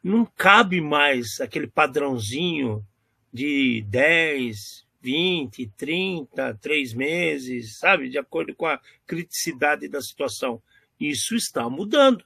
não 0.04 0.26
cabe 0.26 0.82
mais 0.82 1.40
aquele 1.40 1.68
padrãozinho 1.68 2.86
de 3.32 3.84
10, 3.88 4.88
20, 5.00 5.68
30, 5.78 6.56
3 6.56 6.94
meses, 6.96 7.78
sabe? 7.78 8.10
De 8.10 8.18
acordo 8.18 8.56
com 8.56 8.66
a 8.66 8.80
criticidade 9.06 9.88
da 9.88 10.02
situação. 10.02 10.62
Isso 11.00 11.36
está 11.36 11.70
mudando. 11.70 12.26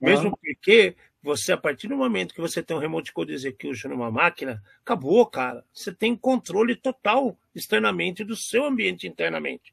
Mesmo 0.00 0.36
porque 0.36 0.96
você, 1.22 1.52
a 1.52 1.56
partir 1.56 1.86
do 1.86 1.96
momento 1.96 2.34
que 2.34 2.40
você 2.40 2.62
tem 2.62 2.76
um 2.76 2.80
remote 2.80 3.12
code 3.12 3.32
execution 3.32 3.88
numa 3.88 4.10
máquina, 4.10 4.60
acabou, 4.80 5.24
cara. 5.24 5.64
Você 5.72 5.94
tem 5.94 6.16
controle 6.16 6.74
total 6.74 7.38
externamente 7.54 8.24
do 8.24 8.36
seu 8.36 8.64
ambiente 8.64 9.06
internamente. 9.06 9.72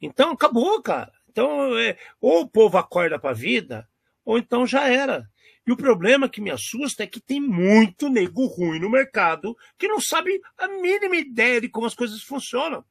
Então, 0.00 0.32
acabou, 0.32 0.80
cara. 0.82 1.12
Então, 1.32 1.76
é, 1.78 1.96
ou 2.20 2.42
o 2.42 2.48
povo 2.48 2.78
acorda 2.78 3.18
para 3.18 3.30
a 3.30 3.34
vida, 3.34 3.88
ou 4.24 4.38
então 4.38 4.66
já 4.66 4.88
era. 4.88 5.28
E 5.66 5.72
o 5.72 5.76
problema 5.76 6.28
que 6.28 6.40
me 6.40 6.50
assusta 6.50 7.02
é 7.02 7.06
que 7.06 7.20
tem 7.20 7.40
muito 7.40 8.08
nego 8.08 8.46
ruim 8.46 8.78
no 8.78 8.90
mercado 8.90 9.56
que 9.78 9.88
não 9.88 10.00
sabe 10.00 10.40
a 10.58 10.68
mínima 10.68 11.16
ideia 11.16 11.60
de 11.60 11.68
como 11.68 11.86
as 11.86 11.94
coisas 11.94 12.22
funcionam. 12.22 12.84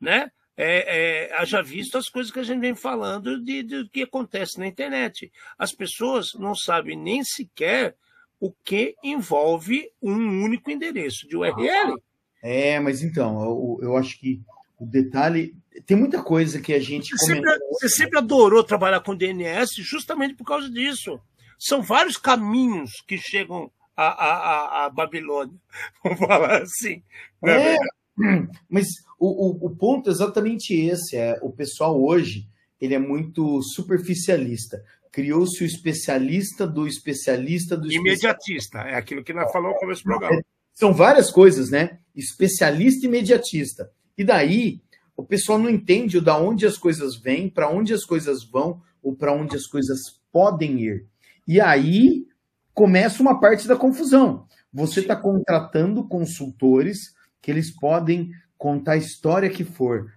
Né? 0.00 0.30
é, 0.56 1.28
é, 1.30 1.34
haja 1.34 1.62
visto 1.62 1.96
as 1.96 2.08
coisas 2.08 2.30
que 2.30 2.38
a 2.38 2.42
gente 2.42 2.60
vem 2.60 2.74
falando 2.74 3.42
de, 3.42 3.62
de, 3.62 3.88
que 3.88 4.02
acontece 4.02 4.58
na 4.58 4.66
internet. 4.66 5.32
As 5.58 5.72
pessoas 5.72 6.34
não 6.34 6.54
sabem 6.54 6.96
nem 6.96 7.24
sequer 7.24 7.96
o 8.38 8.52
que 8.52 8.94
envolve 9.02 9.90
um 10.00 10.42
único 10.42 10.70
endereço 10.70 11.26
de 11.28 11.36
URL. 11.36 11.96
É, 12.42 12.78
mas 12.80 13.02
então, 13.02 13.40
eu, 13.42 13.78
eu 13.82 13.96
acho 13.96 14.18
que 14.18 14.42
o 14.78 14.86
detalhe. 14.86 15.56
Tem 15.86 15.96
muita 15.96 16.22
coisa 16.22 16.60
que 16.60 16.72
a 16.72 16.80
gente. 16.80 17.16
Você 17.16 17.34
sempre, 17.34 17.58
você 17.70 17.88
sempre 17.88 18.18
adorou 18.18 18.62
trabalhar 18.62 19.00
com 19.00 19.16
DNS 19.16 19.82
justamente 19.82 20.34
por 20.34 20.44
causa 20.44 20.70
disso. 20.70 21.18
São 21.58 21.82
vários 21.82 22.16
caminhos 22.16 23.02
que 23.06 23.16
chegam 23.16 23.70
à, 23.96 24.06
à, 24.06 24.84
à 24.84 24.90
Babilônia, 24.90 25.54
vamos 26.02 26.18
falar 26.18 26.62
assim. 26.62 27.02
É, 27.44 27.76
mas 28.68 28.88
o, 29.18 29.66
o, 29.66 29.66
o, 29.66 29.76
ponto 29.76 30.10
é 30.10 30.12
exatamente 30.12 30.74
esse. 30.74 31.16
É, 31.16 31.38
o 31.40 31.50
pessoal 31.50 32.00
hoje 32.00 32.46
ele 32.80 32.94
é 32.94 32.98
muito 32.98 33.62
superficialista. 33.62 34.82
Criou-se 35.10 35.62
o 35.62 35.66
especialista 35.66 36.66
do 36.66 36.86
especialista 36.86 37.76
do 37.76 37.92
Imediatista, 37.92 38.78
é 38.80 38.96
aquilo 38.96 39.22
que 39.22 39.32
nós 39.32 39.52
falamos 39.52 39.74
no 39.74 39.80
começo 39.80 40.02
do 40.02 40.06
programa. 40.06 40.36
É, 40.36 40.42
são 40.72 40.92
várias 40.92 41.30
coisas, 41.30 41.70
né? 41.70 41.98
Especialista 42.14 43.04
e 43.04 43.08
imediatista. 43.08 43.90
E 44.16 44.24
daí 44.24 44.80
o 45.16 45.24
pessoal 45.24 45.58
não 45.58 45.68
entende 45.68 46.20
da 46.20 46.38
onde 46.38 46.66
as 46.66 46.76
coisas 46.76 47.16
vêm, 47.16 47.48
para 47.48 47.70
onde 47.70 47.92
as 47.92 48.04
coisas 48.04 48.44
vão 48.44 48.80
ou 49.02 49.14
para 49.14 49.32
onde 49.32 49.56
as 49.56 49.66
coisas 49.66 49.98
podem 50.30 50.80
ir. 50.80 51.06
E 51.46 51.60
aí 51.60 52.26
começa 52.72 53.22
uma 53.22 53.38
parte 53.40 53.68
da 53.68 53.76
confusão. 53.76 54.46
Você 54.72 55.00
está 55.00 55.14
contratando 55.14 56.08
consultores 56.08 56.98
que 57.40 57.50
eles 57.50 57.74
podem 57.78 58.30
contar 58.56 58.92
a 58.92 58.96
história 58.96 59.50
que 59.50 59.64
for. 59.64 60.10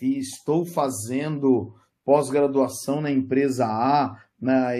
E 0.00 0.18
estou 0.18 0.66
fazendo 0.66 1.74
pós-graduação 2.04 3.00
na 3.00 3.10
empresa 3.10 3.64
A, 3.64 4.20
na 4.40 4.70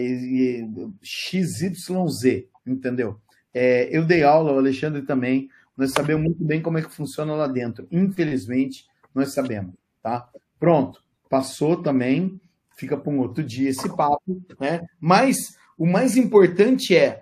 XYZ, 1.00 2.44
entendeu? 2.66 3.20
É, 3.54 3.96
eu 3.96 4.04
dei 4.04 4.24
aula, 4.24 4.52
o 4.52 4.58
Alexandre 4.58 5.02
também, 5.02 5.48
nós 5.76 5.92
sabemos 5.92 6.24
muito 6.24 6.44
bem 6.44 6.60
como 6.60 6.78
é 6.78 6.82
que 6.82 6.92
funciona 6.92 7.32
lá 7.34 7.46
dentro. 7.46 7.86
Infelizmente, 7.90 8.86
nós 9.14 9.32
sabemos, 9.32 9.74
tá? 10.02 10.28
Pronto, 10.58 11.02
passou 11.28 11.82
também, 11.82 12.40
fica 12.76 12.96
para 12.96 13.12
um 13.12 13.18
outro 13.18 13.42
dia 13.42 13.70
esse 13.70 13.88
papo, 13.96 14.42
né? 14.60 14.80
Mas 15.00 15.56
o 15.76 15.86
mais 15.86 16.16
importante 16.16 16.96
é, 16.96 17.20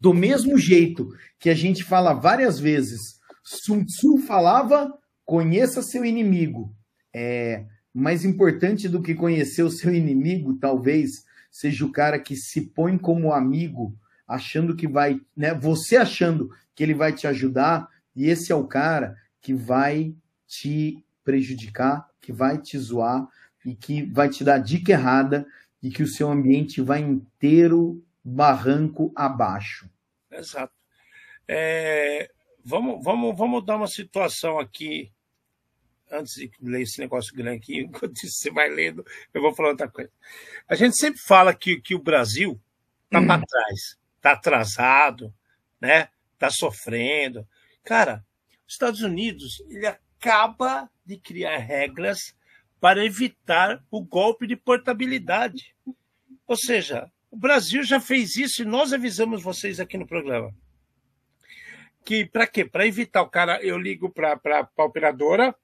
do 0.00 0.12
mesmo 0.12 0.58
jeito 0.58 1.08
que 1.38 1.48
a 1.48 1.54
gente 1.54 1.84
fala 1.84 2.12
várias 2.12 2.58
vezes 2.58 3.20
Sun 3.42 3.84
Tzu 3.84 4.18
falava: 4.18 4.92
conheça 5.24 5.82
seu 5.82 6.04
inimigo. 6.04 6.74
É, 7.14 7.64
mais 7.92 8.24
importante 8.24 8.88
do 8.88 9.02
que 9.02 9.14
conhecer 9.14 9.62
o 9.62 9.70
seu 9.70 9.94
inimigo, 9.94 10.56
talvez, 10.58 11.24
seja 11.50 11.84
o 11.84 11.92
cara 11.92 12.18
que 12.18 12.34
se 12.34 12.62
põe 12.62 12.96
como 12.96 13.32
amigo, 13.32 13.94
achando 14.26 14.74
que 14.74 14.86
vai, 14.86 15.20
né? 15.36 15.52
Você 15.54 15.96
achando 15.96 16.50
que 16.74 16.82
ele 16.82 16.94
vai 16.94 17.12
te 17.12 17.26
ajudar, 17.26 17.88
e 18.16 18.28
esse 18.28 18.50
é 18.50 18.54
o 18.54 18.66
cara 18.66 19.16
que 19.40 19.52
vai 19.52 20.14
te 20.60 21.02
prejudicar, 21.24 22.08
que 22.20 22.32
vai 22.32 22.58
te 22.58 22.78
zoar 22.78 23.26
e 23.64 23.74
que 23.74 24.02
vai 24.02 24.28
te 24.28 24.42
dar 24.44 24.58
dica 24.58 24.92
errada 24.92 25.46
e 25.82 25.90
que 25.90 26.02
o 26.02 26.08
seu 26.08 26.30
ambiente 26.30 26.80
vai 26.80 27.00
inteiro 27.00 28.04
barranco 28.24 29.12
abaixo. 29.14 29.88
Exato. 30.30 30.72
É, 31.46 32.30
Vamos, 32.64 33.02
vamos, 33.02 33.36
vamos 33.36 33.64
dar 33.64 33.76
uma 33.76 33.88
situação 33.88 34.58
aqui. 34.58 35.12
Antes 36.10 36.34
de 36.34 36.50
ler 36.60 36.82
esse 36.82 37.00
negócio 37.00 37.34
grande 37.34 37.58
aqui, 37.58 37.80
enquanto 37.80 38.18
você 38.20 38.50
vai 38.50 38.68
lendo, 38.68 39.04
eu 39.32 39.40
vou 39.40 39.54
falar 39.54 39.70
outra 39.70 39.88
coisa. 39.88 40.10
A 40.68 40.74
gente 40.74 40.96
sempre 40.96 41.20
fala 41.20 41.54
que, 41.54 41.80
que 41.80 41.94
o 41.94 42.02
Brasil 42.02 42.60
está 43.06 43.20
hum. 43.20 43.26
para 43.26 43.46
trás, 43.46 43.98
está 44.16 44.32
atrasado, 44.32 45.34
né? 45.80 46.08
Está 46.34 46.50
sofrendo. 46.50 47.48
Cara, 47.82 48.24
os 48.66 48.74
Estados 48.74 49.00
Unidos 49.00 49.64
ele 49.68 49.86
acaba 50.22 50.88
de 51.04 51.16
criar 51.16 51.58
regras 51.58 52.36
para 52.80 53.04
evitar 53.04 53.84
o 53.90 54.02
golpe 54.02 54.46
de 54.46 54.56
portabilidade. 54.56 55.74
Ou 56.46 56.56
seja, 56.56 57.10
o 57.30 57.36
Brasil 57.36 57.82
já 57.82 58.00
fez 58.00 58.36
isso 58.36 58.62
e 58.62 58.66
nós 58.66 58.92
avisamos 58.92 59.42
vocês 59.42 59.80
aqui 59.80 59.96
no 59.96 60.06
programa 60.06 60.54
que 62.04 62.24
para 62.24 62.46
quê? 62.46 62.64
Para 62.64 62.86
evitar 62.86 63.22
o 63.22 63.28
cara, 63.28 63.62
eu 63.62 63.78
ligo 63.78 64.10
para 64.10 64.38
a 64.76 64.84
operadora, 64.84 65.54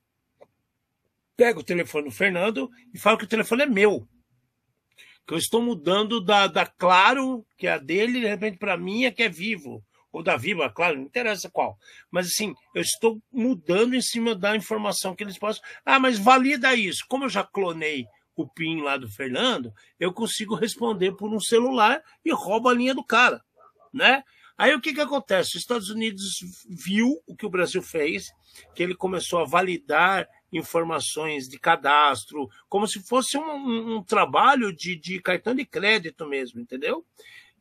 pego 1.37 1.61
o 1.61 1.65
telefone 1.65 2.09
do 2.09 2.15
Fernando 2.15 2.71
e 2.93 2.99
falo 2.99 3.19
que 3.19 3.25
o 3.25 3.29
telefone 3.29 3.63
é 3.63 3.67
meu. 3.67 4.09
Que 5.27 5.35
eu 5.35 5.39
estou 5.39 5.61
mudando 5.61 6.21
da, 6.21 6.47
da 6.47 6.65
Claro, 6.65 7.45
que 7.57 7.67
é 7.67 7.73
a 7.73 7.79
dele, 7.79 8.21
de 8.21 8.27
repente 8.27 8.57
para 8.57 8.77
mim 8.77 9.05
é 9.05 9.11
que 9.11 9.23
é 9.23 9.29
vivo. 9.29 9.85
Ou 10.13 10.23
da 10.23 10.37
Viva, 10.37 10.71
claro, 10.71 10.97
não 10.97 11.05
interessa 11.05 11.51
qual. 11.51 11.77
Mas 12.11 12.29
assim, 12.29 12.55
eu 12.75 12.83
estou 12.83 13.21
mudando 13.31 13.95
em 13.95 14.01
cima 14.01 14.35
da 14.35 14.57
informação 14.57 15.15
que 15.15 15.23
eles 15.23 15.39
possam. 15.39 15.63
Ah, 15.85 15.99
mas 15.99 16.19
valida 16.19 16.75
isso. 16.75 17.05
Como 17.09 17.25
eu 17.25 17.29
já 17.29 17.45
clonei 17.45 18.07
o 18.35 18.47
PIN 18.47 18.83
lá 18.83 18.97
do 18.97 19.09
Fernando, 19.09 19.73
eu 19.99 20.13
consigo 20.13 20.55
responder 20.55 21.13
por 21.13 21.33
um 21.33 21.41
celular 21.41 22.03
e 22.25 22.33
roubo 22.33 22.69
a 22.69 22.75
linha 22.75 22.95
do 22.95 23.05
cara, 23.05 23.43
né? 23.93 24.23
Aí 24.57 24.75
o 24.75 24.81
que, 24.81 24.93
que 24.93 25.01
acontece? 25.01 25.51
Os 25.51 25.63
Estados 25.63 25.89
Unidos 25.89 26.41
viu 26.69 27.23
o 27.29 27.37
que 27.37 27.47
o 27.47 27.51
Brasil 27.51 27.81
fez, 27.81 28.27
que 28.75 28.83
ele 28.83 28.95
começou 28.95 29.41
a 29.41 29.45
validar 29.45 30.29
informações 30.53 31.49
de 31.49 31.59
cadastro, 31.61 32.49
como 32.69 32.87
se 32.89 33.01
fosse 33.01 33.39
um, 33.39 33.43
um, 33.43 33.97
um 33.97 34.03
trabalho 34.03 34.75
de, 34.75 34.97
de, 34.97 35.21
cartão 35.21 35.55
de 35.55 35.65
crédito 35.65 36.27
mesmo, 36.27 36.61
entendeu? 36.61 37.05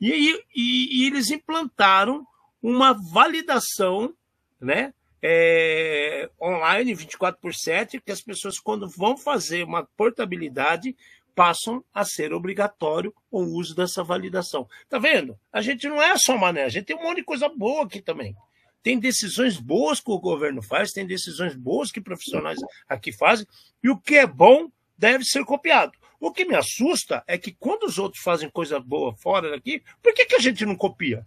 E, 0.02 0.42
e, 0.56 1.02
e 1.02 1.06
eles 1.06 1.30
implantaram 1.30 2.26
uma 2.68 2.92
validação 2.92 4.14
né, 4.60 4.94
é, 5.24 6.30
online 6.42 6.94
24 6.94 7.40
por 7.40 7.54
7, 7.54 8.02
que 8.02 8.12
as 8.12 8.22
pessoas, 8.22 8.60
quando 8.60 8.90
vão 8.90 9.16
fazer 9.16 9.64
uma 9.64 9.86
portabilidade, 9.96 10.94
passam 11.34 11.82
a 11.94 12.04
ser 12.04 12.34
obrigatório 12.34 13.16
o 13.32 13.40
uso 13.40 13.74
dessa 13.74 14.04
validação. 14.04 14.68
Tá 14.90 15.00
vendo? 15.00 15.40
A 15.50 15.62
gente 15.62 15.88
não 15.88 16.04
é 16.04 16.18
só 16.18 16.38
mané, 16.38 16.66
a 16.66 16.70
gente 16.70 16.88
tem 16.88 16.98
um 16.98 17.04
monte 17.04 17.18
de 17.18 17.24
coisa 17.24 17.48
boa 17.48 17.86
aqui 17.86 18.02
também. 18.02 18.36
Tem 18.84 19.00
decisões 19.00 19.58
boas 19.58 20.02
que 20.02 20.12
o 20.12 20.20
governo 20.20 20.62
faz, 20.62 20.92
tem 20.92 21.08
decisões 21.08 21.56
boas 21.56 21.90
que 21.90 22.02
profissionais 22.02 22.60
aqui 22.86 23.14
fazem, 23.14 23.48
e 23.82 23.90
o 23.90 23.98
que 23.98 24.18
é 24.18 24.28
bom 24.28 24.70
deve 24.98 25.24
ser 25.24 25.46
copiado. 25.46 25.94
O 26.20 26.34
que 26.34 26.44
me 26.44 26.56
assusta 26.56 27.24
é 27.28 27.38
que 27.38 27.54
quando 27.54 27.84
os 27.84 27.98
outros 27.98 28.22
fazem 28.22 28.50
coisa 28.50 28.78
boa 28.78 29.16
fora 29.16 29.52
daqui, 29.52 29.82
por 30.04 30.14
que, 30.14 30.26
que 30.26 30.36
a 30.36 30.40
gente 30.40 30.66
não 30.66 30.76
copia? 30.76 31.26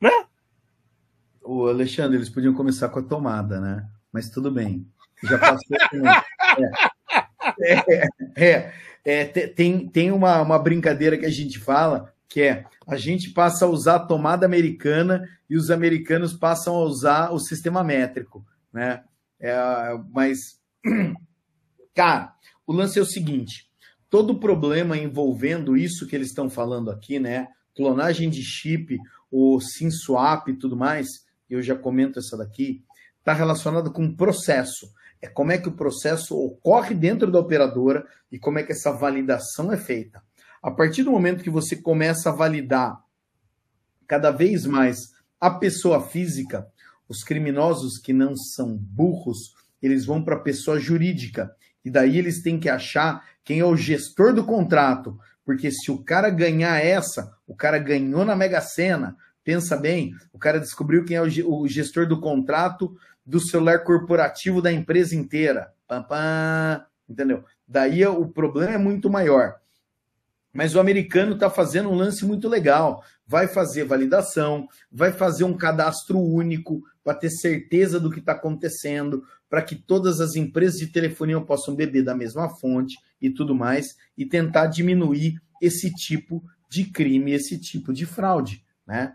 Né? 0.00 0.10
O 1.50 1.66
Alexandre, 1.66 2.18
eles 2.18 2.28
podiam 2.28 2.52
começar 2.52 2.90
com 2.90 2.98
a 2.98 3.02
tomada, 3.02 3.58
né? 3.58 3.88
Mas 4.12 4.28
tudo 4.28 4.50
bem. 4.50 4.86
Já 5.24 5.38
passou. 5.38 5.78
é, 7.62 7.74
é, 7.88 8.08
é, 8.36 8.72
é, 9.02 9.24
tem, 9.24 9.88
tem 9.88 10.12
uma, 10.12 10.42
uma 10.42 10.58
brincadeira 10.58 11.16
que 11.16 11.24
a 11.24 11.30
gente 11.30 11.58
fala 11.58 12.12
que 12.28 12.42
é 12.42 12.66
a 12.86 12.96
gente 12.96 13.30
passa 13.30 13.64
a 13.64 13.68
usar 13.68 13.94
a 13.94 14.06
tomada 14.06 14.44
americana 14.44 15.26
e 15.48 15.56
os 15.56 15.70
americanos 15.70 16.34
passam 16.34 16.76
a 16.76 16.84
usar 16.84 17.32
o 17.32 17.38
sistema 17.38 17.82
métrico, 17.82 18.44
né? 18.70 19.02
É, 19.40 19.56
mas, 20.12 20.60
cara, 21.96 22.34
o 22.66 22.74
lance 22.74 22.98
é 22.98 23.02
o 23.02 23.06
seguinte: 23.06 23.70
todo 24.10 24.38
problema 24.38 24.98
envolvendo 24.98 25.78
isso 25.78 26.06
que 26.06 26.14
eles 26.14 26.28
estão 26.28 26.50
falando 26.50 26.90
aqui, 26.90 27.18
né? 27.18 27.48
Clonagem 27.74 28.28
de 28.28 28.42
chip, 28.42 28.98
o 29.30 29.58
SIM 29.62 29.90
swap 29.90 30.48
e 30.48 30.54
tudo 30.54 30.76
mais, 30.76 31.26
eu 31.54 31.62
já 31.62 31.74
comento 31.74 32.18
essa 32.18 32.36
daqui, 32.36 32.84
está 33.18 33.32
relacionado 33.32 33.92
com 33.92 34.14
processo. 34.14 34.92
É 35.20 35.28
como 35.28 35.52
é 35.52 35.58
que 35.58 35.68
o 35.68 35.76
processo 35.76 36.36
ocorre 36.36 36.94
dentro 36.94 37.30
da 37.30 37.40
operadora 37.40 38.06
e 38.30 38.38
como 38.38 38.58
é 38.58 38.62
que 38.62 38.72
essa 38.72 38.92
validação 38.92 39.72
é 39.72 39.76
feita. 39.76 40.22
A 40.62 40.70
partir 40.70 41.02
do 41.02 41.10
momento 41.10 41.42
que 41.42 41.50
você 41.50 41.76
começa 41.76 42.30
a 42.30 42.32
validar 42.32 43.02
cada 44.06 44.30
vez 44.30 44.64
mais 44.64 45.12
a 45.40 45.50
pessoa 45.50 46.00
física, 46.00 46.66
os 47.08 47.22
criminosos 47.22 47.98
que 47.98 48.12
não 48.12 48.36
são 48.36 48.76
burros, 48.76 49.54
eles 49.80 50.04
vão 50.04 50.22
para 50.22 50.36
a 50.36 50.40
pessoa 50.40 50.78
jurídica. 50.78 51.50
E 51.84 51.90
daí 51.90 52.18
eles 52.18 52.42
têm 52.42 52.58
que 52.58 52.68
achar 52.68 53.24
quem 53.44 53.60
é 53.60 53.64
o 53.64 53.76
gestor 53.76 54.34
do 54.34 54.44
contrato. 54.44 55.18
Porque 55.44 55.70
se 55.70 55.90
o 55.90 56.02
cara 56.02 56.28
ganhar 56.28 56.84
essa, 56.84 57.32
o 57.46 57.54
cara 57.54 57.78
ganhou 57.78 58.24
na 58.24 58.36
Mega 58.36 58.60
Sena. 58.60 59.16
Pensa 59.48 59.78
bem, 59.78 60.14
o 60.30 60.38
cara 60.38 60.60
descobriu 60.60 61.06
quem 61.06 61.16
é 61.16 61.22
o 61.22 61.66
gestor 61.66 62.06
do 62.06 62.20
contrato 62.20 62.94
do 63.24 63.40
celular 63.40 63.82
corporativo 63.82 64.60
da 64.60 64.70
empresa 64.70 65.16
inteira. 65.16 65.72
Pam, 65.86 66.02
pam, 66.02 66.84
entendeu? 67.08 67.42
Daí 67.66 68.04
o 68.04 68.28
problema 68.28 68.74
é 68.74 68.76
muito 68.76 69.08
maior. 69.08 69.54
Mas 70.52 70.74
o 70.74 70.80
americano 70.80 71.32
está 71.32 71.48
fazendo 71.48 71.88
um 71.88 71.94
lance 71.94 72.26
muito 72.26 72.46
legal. 72.46 73.02
Vai 73.26 73.48
fazer 73.48 73.84
validação, 73.84 74.68
vai 74.92 75.12
fazer 75.12 75.44
um 75.44 75.56
cadastro 75.56 76.20
único 76.20 76.82
para 77.02 77.14
ter 77.14 77.30
certeza 77.30 77.98
do 77.98 78.10
que 78.10 78.18
está 78.18 78.32
acontecendo, 78.32 79.24
para 79.48 79.62
que 79.62 79.76
todas 79.76 80.20
as 80.20 80.36
empresas 80.36 80.78
de 80.78 80.88
telefonia 80.88 81.40
possam 81.40 81.74
beber 81.74 82.02
da 82.02 82.14
mesma 82.14 82.50
fonte 82.50 82.98
e 83.18 83.30
tudo 83.30 83.54
mais, 83.54 83.96
e 84.14 84.26
tentar 84.26 84.66
diminuir 84.66 85.40
esse 85.58 85.90
tipo 85.90 86.44
de 86.68 86.84
crime, 86.84 87.32
esse 87.32 87.58
tipo 87.58 87.94
de 87.94 88.04
fraude. 88.04 88.67
Né? 88.88 89.14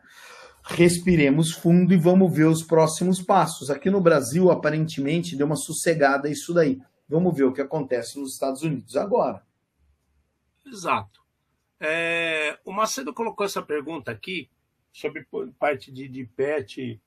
Respiremos 0.63 1.51
fundo 1.51 1.93
e 1.93 1.97
vamos 1.97 2.33
ver 2.33 2.45
os 2.45 2.61
próximos 2.61 3.19
passos. 3.19 3.71
Aqui 3.71 3.89
no 3.89 3.99
Brasil, 3.99 4.51
aparentemente, 4.51 5.35
deu 5.35 5.47
uma 5.47 5.55
sossegada 5.55 6.29
isso 6.29 6.53
daí. 6.53 6.79
Vamos 7.09 7.35
ver 7.35 7.45
o 7.45 7.51
que 7.51 7.61
acontece 7.61 8.19
nos 8.19 8.33
Estados 8.33 8.61
Unidos 8.61 8.95
agora. 8.95 9.43
Exato. 10.65 11.21
É, 11.79 12.57
o 12.63 12.71
Macedo 12.71 13.13
colocou 13.13 13.45
essa 13.45 13.61
pergunta 13.61 14.11
aqui 14.11 14.49
sobre 14.93 15.27
parte 15.59 15.91
de, 15.91 16.07
de 16.07 16.23
PET, 16.23 17.01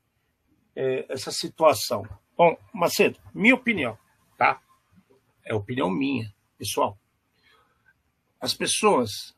é, 0.74 1.06
essa 1.08 1.30
situação. 1.30 2.06
Bom, 2.36 2.58
Macedo, 2.74 3.18
minha 3.32 3.54
opinião, 3.54 3.96
tá? 4.36 4.60
É 5.44 5.54
opinião 5.54 5.88
minha, 5.88 6.34
pessoal. 6.58 6.98
As 8.40 8.52
pessoas, 8.52 9.35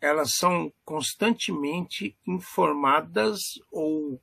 elas 0.00 0.34
são 0.34 0.72
constantemente 0.84 2.16
informadas 2.26 3.60
ou 3.70 4.20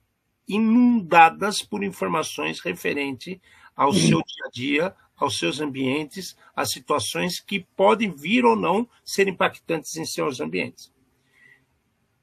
inundadas 0.47 1.61
por 1.61 1.84
informações 1.84 2.59
referente 2.59 3.41
ao 3.76 3.93
seu 3.93 4.21
dia 4.21 4.45
a 4.45 4.49
dia, 4.49 4.95
aos 5.15 5.38
seus 5.38 5.59
ambientes, 5.59 6.38
às 6.55 6.71
situações 6.71 7.39
que 7.39 7.65
podem 7.76 8.11
vir 8.11 8.45
ou 8.45 8.55
não 8.55 8.88
ser 9.03 9.28
impactantes 9.28 9.95
em 9.95 10.05
seus 10.05 10.39
ambientes. 10.39 10.91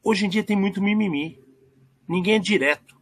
Hoje 0.02 0.26
em 0.26 0.28
dia 0.28 0.44
tem 0.44 0.56
muito 0.56 0.82
mimimi. 0.82 1.40
Ninguém 2.06 2.34
é 2.34 2.38
direto. 2.38 3.00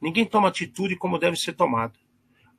Ninguém 0.00 0.24
toma 0.24 0.48
atitude 0.48 0.96
como 0.96 1.18
deve 1.18 1.36
ser 1.36 1.54
tomado. 1.54 1.98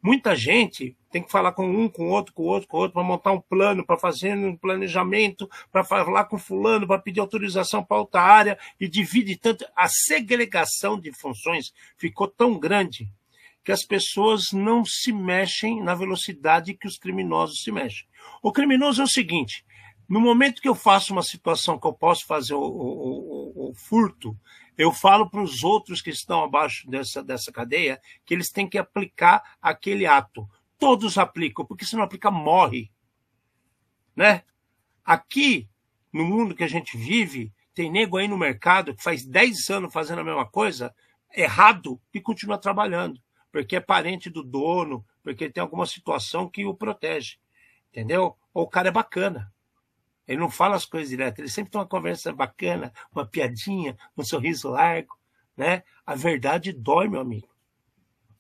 Muita 0.02 0.36
gente 0.36 0.96
tem 1.12 1.22
que 1.22 1.32
falar 1.32 1.52
com 1.52 1.68
um, 1.70 1.90
com 1.90 2.08
outro, 2.10 2.34
com 2.34 2.44
outro, 2.44 2.70
com 2.70 2.78
outro, 2.78 2.94
para 2.94 3.04
montar 3.04 3.32
um 3.32 3.42
plano, 3.42 3.86
para 3.86 3.98
fazer 3.98 4.34
um 4.34 4.56
planejamento, 4.56 5.50
para 5.72 5.84
falar 5.84 6.26
com 6.26 6.38
fulano, 6.38 6.88
para 6.88 7.02
pedir 7.02 7.20
autorização 7.20 7.84
para 7.84 7.98
outra 7.98 8.22
área 8.22 8.58
e 8.80 8.88
divide 8.88 9.36
tanto. 9.36 9.66
A 9.76 9.88
segregação 9.88 11.00
de 11.00 11.12
funções 11.12 11.74
ficou 11.98 12.28
tão 12.28 12.58
grande 12.58 13.12
que 13.64 13.72
as 13.72 13.84
pessoas 13.84 14.52
não 14.54 14.86
se 14.86 15.12
mexem 15.12 15.84
na 15.84 15.94
velocidade 15.94 16.74
que 16.74 16.88
os 16.88 16.98
criminosos 16.98 17.62
se 17.62 17.72
mexem. 17.72 18.06
O 18.42 18.52
criminoso 18.52 19.02
é 19.02 19.06
o 19.06 19.08
seguinte: 19.08 19.66
no 20.08 20.22
momento 20.22 20.62
que 20.62 20.70
eu 20.70 20.76
faço 20.76 21.12
uma 21.12 21.22
situação 21.22 21.78
que 21.78 21.86
eu 21.86 21.94
posso 21.94 22.26
fazer 22.26 22.54
o, 22.54 22.62
o, 22.62 23.68
o, 23.68 23.70
o 23.70 23.74
furto, 23.76 24.36
eu 24.80 24.92
falo 24.92 25.30
para 25.30 25.42
os 25.42 25.64
outros 25.64 26.02
que 26.02 26.10
estão 26.10 26.44
abaixo 26.44 26.90
dessa, 26.90 27.24
dessa 27.24 27.52
cadeia 27.52 28.02
que 28.26 28.34
eles 28.34 28.50
têm 28.50 28.68
que 28.68 28.78
aplicar 28.78 29.58
aquele 29.62 30.08
ato. 30.08 30.50
Todos 30.80 31.18
aplicam, 31.18 31.66
porque 31.66 31.86
se 31.86 31.96
não 31.96 32.04
aplicar, 32.04 32.32
morre. 32.32 32.90
Né? 34.16 34.44
Aqui, 35.04 35.70
no 36.12 36.24
mundo 36.24 36.56
que 36.56 36.64
a 36.64 36.68
gente 36.68 36.98
vive, 36.98 37.54
tem 37.74 37.92
nego 37.92 38.18
aí 38.18 38.28
no 38.28 38.38
mercado 38.38 38.96
que 38.96 39.04
faz 39.04 39.26
10 39.26 39.70
anos 39.70 39.94
fazendo 39.94 40.22
a 40.22 40.24
mesma 40.24 40.46
coisa, 40.46 40.96
errado, 41.36 42.02
e 42.14 42.20
continua 42.20 42.58
trabalhando 42.58 43.22
porque 43.52 43.76
é 43.76 43.80
parente 43.80 44.30
do 44.30 44.44
dono, 44.44 45.06
porque 45.24 45.50
tem 45.50 45.62
alguma 45.62 45.86
situação 45.86 46.50
que 46.50 46.66
o 46.66 46.74
protege. 46.74 47.38
Entendeu? 47.92 48.38
Ou 48.54 48.64
o 48.64 48.70
cara 48.70 48.90
é 48.90 48.92
bacana. 48.92 49.52
Ele 50.30 50.38
não 50.38 50.50
fala 50.52 50.76
as 50.76 50.86
coisas 50.86 51.10
direto, 51.10 51.40
ele 51.40 51.50
sempre 51.50 51.72
tem 51.72 51.82
uma 51.82 51.88
conversa 51.88 52.32
bacana, 52.32 52.94
uma 53.12 53.26
piadinha, 53.26 53.98
um 54.16 54.24
sorriso 54.24 54.70
largo. 54.70 55.18
Né? 55.58 55.82
A 56.06 56.14
verdade 56.14 56.72
dói, 56.72 57.08
meu 57.08 57.20
amigo. 57.20 57.50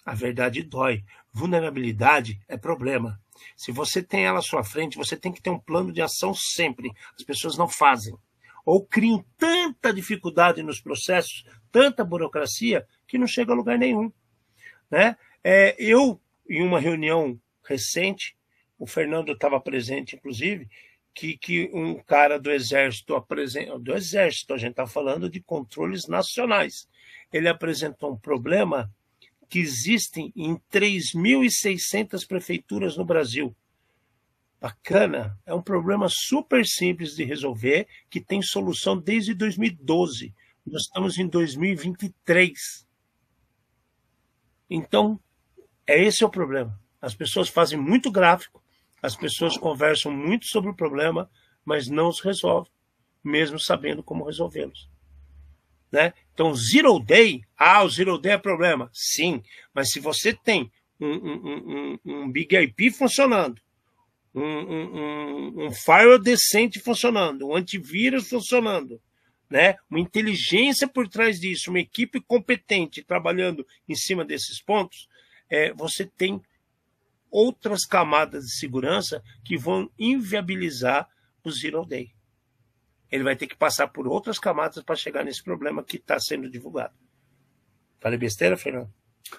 A 0.06 0.14
verdade 0.14 0.62
dói. 0.62 1.04
Vulnerabilidade 1.34 2.40
é 2.48 2.56
problema. 2.58 3.20
Se 3.56 3.72
você 3.72 4.04
tem 4.04 4.24
ela 4.24 4.38
à 4.38 4.44
sua 4.44 4.64
frente, 4.64 4.98
você 5.00 5.18
tem 5.18 5.32
que 5.32 5.42
ter 5.42 5.50
um 5.50 5.58
plano 5.58 5.92
de 5.92 6.00
ação 6.00 6.32
sempre. 6.32 6.92
As 7.18 7.24
pessoas 7.24 7.58
não 7.58 7.68
fazem. 7.68 8.16
Ou 8.64 8.86
criam 8.86 9.26
tanta 9.36 9.92
dificuldade 9.92 10.62
nos 10.62 10.80
processos, 10.80 11.44
tanta 11.72 12.06
burocracia, 12.06 12.86
que 13.08 13.18
não 13.18 13.26
chega 13.26 13.52
a 13.52 13.56
lugar 13.56 13.80
nenhum. 13.80 14.14
Né? 14.92 15.18
É, 15.44 15.76
eu, 15.80 16.22
em 16.48 16.62
uma 16.62 16.80
reunião 16.80 17.42
recente, 17.64 18.38
o 18.78 18.86
Fernando 18.86 19.32
estava 19.32 19.60
presente, 19.60 20.16
inclusive, 20.16 20.70
que, 21.14 21.38
que 21.38 21.70
um 21.74 21.95
cara 22.01 22.39
do 22.39 22.51
Exército 22.51 23.16
apresenta, 23.16 23.78
do 23.80 23.93
Exército, 23.93 24.53
a 24.53 24.57
gente 24.57 24.72
está 24.72 24.88
falando 24.88 25.30
de 25.30 25.41
controles 25.41 26.07
nacionais. 26.07 26.88
Ele 27.32 27.47
apresentou 27.47 28.14
um 28.14 28.18
problema 28.18 28.91
que 29.49 29.60
existem 29.60 30.32
em 30.36 30.55
3.600 30.72 32.26
prefeituras 32.28 32.95
no 32.95 33.03
Brasil. 33.03 33.55
Bacana, 34.62 35.38
é 35.45 35.53
um 35.53 35.62
problema 35.62 36.07
super 36.10 36.66
simples 36.66 37.16
de 37.16 37.24
resolver, 37.24 37.88
que 38.10 38.20
tem 38.20 38.41
solução 38.41 38.97
desde 38.97 39.34
2012 39.34 40.34
Nós 40.66 40.84
estamos 40.84 41.18
em 41.18 41.28
2023. 41.28 42.86
Então, 44.70 45.20
é 45.88 46.03
esse 46.03 46.24
é 46.24 46.28
o 46.28 46.30
problema. 46.30 46.80
As 47.01 47.16
pessoas 47.16 47.49
fazem 47.49 47.80
muito 47.80 48.12
gráfico, 48.12 48.62
as 49.02 49.16
pessoas 49.16 49.58
conversam 49.58 50.12
muito 50.12 50.45
sobre 50.45 50.70
o 50.70 50.76
problema, 50.76 51.30
mas 51.64 51.88
não 51.88 52.10
os 52.10 52.20
resolvem, 52.20 52.72
mesmo 53.24 53.60
sabendo 53.60 54.04
como 54.04 54.26
resolvê-los. 54.26 54.89
Né? 55.91 56.14
Então, 56.34 56.54
Zero 56.54 57.00
Day, 57.00 57.41
ah, 57.58 57.84
o 57.84 57.89
Zero 57.89 58.18
Day 58.18 58.34
é 58.34 58.38
problema. 58.38 58.89
Sim, 58.93 59.41
mas 59.74 59.91
se 59.91 60.00
você 60.00 60.34
tem 60.34 60.72
um, 61.00 61.08
um, 61.08 61.97
um, 62.06 62.24
um 62.24 62.32
Big 62.32 62.56
IP 62.56 62.91
funcionando, 62.91 63.62
um, 64.34 64.43
um, 64.43 65.66
um 65.66 65.72
firewall 65.72 66.20
decente 66.20 66.80
funcionando, 66.80 67.47
um 67.47 67.56
antivírus 67.56 68.30
funcionando, 68.30 69.02
né? 69.50 69.76
uma 69.89 70.00
inteligência 70.00 70.88
por 70.88 71.08
trás 71.08 71.39
disso, 71.39 71.72
uma 71.72 71.80
equipe 71.80 72.22
competente 72.22 73.04
trabalhando 73.04 73.66
em 73.88 73.95
cima 73.95 74.24
desses 74.24 74.62
pontos, 74.62 75.08
é, 75.50 75.74
você 75.74 76.06
tem 76.06 76.39
outras 77.32 77.86
camadas 77.86 78.46
de 78.46 78.58
segurança 78.58 79.22
que 79.44 79.58
vão 79.58 79.90
inviabilizar 79.98 81.08
o 81.44 81.52
Zero 81.52 81.86
Day. 81.86 82.12
Ele 83.12 83.24
vai 83.24 83.36
ter 83.36 83.48
que 83.48 83.56
passar 83.56 83.88
por 83.88 84.08
outras 84.08 84.38
camadas 84.38 84.84
para 84.84 84.96
chegar 84.96 85.24
nesse 85.24 85.44
problema 85.44 85.84
que 85.84 85.98
está 85.98 86.20
sendo 86.20 86.50
divulgado. 86.50 86.94
Falei 88.00 88.18
besteira, 88.18 88.56
Fernando? 88.56 88.94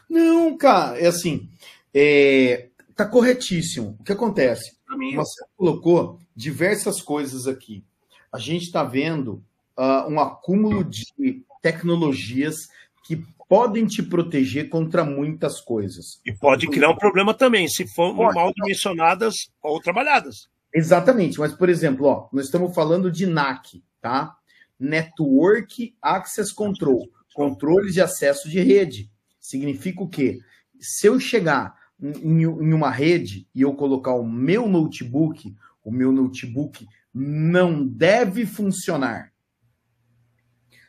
Não, 0.09 0.57
cara, 0.57 0.99
é 0.99 1.07
assim, 1.07 1.49
é, 1.95 2.68
tá 2.95 3.07
corretíssimo. 3.07 3.97
O 3.99 4.05
que 4.05 4.12
acontece? 4.12 4.76
Você 5.14 5.45
colocou 5.57 6.20
diversas 6.34 7.01
coisas 7.01 7.47
aqui. 7.47 7.84
A 8.32 8.38
gente 8.38 8.64
está 8.64 8.82
vendo 8.82 9.43
uh, 9.76 10.09
um 10.09 10.20
acúmulo 10.20 10.84
de 10.84 11.45
tecnologias 11.62 12.57
que 13.05 13.24
podem 13.51 13.84
te 13.84 14.01
proteger 14.01 14.68
contra 14.68 15.05
muitas 15.05 15.61
coisas. 15.61 16.20
E 16.24 16.32
pode 16.32 16.68
criar 16.68 16.90
um 16.90 16.96
problema 16.96 17.34
também, 17.34 17.66
se 17.66 17.84
for 17.84 18.14
mal 18.14 18.53
dimensionadas 18.55 19.51
ou 19.61 19.80
trabalhadas. 19.80 20.48
Exatamente, 20.72 21.36
mas 21.40 21.53
por 21.53 21.68
exemplo, 21.68 22.07
ó, 22.07 22.28
nós 22.32 22.44
estamos 22.44 22.72
falando 22.72 23.11
de 23.11 23.26
NAC, 23.26 23.82
tá? 24.01 24.36
Network 24.78 25.96
Access 26.01 26.55
Control, 26.55 27.11
controle 27.34 27.90
de 27.90 28.01
acesso 28.01 28.48
de 28.48 28.61
rede. 28.61 29.11
Significa 29.40 30.01
o 30.01 30.09
quê? 30.09 30.38
Se 30.78 31.09
eu 31.09 31.18
chegar 31.18 31.74
em, 32.01 32.42
em 32.42 32.72
uma 32.72 32.88
rede 32.88 33.48
e 33.53 33.62
eu 33.62 33.74
colocar 33.74 34.14
o 34.14 34.24
meu 34.24 34.68
notebook, 34.68 35.57
o 35.82 35.90
meu 35.90 36.12
notebook 36.12 36.86
não 37.12 37.84
deve 37.84 38.46
funcionar. 38.46 39.32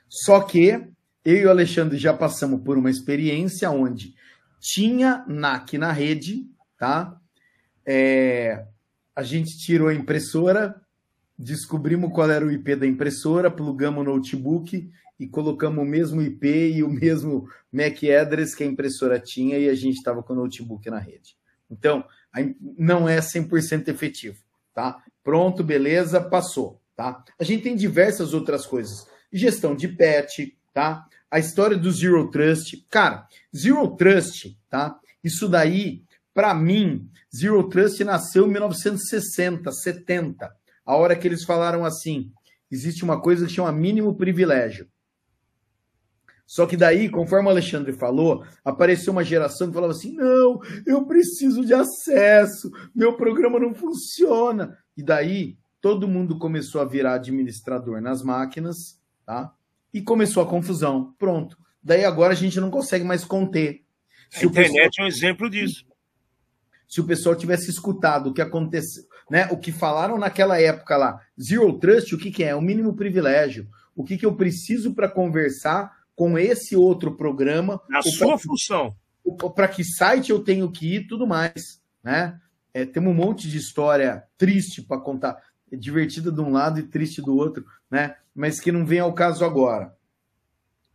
Só 0.07 0.41
que 0.41 0.91
eu 1.23 1.37
e 1.37 1.45
o 1.45 1.49
Alexandre 1.49 1.97
já 1.97 2.13
passamos 2.13 2.61
por 2.61 2.77
uma 2.77 2.89
experiência 2.89 3.69
onde 3.69 4.15
tinha 4.59 5.25
NAC 5.27 5.77
na 5.77 5.91
rede, 5.91 6.47
tá? 6.77 7.19
É, 7.85 8.65
a 9.15 9.23
gente 9.23 9.57
tirou 9.57 9.87
a 9.87 9.93
impressora, 9.93 10.79
descobrimos 11.37 12.11
qual 12.13 12.29
era 12.29 12.45
o 12.45 12.51
IP 12.51 12.75
da 12.75 12.87
impressora, 12.87 13.51
plugamos 13.51 14.01
o 14.01 14.09
notebook 14.15 14.89
e 15.19 15.27
colocamos 15.27 15.83
o 15.83 15.87
mesmo 15.87 16.21
IP 16.21 16.47
e 16.47 16.83
o 16.83 16.89
mesmo 16.89 17.47
MAC 17.71 18.11
address 18.11 18.55
que 18.55 18.63
a 18.63 18.67
impressora 18.67 19.19
tinha 19.19 19.57
e 19.57 19.69
a 19.69 19.75
gente 19.75 19.97
estava 19.97 20.23
com 20.23 20.33
o 20.33 20.35
notebook 20.35 20.89
na 20.89 20.99
rede. 20.99 21.35
Então, 21.69 22.03
não 22.77 23.07
é 23.07 23.19
100% 23.19 23.87
efetivo, 23.87 24.37
tá? 24.73 25.03
Pronto, 25.23 25.63
beleza, 25.63 26.19
passou, 26.19 26.81
tá? 26.95 27.23
A 27.39 27.43
gente 27.43 27.63
tem 27.63 27.75
diversas 27.75 28.33
outras 28.33 28.65
coisas. 28.65 29.07
Gestão 29.31 29.75
de 29.75 29.87
patch, 29.87 30.39
tá? 30.73 31.05
A 31.29 31.39
história 31.39 31.77
do 31.77 31.91
Zero 31.91 32.29
Trust. 32.29 32.85
Cara, 32.89 33.27
Zero 33.55 33.95
Trust, 33.95 34.57
tá? 34.69 34.99
Isso 35.23 35.47
daí, 35.47 36.03
para 36.33 36.53
mim, 36.53 37.09
Zero 37.35 37.67
Trust 37.69 38.03
nasceu 38.03 38.47
em 38.47 38.51
1960, 38.51 39.71
70. 39.71 40.51
A 40.85 40.95
hora 40.95 41.15
que 41.15 41.27
eles 41.27 41.43
falaram 41.43 41.85
assim, 41.85 42.31
existe 42.69 43.03
uma 43.03 43.21
coisa 43.21 43.45
que 43.45 43.53
chama 43.53 43.71
mínimo 43.71 44.15
privilégio. 44.15 44.89
Só 46.51 46.65
que 46.65 46.75
daí, 46.75 47.07
conforme 47.07 47.47
o 47.47 47.51
Alexandre 47.51 47.93
falou, 47.93 48.43
apareceu 48.65 49.13
uma 49.13 49.23
geração 49.23 49.69
que 49.69 49.73
falava 49.73 49.93
assim: 49.93 50.11
não, 50.11 50.59
eu 50.85 51.05
preciso 51.05 51.65
de 51.65 51.73
acesso, 51.73 52.69
meu 52.93 53.15
programa 53.15 53.57
não 53.57 53.73
funciona. 53.73 54.77
E 54.97 55.01
daí 55.01 55.57
todo 55.79 56.09
mundo 56.09 56.37
começou 56.37 56.81
a 56.81 56.85
virar 56.85 57.13
administrador 57.13 58.01
nas 58.01 58.21
máquinas, 58.21 58.99
tá? 59.25 59.53
E 59.93 60.01
começou 60.01 60.43
a 60.43 60.47
confusão. 60.47 61.13
Pronto. 61.17 61.57
Daí 61.83 62.05
agora 62.05 62.33
a 62.33 62.35
gente 62.35 62.59
não 62.59 62.69
consegue 62.69 63.03
mais 63.03 63.23
conter. 63.23 63.83
Se 64.29 64.45
a 64.45 64.47
internet 64.47 64.89
pessoal... 64.89 64.91
é 64.99 65.03
um 65.03 65.07
exemplo 65.07 65.49
disso. 65.49 65.85
Se 66.87 67.01
o 67.01 67.05
pessoal 67.05 67.35
tivesse 67.35 67.69
escutado 67.69 68.29
o 68.29 68.33
que 68.33 68.41
aconteceu, 68.41 69.03
né? 69.29 69.47
O 69.51 69.57
que 69.57 69.71
falaram 69.71 70.17
naquela 70.17 70.59
época 70.59 70.97
lá, 70.97 71.21
Zero 71.41 71.77
Trust, 71.79 72.13
o 72.13 72.17
que, 72.17 72.31
que 72.31 72.43
é? 72.43 72.53
O 72.53 72.61
mínimo 72.61 72.95
privilégio. 72.95 73.67
O 73.95 74.03
que, 74.03 74.17
que 74.17 74.25
eu 74.25 74.35
preciso 74.35 74.93
para 74.93 75.09
conversar 75.09 75.91
com 76.21 76.37
esse 76.37 76.75
outro 76.75 77.15
programa. 77.15 77.81
Na 77.89 78.01
sua 78.01 78.37
que, 78.37 78.43
função. 78.43 78.95
Para 79.55 79.67
que 79.67 79.83
site 79.83 80.29
eu 80.29 80.43
tenho 80.43 80.71
que 80.71 80.95
ir 80.95 81.07
tudo 81.07 81.25
mais. 81.25 81.81
Né? 82.03 82.39
É, 82.73 82.85
temos 82.85 83.11
um 83.11 83.15
monte 83.15 83.49
de 83.49 83.57
história 83.57 84.23
triste 84.37 84.81
para 84.81 85.01
contar, 85.01 85.35
divertida 85.77 86.31
de 86.31 86.41
um 86.41 86.51
lado 86.51 86.79
e 86.79 86.83
triste 86.83 87.21
do 87.21 87.35
outro, 87.35 87.65
né? 87.89 88.15
mas 88.33 88.59
que 88.59 88.71
não 88.71 88.85
vem 88.85 88.99
ao 88.99 89.13
caso 89.13 89.45
agora. 89.45 89.95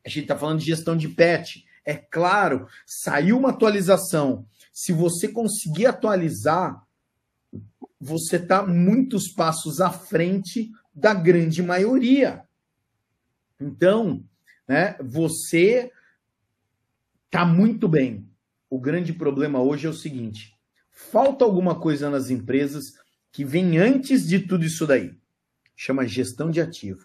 A 0.05 0.09
gente 0.09 0.23
está 0.23 0.37
falando 0.37 0.61
de 0.61 0.67
gestão 0.67 0.97
de 0.97 1.09
patch. 1.09 1.65
É 1.85 1.95
claro, 1.95 2.69
saiu 2.85 3.39
uma 3.39 3.51
atualização. 3.51 4.47
Se 4.73 4.93
você 4.93 5.29
conseguir 5.29 5.87
atualizar, 5.87 6.85
você 8.01 8.37
está 8.37 8.65
muitos 8.65 9.29
passos 9.29 9.81
à 9.81 9.91
frente 9.91 10.71
da 10.95 11.13
grande 11.15 11.63
maioria. 11.63 12.45
Então, 13.61 14.25
né? 14.67 14.97
Você 15.01 15.91
tá 17.31 17.45
muito 17.45 17.89
bem. 17.89 18.29
O 18.69 18.79
grande 18.81 19.13
problema 19.13 19.61
hoje 19.61 19.87
é 19.87 19.91
o 19.91 19.95
seguinte: 19.95 20.55
falta 20.91 21.45
alguma 21.45 21.79
coisa 21.79 22.11
nas 22.11 22.31
empresas 22.31 22.95
que 23.37 23.45
vem 23.45 23.77
antes 23.77 24.27
de 24.27 24.39
tudo 24.39 24.65
isso 24.65 24.87
daí. 24.87 25.15
Chama 25.77 26.07
gestão 26.07 26.51
de 26.51 26.59
ativo. 26.59 27.05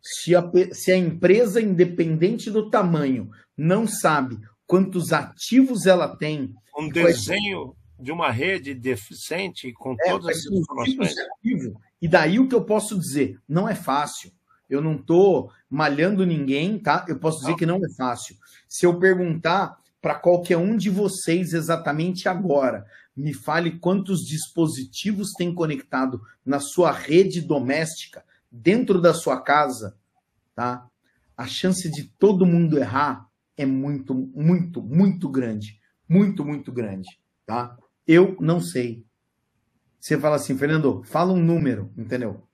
Se 0.00 0.36
a, 0.36 0.52
se 0.70 0.92
a 0.92 0.96
empresa, 0.96 1.60
independente 1.60 2.48
do 2.48 2.70
tamanho, 2.70 3.28
não 3.56 3.88
sabe 3.88 4.38
quantos 4.68 5.12
ativos 5.12 5.84
ela 5.84 6.16
tem. 6.16 6.54
Um 6.78 6.88
desenho 6.88 7.64
vai... 7.64 8.04
de 8.04 8.12
uma 8.12 8.30
rede 8.30 8.72
deficiente 8.72 9.72
com 9.72 9.96
é, 10.00 10.10
todas 10.10 10.36
as 10.36 10.46
informações. 10.46 11.12
E 12.00 12.06
daí 12.06 12.38
o 12.38 12.48
que 12.48 12.54
eu 12.54 12.62
posso 12.64 12.96
dizer? 12.96 13.36
Não 13.48 13.68
é 13.68 13.74
fácil. 13.74 14.30
Eu 14.70 14.80
não 14.80 14.94
estou 14.94 15.50
malhando 15.68 16.24
ninguém, 16.24 16.78
tá? 16.78 17.04
Eu 17.08 17.18
posso 17.18 17.40
dizer 17.40 17.56
que 17.56 17.66
não 17.66 17.84
é 17.84 17.88
fácil. 17.96 18.36
Se 18.68 18.86
eu 18.86 18.96
perguntar 19.00 19.76
para 20.00 20.14
qualquer 20.14 20.56
um 20.56 20.76
de 20.76 20.88
vocês 20.88 21.52
exatamente 21.52 22.28
agora, 22.28 22.86
me 23.16 23.32
fale 23.32 23.78
quantos 23.78 24.26
dispositivos 24.26 25.32
tem 25.32 25.54
conectado 25.54 26.20
na 26.44 26.60
sua 26.60 26.92
rede 26.92 27.40
doméstica, 27.40 28.24
dentro 28.50 29.00
da 29.00 29.14
sua 29.14 29.40
casa, 29.40 29.96
tá? 30.54 30.86
A 31.36 31.46
chance 31.46 31.90
de 31.90 32.04
todo 32.18 32.46
mundo 32.46 32.78
errar 32.78 33.26
é 33.56 33.64
muito, 33.64 34.14
muito, 34.14 34.82
muito 34.82 35.28
grande. 35.28 35.80
Muito, 36.08 36.44
muito 36.44 36.70
grande, 36.70 37.08
tá? 37.44 37.76
Eu 38.06 38.36
não 38.40 38.60
sei. 38.60 39.04
Você 39.98 40.18
fala 40.18 40.36
assim, 40.36 40.56
Fernando, 40.56 41.02
fala 41.04 41.32
um 41.32 41.42
número, 41.42 41.90
entendeu? 41.96 42.46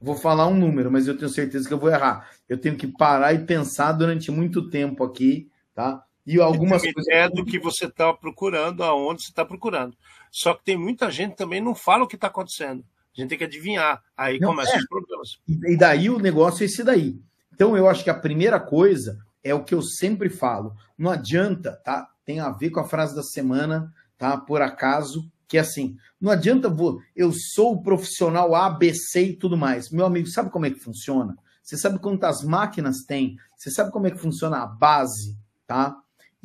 vou 0.00 0.14
falar 0.14 0.46
um 0.46 0.56
número, 0.56 0.90
mas 0.90 1.06
eu 1.06 1.16
tenho 1.16 1.28
certeza 1.28 1.66
que 1.66 1.74
eu 1.74 1.78
vou 1.78 1.90
errar. 1.90 2.30
Eu 2.48 2.58
tenho 2.58 2.76
que 2.76 2.86
parar 2.86 3.32
e 3.32 3.44
pensar 3.44 3.92
durante 3.92 4.30
muito 4.30 4.68
tempo 4.68 5.02
aqui, 5.02 5.50
tá? 5.74 6.04
E 6.26 6.40
algumas 6.40 6.82
e 6.82 6.92
coisas. 6.92 7.12
É 7.12 7.28
do 7.28 7.44
que 7.44 7.58
você 7.58 7.86
está 7.86 8.12
procurando, 8.12 8.82
aonde 8.82 9.22
você 9.22 9.30
está 9.30 9.44
procurando. 9.44 9.96
Só 10.30 10.54
que 10.54 10.64
tem 10.64 10.76
muita 10.76 11.10
gente 11.10 11.36
também 11.36 11.60
não 11.60 11.74
fala 11.74 12.04
o 12.04 12.08
que 12.08 12.16
está 12.16 12.26
acontecendo. 12.26 12.84
A 13.16 13.20
gente 13.20 13.30
tem 13.30 13.38
que 13.38 13.44
adivinhar. 13.44 14.02
Aí 14.16 14.38
não, 14.38 14.50
começam 14.50 14.74
é. 14.74 14.78
os 14.78 14.86
problemas. 14.86 15.38
E 15.48 15.76
daí 15.76 16.10
o 16.10 16.18
negócio 16.18 16.62
é 16.62 16.66
esse 16.66 16.82
daí. 16.82 17.18
Então 17.54 17.76
eu 17.76 17.88
acho 17.88 18.04
que 18.04 18.10
a 18.10 18.14
primeira 18.14 18.60
coisa 18.60 19.18
é 19.42 19.54
o 19.54 19.64
que 19.64 19.74
eu 19.74 19.80
sempre 19.80 20.28
falo. 20.28 20.74
Não 20.98 21.10
adianta, 21.10 21.72
tá? 21.84 22.10
Tem 22.24 22.40
a 22.40 22.50
ver 22.50 22.70
com 22.70 22.80
a 22.80 22.88
frase 22.88 23.14
da 23.14 23.22
semana, 23.22 23.94
tá? 24.18 24.36
Por 24.36 24.60
acaso, 24.60 25.30
que 25.48 25.56
é 25.56 25.60
assim, 25.60 25.96
não 26.20 26.32
adianta 26.32 26.68
vou, 26.68 27.00
eu 27.14 27.32
sou 27.32 27.74
o 27.74 27.82
profissional 27.82 28.54
ABC 28.54 29.22
e 29.22 29.36
tudo 29.36 29.56
mais. 29.56 29.90
Meu 29.90 30.04
amigo, 30.04 30.26
sabe 30.28 30.50
como 30.50 30.66
é 30.66 30.70
que 30.70 30.80
funciona? 30.80 31.36
Você 31.62 31.76
sabe 31.76 31.98
quantas 31.98 32.42
máquinas 32.42 33.04
tem? 33.06 33.36
Você 33.56 33.70
sabe 33.70 33.90
como 33.90 34.06
é 34.06 34.10
que 34.10 34.18
funciona 34.18 34.58
a 34.58 34.66
base, 34.66 35.36
tá? 35.66 35.96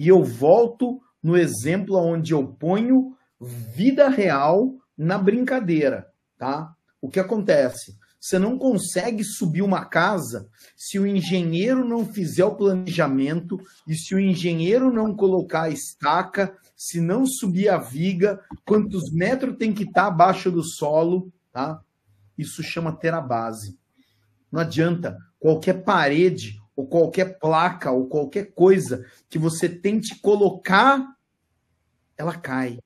E 0.02 0.08
eu 0.08 0.24
volto 0.24 1.00
no 1.22 1.38
exemplo 1.38 1.96
onde 1.96 2.34
eu 2.34 2.44
ponho 2.44 3.16
vida 3.40 4.10
real 4.10 4.74
na 4.98 5.16
brincadeira, 5.16 6.08
tá? 6.40 6.74
O 7.00 7.08
que 7.08 7.20
acontece? 7.20 7.96
Você 8.20 8.40
não 8.40 8.58
consegue 8.58 9.24
subir 9.24 9.62
uma 9.62 9.86
casa 9.86 10.50
se 10.76 10.98
o 10.98 11.06
engenheiro 11.06 11.86
não 11.86 12.04
fizer 12.04 12.44
o 12.44 12.56
planejamento 12.56 13.60
e 13.88 13.94
se 13.94 14.16
o 14.16 14.20
engenheiro 14.20 14.92
não 14.92 15.16
colocar 15.16 15.66
a 15.66 15.70
estaca, 15.70 16.58
se 16.76 17.00
não 17.00 17.28
subir 17.28 17.70
a 17.70 17.78
viga, 17.78 18.42
quantos 18.66 19.12
metros 19.14 19.56
tem 19.56 19.72
que 19.72 19.84
estar 19.84 20.08
abaixo 20.08 20.50
do 20.50 20.64
solo, 20.64 21.32
tá? 21.52 21.80
Isso 22.36 22.64
chama 22.64 22.92
ter 22.92 23.14
a 23.14 23.22
base. 23.22 23.78
Não 24.52 24.62
adianta 24.62 25.16
qualquer 25.40 25.84
parede 25.84 26.60
ou 26.82 26.88
qualquer 26.88 27.38
placa 27.38 27.92
ou 27.92 28.08
qualquer 28.08 28.54
coisa 28.54 29.06
que 29.30 29.38
você 29.38 29.70
tente 29.70 30.20
colocar, 30.20 31.16
ela 32.18 32.36
cai. 32.36 32.80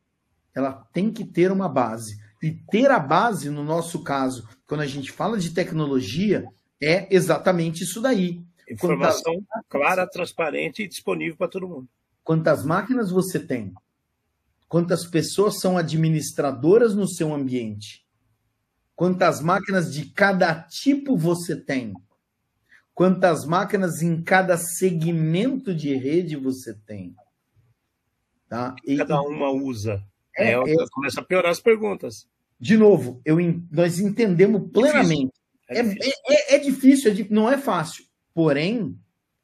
Ela 0.54 0.74
tem 0.92 1.12
que 1.12 1.24
ter 1.24 1.52
uma 1.52 1.70
base. 1.70 2.20
E 2.44 2.52
ter 2.52 2.92
a 2.92 3.00
base, 3.00 3.50
no 3.50 3.64
nosso 3.64 4.04
caso, 4.04 4.48
quando 4.68 4.82
a 4.82 4.86
gente 4.86 5.12
fala 5.12 5.38
de 5.38 5.52
tecnologia, 5.52 6.46
é 6.82 7.08
exatamente 7.14 7.84
isso 7.84 8.02
daí. 8.02 8.44
Informação 8.70 9.34
Quantas... 9.34 9.66
clara, 9.70 10.08
transparente 10.08 10.84
e 10.84 10.88
disponível 10.88 11.38
para 11.38 11.48
todo 11.48 11.68
mundo. 11.68 11.88
Quantas 12.24 12.66
máquinas 12.66 13.10
você 13.10 13.40
tem? 13.40 13.74
Quantas 14.68 15.06
pessoas 15.06 15.60
são 15.60 15.78
administradoras 15.78 16.94
no 16.94 17.08
seu 17.08 17.34
ambiente? 17.34 18.06
Quantas 18.96 19.40
máquinas 19.42 19.94
de 19.94 20.06
cada 20.10 20.62
tipo 20.64 21.16
você 21.16 21.56
tem? 21.56 21.94
Quantas 22.96 23.46
máquinas 23.46 24.02
em 24.02 24.24
cada 24.24 24.58
segmento 24.58 25.76
de 25.76 25.94
rede 25.94 26.38
você 26.38 26.74
tem? 26.74 27.14
Tá? 28.48 28.74
E, 28.86 28.96
cada 28.96 29.22
uma 29.22 29.52
usa. 29.52 30.02
É, 30.38 30.54
é, 30.54 30.54
é, 30.54 30.86
começa 30.92 31.20
a 31.20 31.24
piorar 31.24 31.52
as 31.52 31.60
perguntas. 31.60 32.26
De 32.58 32.78
novo, 32.78 33.22
eu, 33.26 33.36
nós 33.70 34.00
entendemos 34.00 34.72
plenamente. 34.72 35.34
É 35.68 35.84
difícil, 35.84 36.14
é, 36.26 36.34
é, 36.34 36.56
é 36.56 36.58
difícil 36.58 37.12
é 37.12 37.28
não 37.30 37.52
é 37.52 37.58
fácil. 37.58 38.06
Porém, 38.34 38.98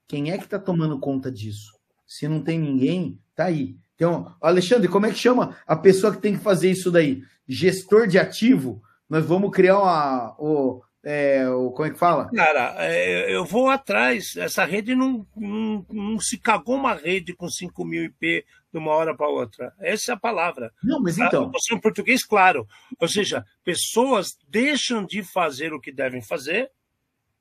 quem 0.07 0.31
é 0.31 0.37
que 0.37 0.45
está 0.45 0.57
tomando 0.57 0.97
conta 0.97 1.29
disso? 1.29 1.77
Se 2.07 2.29
não 2.29 2.41
tem 2.41 2.57
ninguém, 2.57 3.19
tá 3.35 3.45
aí. 3.45 3.75
Então, 3.95 4.33
Alexandre, 4.39 4.87
como 4.87 5.07
é 5.07 5.11
que 5.11 5.17
chama 5.17 5.57
a 5.67 5.75
pessoa 5.75 6.15
que 6.15 6.21
tem 6.21 6.37
que 6.37 6.43
fazer 6.43 6.71
isso 6.71 6.89
daí? 6.89 7.21
Gestor 7.45 8.07
de 8.07 8.17
ativo? 8.17 8.81
Nós 9.09 9.25
vamos 9.25 9.51
criar 9.51 9.77
uma, 9.77 10.35
o, 10.39 10.81
é, 11.03 11.49
o, 11.49 11.71
como 11.71 11.87
é 11.87 11.91
que 11.91 11.97
fala? 11.97 12.29
Cara, 12.29 12.75
é, 12.77 13.33
eu 13.33 13.43
vou 13.43 13.69
atrás. 13.69 14.35
Essa 14.35 14.65
rede 14.65 14.93
não, 14.93 15.25
não, 15.35 15.85
não, 15.89 16.19
se 16.19 16.37
cagou 16.37 16.75
uma 16.75 16.93
rede 16.93 17.33
com 17.33 17.49
5 17.49 17.83
mil 17.83 18.03
IP 18.03 18.45
de 18.71 18.77
uma 18.77 18.91
hora 18.91 19.15
para 19.15 19.27
outra. 19.27 19.73
Essa 19.79 20.11
é 20.11 20.15
a 20.15 20.19
palavra. 20.19 20.71
Não, 20.83 21.01
mas 21.01 21.17
então. 21.17 21.51
Você 21.51 21.73
em 21.73 21.79
português, 21.79 22.23
claro. 22.23 22.67
Ou 22.99 23.07
seja, 23.07 23.43
pessoas 23.63 24.37
deixam 24.47 25.03
de 25.03 25.23
fazer 25.23 25.73
o 25.73 25.81
que 25.81 25.91
devem 25.91 26.21
fazer, 26.21 26.71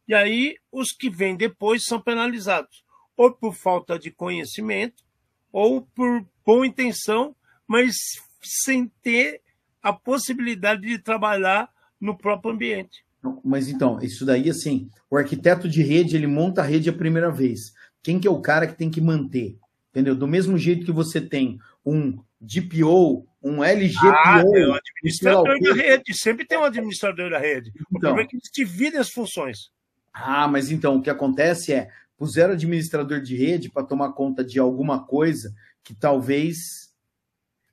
e 0.09 0.15
aí 0.15 0.57
os 0.73 0.93
que 0.93 1.11
vêm 1.11 1.37
depois 1.37 1.85
são 1.85 2.01
penalizados. 2.01 2.83
Ou 3.15 3.31
por 3.31 3.55
falta 3.55 3.99
de 3.99 4.11
conhecimento, 4.11 5.05
ou 5.53 5.83
por 5.83 6.27
boa 6.45 6.67
intenção, 6.67 7.37
mas 7.67 7.95
sem 8.43 8.89
ter 9.03 9.43
a 9.83 9.93
possibilidade 9.93 10.81
de 10.81 10.99
trabalhar 10.99 11.71
no 12.01 12.17
próprio 12.17 12.53
ambiente. 12.53 13.05
Mas 13.45 13.69
então, 13.69 13.99
isso 14.01 14.25
daí, 14.25 14.49
assim, 14.49 14.89
o 15.11 15.17
arquiteto 15.17 15.69
de 15.69 15.83
rede, 15.83 16.17
ele 16.17 16.27
monta 16.27 16.63
a 16.63 16.65
rede 16.65 16.89
a 16.89 16.93
primeira 16.93 17.31
vez. 17.31 17.75
Quem 18.03 18.19
que 18.19 18.27
é 18.27 18.31
o 18.31 18.41
cara 18.41 18.67
que 18.67 18.77
tem 18.77 18.91
que 18.91 19.01
manter? 19.01 19.59
Entendeu? 19.91 20.15
Do 20.15 20.27
mesmo 20.27 20.57
jeito 20.57 20.87
que 20.87 20.93
você 20.93 21.21
tem 21.21 21.59
um 21.85 22.19
DPO, 22.41 23.27
um 23.43 23.63
LGPO. 23.63 24.07
Ah, 24.07 24.43
tem 24.43 24.67
um 24.67 24.75
administrador 24.75 25.61
da 25.61 25.75
rede. 25.75 26.15
Sempre 26.15 26.47
tem 26.47 26.59
um 26.59 26.65
administrador 26.65 27.31
da 27.31 27.39
rede. 27.39 27.71
O 27.71 27.73
então, 27.81 28.01
problema 28.01 28.23
é 28.23 28.27
que 28.27 28.37
eles 28.37 28.51
dividem 28.53 28.99
as 28.99 29.11
funções. 29.11 29.71
Ah, 30.13 30.49
mas 30.49 30.71
então, 30.71 30.97
o 30.97 31.03
que 31.03 31.11
acontece 31.11 31.73
é, 31.73 31.91
puseram 32.17 32.55
administrador 32.55 33.21
de 33.21 33.37
rede 33.37 33.71
para 33.71 33.87
tomar 33.87 34.13
conta 34.13 34.45
de 34.45 34.59
alguma 34.59 35.05
coisa 35.05 35.55
que 35.83 35.95
talvez 35.95 36.90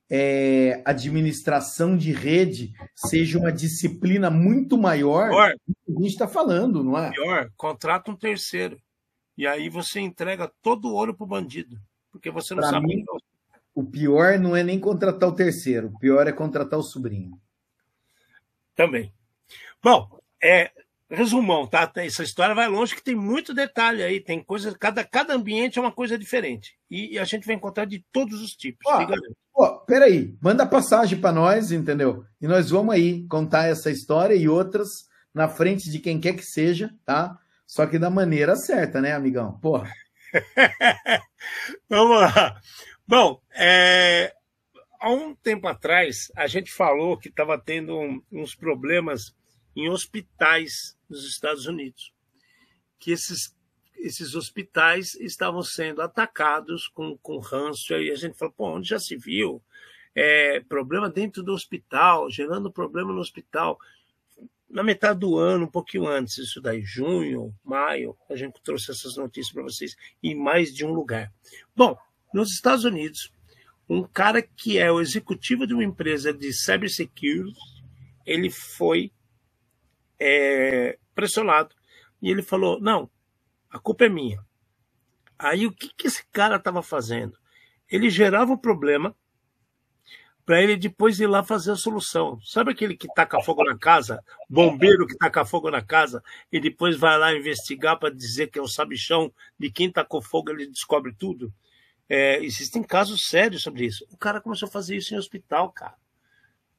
é, 0.10 0.82
administração 0.86 1.98
de 1.98 2.12
rede 2.12 2.74
seja 2.96 3.38
uma 3.38 3.52
disciplina 3.52 4.30
muito 4.30 4.78
maior 4.78 5.30
pior, 5.30 5.54
do 5.68 5.76
que 5.76 5.92
a 5.92 6.02
gente 6.02 6.12
está 6.12 6.28
falando, 6.28 6.84
não 6.84 6.98
é? 6.98 7.12
Pior, 7.12 7.50
contrata 7.56 8.12
um 8.12 8.16
terceiro. 8.16 8.80
E 9.38 9.46
aí 9.46 9.70
você 9.70 10.00
entrega 10.00 10.52
todo 10.62 10.88
o 10.88 10.94
ouro 10.94 11.16
para 11.16 11.24
o 11.24 11.28
bandido. 11.28 11.78
Porque 12.12 12.32
você 12.32 12.56
não 12.56 12.62
pra 12.62 12.72
sabe. 12.72 12.88
Mim, 12.88 13.04
o 13.76 13.84
pior 13.84 14.40
não 14.40 14.56
é 14.56 14.64
nem 14.64 14.80
contratar 14.80 15.30
o 15.30 15.36
terceiro, 15.36 15.88
o 15.88 16.00
pior 16.00 16.26
é 16.28 16.32
contratar 16.32 16.80
o 16.80 16.84
sobrinho. 16.84 17.40
Também. 18.76 19.14
Bom, 19.84 20.20
é, 20.42 20.72
resumão, 21.10 21.66
tá? 21.66 21.90
Essa 21.96 22.24
história 22.24 22.54
vai 22.54 22.68
longe 22.68 22.96
que 22.96 23.04
tem 23.04 23.16
muito 23.16 23.54
detalhe 23.54 24.04
aí, 24.04 24.20
tem 24.20 24.44
coisa, 24.44 24.76
cada, 24.78 25.04
cada 25.04 25.34
ambiente 25.34 25.80
é 25.80 25.82
uma 25.82 25.92
coisa 25.92 26.18
diferente. 26.18 26.78
E, 26.90 27.14
e 27.14 27.20
a 27.20 27.24
gente 27.24 27.46
vai 27.46 27.56
encontrar 27.56 27.86
de 27.86 28.04
todos 28.12 28.42
os 28.42 28.52
tipos. 28.52 28.86
Ó, 28.86 29.08
ó, 29.56 29.78
peraí, 29.80 30.36
manda 30.42 30.66
passagem 30.66 31.20
para 31.20 31.32
nós, 31.32 31.72
entendeu? 31.72 32.26
E 32.42 32.48
nós 32.48 32.70
vamos 32.70 32.94
aí 32.94 33.26
contar 33.28 33.68
essa 33.68 33.90
história 33.90 34.36
e 34.36 34.50
outras 34.50 35.08
na 35.34 35.48
frente 35.48 35.90
de 35.90 36.00
quem 36.00 36.20
quer 36.20 36.34
que 36.34 36.44
seja, 36.44 36.94
tá? 37.06 37.38
Só 37.66 37.86
que 37.86 38.00
da 38.00 38.10
maneira 38.10 38.56
certa, 38.56 39.00
né, 39.00 39.14
amigão? 39.14 39.60
Porra. 39.60 39.92
vamos 41.90 42.20
lá. 42.20 42.60
Bom, 43.08 43.42
é, 43.54 44.34
há 45.00 45.10
um 45.10 45.36
tempo 45.36 45.68
atrás, 45.68 46.32
a 46.36 46.48
gente 46.48 46.72
falou 46.72 47.18
que 47.18 47.30
estava 47.30 47.58
tendo 47.58 47.98
um, 47.98 48.22
uns 48.32 48.56
problemas 48.56 49.37
em 49.78 49.90
hospitais 49.90 50.98
nos 51.08 51.24
Estados 51.24 51.68
Unidos, 51.68 52.12
que 52.98 53.12
esses, 53.12 53.56
esses 53.96 54.34
hospitais 54.34 55.14
estavam 55.14 55.62
sendo 55.62 56.02
atacados 56.02 56.88
com, 56.88 57.16
com 57.20 57.38
ransomware, 57.38 58.08
e 58.08 58.12
a 58.12 58.16
gente 58.16 58.36
falou, 58.36 58.54
pô, 58.58 58.76
onde 58.76 58.90
já 58.90 58.98
se 58.98 59.16
viu? 59.16 59.62
É, 60.16 60.62
problema 60.62 61.08
dentro 61.08 61.44
do 61.44 61.54
hospital, 61.54 62.28
gerando 62.32 62.72
problema 62.72 63.14
no 63.14 63.20
hospital. 63.20 63.78
Na 64.68 64.82
metade 64.82 65.20
do 65.20 65.38
ano, 65.38 65.66
um 65.66 65.72
pouquinho 65.72 66.08
antes, 66.08 66.40
isso 66.40 66.60
daí, 66.60 66.82
junho, 66.82 67.54
maio, 67.64 68.18
a 68.28 68.36
gente 68.36 68.60
trouxe 68.64 68.90
essas 68.90 69.16
notícias 69.16 69.54
para 69.54 69.62
vocês, 69.62 69.96
em 70.24 70.34
mais 70.34 70.74
de 70.74 70.84
um 70.84 70.92
lugar. 70.92 71.32
Bom, 71.76 71.96
nos 72.34 72.52
Estados 72.52 72.84
Unidos, 72.84 73.32
um 73.88 74.02
cara 74.02 74.42
que 74.42 74.80
é 74.80 74.92
o 74.92 75.00
executivo 75.00 75.68
de 75.68 75.76
uma 75.76 75.84
empresa 75.84 76.34
de 76.34 76.52
cybersecurity, 76.52 77.56
ele 78.26 78.50
foi 78.50 79.12
é, 80.20 80.98
pressionado. 81.14 81.76
E 82.22 82.30
ele 82.30 82.42
falou: 82.42 82.80
não, 82.80 83.10
a 83.70 83.80
culpa 83.80 84.06
é 84.06 84.10
minha. 84.10 84.44
Aí 85.38 85.66
o 85.68 85.72
que, 85.72 85.90
que 85.96 86.08
esse 86.08 86.26
cara 86.32 86.56
estava 86.56 86.82
fazendo? 86.82 87.38
Ele 87.90 88.10
gerava 88.10 88.52
o 88.52 88.58
problema 88.58 89.16
para 90.46 90.62
ele 90.62 90.78
depois 90.78 91.20
ir 91.20 91.28
lá 91.28 91.44
fazer 91.44 91.72
a 91.72 91.76
solução. 91.76 92.40
Sabe 92.42 92.72
aquele 92.72 92.96
que 92.96 93.08
taca 93.14 93.42
fogo 93.42 93.64
na 93.64 93.78
casa? 93.78 94.24
Bombeiro 94.50 95.06
que 95.06 95.18
taca 95.18 95.46
fogo 95.46 95.70
na 95.70 95.82
casa 95.82 96.24
e 96.52 96.60
depois 96.60 96.98
vai 96.98 97.18
lá 97.18 97.34
investigar 97.34 98.00
para 98.00 98.14
dizer 98.14 98.48
que 98.48 98.58
é 98.58 98.62
o 98.62 98.68
sabichão 98.68 99.32
de 99.60 99.70
quem 99.70 99.92
tacou 99.92 100.22
fogo, 100.22 100.50
ele 100.50 100.68
descobre 100.68 101.14
tudo? 101.14 101.54
É, 102.10 102.42
existem 102.44 102.82
casos 102.82 103.28
sérios 103.28 103.62
sobre 103.62 103.86
isso. 103.86 104.08
O 104.10 104.18
cara 104.18 104.40
começou 104.40 104.68
a 104.68 104.72
fazer 104.72 104.96
isso 104.96 105.14
em 105.14 105.18
hospital, 105.18 105.70
cara 105.72 105.96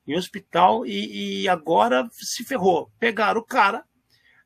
em 0.08 0.16
hospital 0.16 0.86
e, 0.86 1.42
e 1.42 1.48
agora 1.48 2.08
se 2.12 2.42
ferrou. 2.42 2.90
Pegaram 2.98 3.40
o 3.40 3.44
cara, 3.44 3.84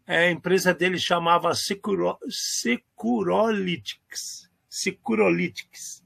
é, 0.06 0.26
a 0.26 0.30
empresa 0.30 0.74
dele 0.74 0.98
chamava 0.98 1.54
Securo, 1.54 2.18
Securolytics. 2.28 4.50
Securolytics. 4.68 6.02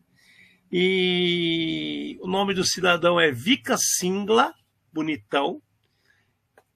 E 0.70 2.18
o 2.20 2.26
nome 2.26 2.52
do 2.52 2.64
cidadão 2.64 3.18
é 3.18 3.32
Vika 3.32 3.76
Singla, 3.78 4.52
bonitão. 4.92 5.62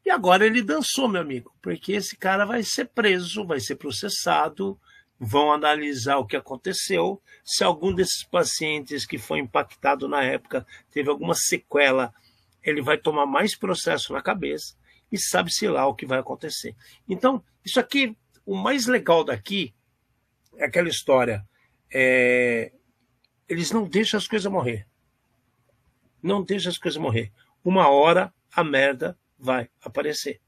E 0.04 0.10
agora 0.10 0.46
ele 0.46 0.62
dançou, 0.62 1.06
meu 1.06 1.20
amigo, 1.20 1.54
porque 1.60 1.92
esse 1.92 2.16
cara 2.16 2.46
vai 2.46 2.62
ser 2.62 2.86
preso, 2.86 3.44
vai 3.44 3.60
ser 3.60 3.76
processado, 3.76 4.80
vão 5.18 5.52
analisar 5.52 6.16
o 6.16 6.26
que 6.26 6.36
aconteceu. 6.36 7.20
Se 7.44 7.62
algum 7.62 7.92
desses 7.92 8.24
pacientes 8.24 9.04
que 9.04 9.18
foi 9.18 9.40
impactado 9.40 10.08
na 10.08 10.22
época 10.22 10.66
teve 10.90 11.10
alguma 11.10 11.34
sequela 11.34 12.14
ele 12.62 12.82
vai 12.82 12.98
tomar 12.98 13.26
mais 13.26 13.56
processo 13.56 14.12
na 14.12 14.22
cabeça 14.22 14.76
e 15.10 15.18
sabe-se 15.18 15.66
lá 15.68 15.86
o 15.86 15.94
que 15.94 16.06
vai 16.06 16.18
acontecer. 16.18 16.74
Então, 17.08 17.42
isso 17.64 17.80
aqui, 17.80 18.16
o 18.44 18.54
mais 18.54 18.86
legal 18.86 19.24
daqui 19.24 19.74
é 20.56 20.64
aquela 20.64 20.88
história. 20.88 21.46
É, 21.92 22.72
eles 23.48 23.70
não 23.70 23.88
deixam 23.88 24.18
as 24.18 24.28
coisas 24.28 24.50
morrer. 24.50 24.86
Não 26.22 26.42
deixam 26.42 26.70
as 26.70 26.78
coisas 26.78 27.00
morrer. 27.00 27.32
Uma 27.64 27.88
hora 27.88 28.32
a 28.52 28.62
merda 28.62 29.18
vai 29.38 29.68
aparecer. 29.82 30.40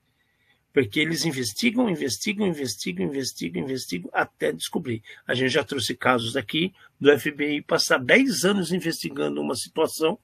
Porque 0.73 1.01
eles 1.01 1.25
investigam, 1.25 1.89
investigam, 1.89 2.47
investigam, 2.47 3.07
investigam, 3.07 3.63
investigam 3.63 4.11
até 4.13 4.53
descobrir. 4.53 5.03
A 5.27 5.35
gente 5.35 5.51
já 5.51 5.63
trouxe 5.63 5.95
casos 5.95 6.37
aqui 6.37 6.73
do 6.99 7.17
FBI 7.19 7.63
passar 7.63 7.99
10 7.99 8.45
anos 8.45 8.73
investigando 8.73 9.41
uma 9.41 9.55
situação 9.55 10.19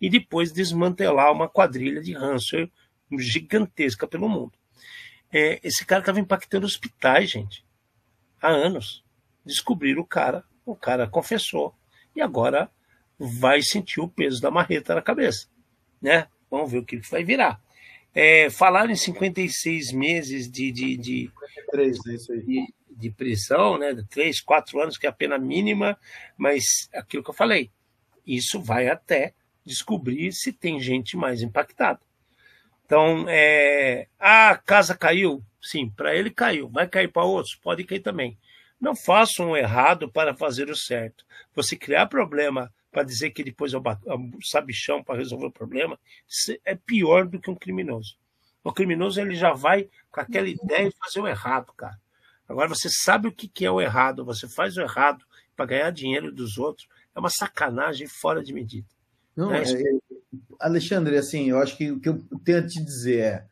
e 0.00 0.10
depois 0.10 0.52
desmantelar 0.52 1.32
uma 1.32 1.48
quadrilha 1.48 2.02
de 2.02 2.12
ransomware 2.12 2.70
gigantesca 3.18 4.06
pelo 4.06 4.28
mundo. 4.28 4.52
É, 5.30 5.60
esse 5.62 5.86
cara 5.86 6.00
estava 6.00 6.20
impactando 6.20 6.66
hospitais, 6.66 7.30
gente. 7.30 7.64
Há 8.40 8.48
anos. 8.48 9.04
Descobriram 9.44 10.02
o 10.02 10.06
cara, 10.06 10.44
o 10.66 10.74
cara 10.74 11.06
confessou. 11.06 11.74
E 12.14 12.20
agora 12.20 12.70
vai 13.18 13.62
sentir 13.62 14.00
o 14.00 14.08
peso 14.08 14.42
da 14.42 14.50
marreta 14.50 14.94
na 14.94 15.02
cabeça. 15.02 15.46
Né? 16.00 16.26
Vamos 16.50 16.70
ver 16.70 16.78
o 16.78 16.84
que 16.84 16.96
vai 17.08 17.22
virar. 17.22 17.61
É, 18.14 18.50
falaram 18.50 18.90
em 18.90 18.96
56 18.96 19.92
meses 19.92 20.50
de, 20.50 20.70
de, 20.70 20.96
de, 20.96 21.30
53, 21.70 22.06
é 22.06 22.14
isso 22.14 22.32
aí. 22.32 22.42
de, 22.42 22.74
de 22.90 23.10
prisão, 23.10 23.78
né? 23.78 23.94
3, 24.10 24.40
4 24.40 24.80
anos, 24.80 24.98
que 24.98 25.06
é 25.06 25.08
a 25.08 25.12
pena 25.12 25.38
mínima, 25.38 25.98
mas 26.36 26.88
aquilo 26.92 27.22
que 27.22 27.30
eu 27.30 27.34
falei, 27.34 27.70
isso 28.26 28.60
vai 28.60 28.88
até 28.88 29.34
descobrir 29.64 30.32
se 30.32 30.52
tem 30.52 30.80
gente 30.80 31.16
mais 31.16 31.42
impactada. 31.42 32.00
Então, 32.84 33.24
é, 33.28 34.06
a 34.18 34.56
casa 34.56 34.94
caiu? 34.94 35.42
Sim, 35.60 35.88
para 35.88 36.14
ele 36.14 36.30
caiu. 36.30 36.68
Vai 36.68 36.86
cair 36.86 37.08
para 37.08 37.24
outros? 37.24 37.54
Pode 37.54 37.84
cair 37.84 38.00
também. 38.00 38.36
Não 38.80 38.94
faça 38.94 39.42
um 39.42 39.56
errado 39.56 40.10
para 40.10 40.34
fazer 40.34 40.68
o 40.68 40.76
certo. 40.76 41.24
Você 41.54 41.76
criar 41.76 42.06
problema 42.06 42.70
para 42.92 43.02
dizer 43.02 43.30
que 43.30 43.42
depois 43.42 43.72
é 43.72 43.78
o 43.78 43.82
sabichão 44.42 45.02
para 45.02 45.18
resolver 45.18 45.46
o 45.46 45.50
problema, 45.50 45.98
é 46.64 46.74
pior 46.74 47.26
do 47.26 47.40
que 47.40 47.50
um 47.50 47.56
criminoso. 47.56 48.16
O 48.62 48.72
criminoso 48.72 49.20
ele 49.20 49.34
já 49.34 49.52
vai 49.52 49.88
com 50.10 50.20
aquela 50.20 50.46
ideia 50.46 50.90
de 50.90 50.96
fazer 50.96 51.20
o 51.20 51.26
errado, 51.26 51.72
cara. 51.72 51.98
Agora 52.48 52.68
você 52.68 52.88
sabe 52.90 53.28
o 53.28 53.32
que 53.32 53.64
é 53.64 53.70
o 53.70 53.80
errado, 53.80 54.24
você 54.24 54.46
faz 54.46 54.76
o 54.76 54.82
errado 54.82 55.24
para 55.56 55.66
ganhar 55.66 55.90
dinheiro 55.90 56.30
dos 56.30 56.58
outros, 56.58 56.86
é 57.14 57.18
uma 57.18 57.30
sacanagem 57.30 58.06
fora 58.06 58.44
de 58.44 58.52
medida. 58.52 58.86
Não, 59.34 59.50
né? 59.50 59.62
é, 59.62 60.22
Alexandre, 60.60 61.16
assim, 61.16 61.48
eu 61.48 61.58
acho 61.58 61.76
que 61.76 61.90
o 61.90 61.98
que 61.98 62.10
eu 62.10 62.22
tenho 62.44 62.58
a 62.58 62.66
te 62.66 62.82
dizer 62.82 63.20
é, 63.20 63.46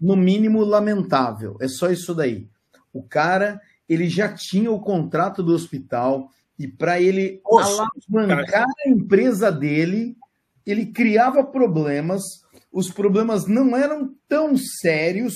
no 0.00 0.14
mínimo, 0.14 0.64
lamentável. 0.64 1.56
É 1.60 1.66
só 1.66 1.90
isso 1.90 2.14
daí. 2.14 2.48
O 2.92 3.02
cara, 3.02 3.60
ele 3.88 4.08
já 4.08 4.32
tinha 4.32 4.70
o 4.70 4.80
contrato 4.80 5.42
do 5.42 5.52
hospital 5.52 6.30
e 6.58 6.66
para 6.66 7.00
ele 7.00 7.40
alavancar 7.46 8.66
a 8.86 8.88
empresa 8.88 9.50
dele, 9.50 10.16
ele 10.66 10.86
criava 10.86 11.44
problemas. 11.44 12.22
Os 12.72 12.90
problemas 12.90 13.46
não 13.46 13.76
eram 13.76 14.14
tão 14.28 14.56
sérios, 14.56 15.34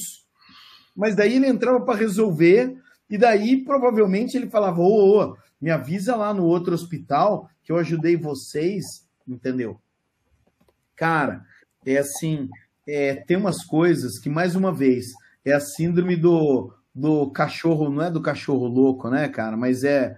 mas 0.97 1.15
daí 1.15 1.37
ele 1.37 1.47
entrava 1.47 1.81
para 1.81 1.99
resolver 1.99 2.77
e 3.09 3.17
daí 3.17 3.65
provavelmente 3.65 4.37
ele 4.37 4.51
falava: 4.51 4.81
ô, 4.81 5.21
ô, 5.21 5.37
me 5.61 5.71
avisa 5.71 6.17
lá 6.17 6.35
no 6.35 6.45
outro 6.45 6.75
hospital 6.75 7.49
que 7.63 7.71
eu 7.71 7.77
ajudei 7.77 8.17
vocês, 8.17 8.85
entendeu? 9.27 9.81
Cara, 10.97 11.45
é 11.87 11.99
assim, 11.99 12.49
é, 12.87 13.15
tem 13.15 13.37
umas 13.37 13.65
coisas 13.65 14.19
que, 14.19 14.29
mais 14.29 14.55
uma 14.55 14.73
vez, 14.73 15.07
é 15.45 15.53
a 15.53 15.61
síndrome 15.61 16.17
do, 16.17 16.73
do 16.95 17.31
cachorro, 17.31 17.91
não 17.91 18.03
é 18.03 18.11
do 18.11 18.21
cachorro 18.21 18.67
louco, 18.67 19.09
né, 19.09 19.29
cara? 19.29 19.57
Mas 19.57 19.85
é. 19.85 20.17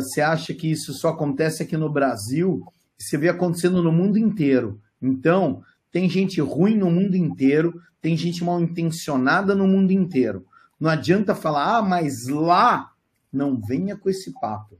Você 0.00 0.20
acha 0.20 0.54
que 0.54 0.70
isso 0.70 0.92
só 0.92 1.10
acontece 1.10 1.62
aqui 1.62 1.76
no 1.76 1.90
Brasil, 1.90 2.64
você 2.98 3.16
vê 3.16 3.28
acontecendo 3.28 3.82
no 3.82 3.92
mundo 3.92 4.18
inteiro. 4.18 4.80
Então, 5.00 5.62
tem 5.90 6.08
gente 6.08 6.40
ruim 6.40 6.76
no 6.76 6.90
mundo 6.90 7.16
inteiro, 7.16 7.80
tem 8.00 8.16
gente 8.16 8.42
mal 8.42 8.60
intencionada 8.60 9.54
no 9.54 9.66
mundo 9.66 9.92
inteiro. 9.92 10.46
Não 10.80 10.90
adianta 10.90 11.34
falar, 11.34 11.76
ah, 11.78 11.82
mas 11.82 12.26
lá 12.26 12.92
não 13.32 13.60
venha 13.60 13.96
com 13.96 14.08
esse 14.10 14.32
papo. 14.40 14.78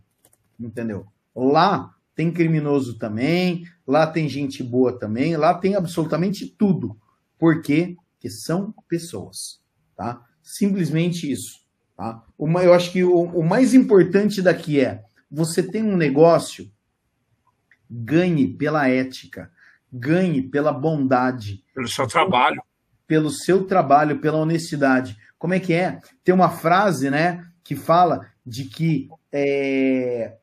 Entendeu? 0.58 1.06
Lá 1.34 1.94
tem 2.14 2.30
criminoso 2.30 2.98
também, 2.98 3.64
lá 3.86 4.06
tem 4.06 4.28
gente 4.28 4.62
boa 4.62 4.98
também, 4.98 5.36
lá 5.36 5.54
tem 5.54 5.74
absolutamente 5.74 6.46
tudo. 6.46 6.96
Por 7.38 7.62
quê? 7.62 7.96
Porque 8.12 8.30
são 8.30 8.74
pessoas, 8.88 9.60
tá? 9.96 10.24
Simplesmente 10.42 11.30
isso, 11.30 11.60
tá? 11.96 12.22
Uma, 12.38 12.62
eu 12.62 12.72
acho 12.72 12.92
que 12.92 13.04
o, 13.04 13.22
o 13.22 13.42
mais 13.44 13.74
importante 13.74 14.42
daqui 14.42 14.80
é 14.80 15.04
você 15.30 15.62
tem 15.62 15.82
um 15.82 15.96
negócio, 15.96 16.70
ganhe 17.90 18.46
pela 18.46 18.86
ética, 18.86 19.50
ganhe 19.90 20.42
pela 20.42 20.72
bondade. 20.72 21.64
Pelo 21.74 21.88
seu 21.88 22.06
trabalho. 22.06 22.62
Pelo 23.06 23.30
seu 23.30 23.64
trabalho, 23.64 24.18
pela 24.18 24.38
honestidade. 24.38 25.16
Como 25.38 25.54
é 25.54 25.60
que 25.60 25.72
é? 25.72 26.00
Tem 26.22 26.34
uma 26.34 26.50
frase, 26.50 27.10
né, 27.10 27.46
que 27.64 27.74
fala 27.74 28.26
de 28.44 28.64
que 28.64 29.08
é, 29.32 30.36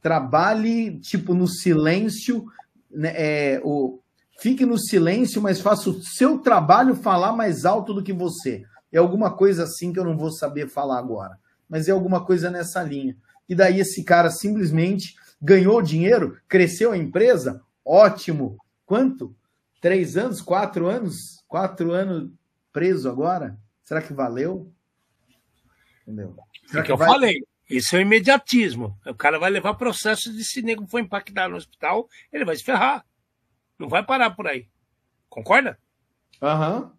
trabalhe 0.00 0.98
tipo 1.00 1.34
no 1.34 1.46
silêncio, 1.46 2.46
né, 2.90 3.12
é, 3.14 3.60
o, 3.62 4.00
fique 4.40 4.64
no 4.64 4.78
silêncio, 4.78 5.42
mas 5.42 5.60
faça 5.60 5.90
o 5.90 6.02
seu 6.02 6.38
trabalho 6.38 6.94
falar 6.94 7.32
mais 7.32 7.64
alto 7.64 7.92
do 7.92 8.02
que 8.02 8.12
você. 8.12 8.64
É 8.92 8.98
alguma 8.98 9.34
coisa 9.34 9.64
assim 9.64 9.92
que 9.92 9.98
eu 9.98 10.04
não 10.04 10.16
vou 10.16 10.30
saber 10.30 10.68
falar 10.68 10.98
agora, 10.98 11.38
mas 11.68 11.88
é 11.88 11.92
alguma 11.92 12.24
coisa 12.24 12.50
nessa 12.50 12.82
linha. 12.82 13.16
E 13.48 13.54
daí 13.54 13.80
esse 13.80 14.04
cara 14.04 14.30
simplesmente 14.30 15.16
ganhou 15.40 15.80
dinheiro, 15.80 16.38
cresceu 16.46 16.92
a 16.92 16.96
empresa, 16.96 17.62
ótimo. 17.84 18.58
Quanto? 18.84 19.34
Três 19.80 20.16
anos, 20.16 20.40
quatro 20.40 20.86
anos, 20.86 21.42
quatro 21.48 21.92
anos 21.92 22.30
preso 22.72 23.08
agora? 23.08 23.58
Será 23.82 24.00
que 24.00 24.12
valeu? 24.12 24.72
Entendeu? 26.02 26.36
Será 26.66 26.80
é 26.80 26.82
que, 26.82 26.86
que 26.86 26.92
eu 26.92 26.96
vai... 26.96 27.08
falei. 27.08 27.42
Isso 27.68 27.96
é 27.96 28.00
o 28.00 28.02
imediatismo. 28.02 28.98
O 29.06 29.14
cara 29.14 29.38
vai 29.38 29.50
levar 29.50 29.74
processo 29.74 30.32
de 30.32 30.44
se 30.44 30.60
nego 30.60 30.86
foi 30.86 31.00
impactado 31.00 31.50
no 31.50 31.56
hospital, 31.56 32.08
ele 32.30 32.44
vai 32.44 32.54
se 32.54 32.62
ferrar. 32.62 33.04
Não 33.78 33.88
vai 33.88 34.04
parar 34.04 34.30
por 34.30 34.46
aí. 34.46 34.68
Concorda? 35.28 35.78
Aham. 36.40 36.80
Uhum. 36.80 36.90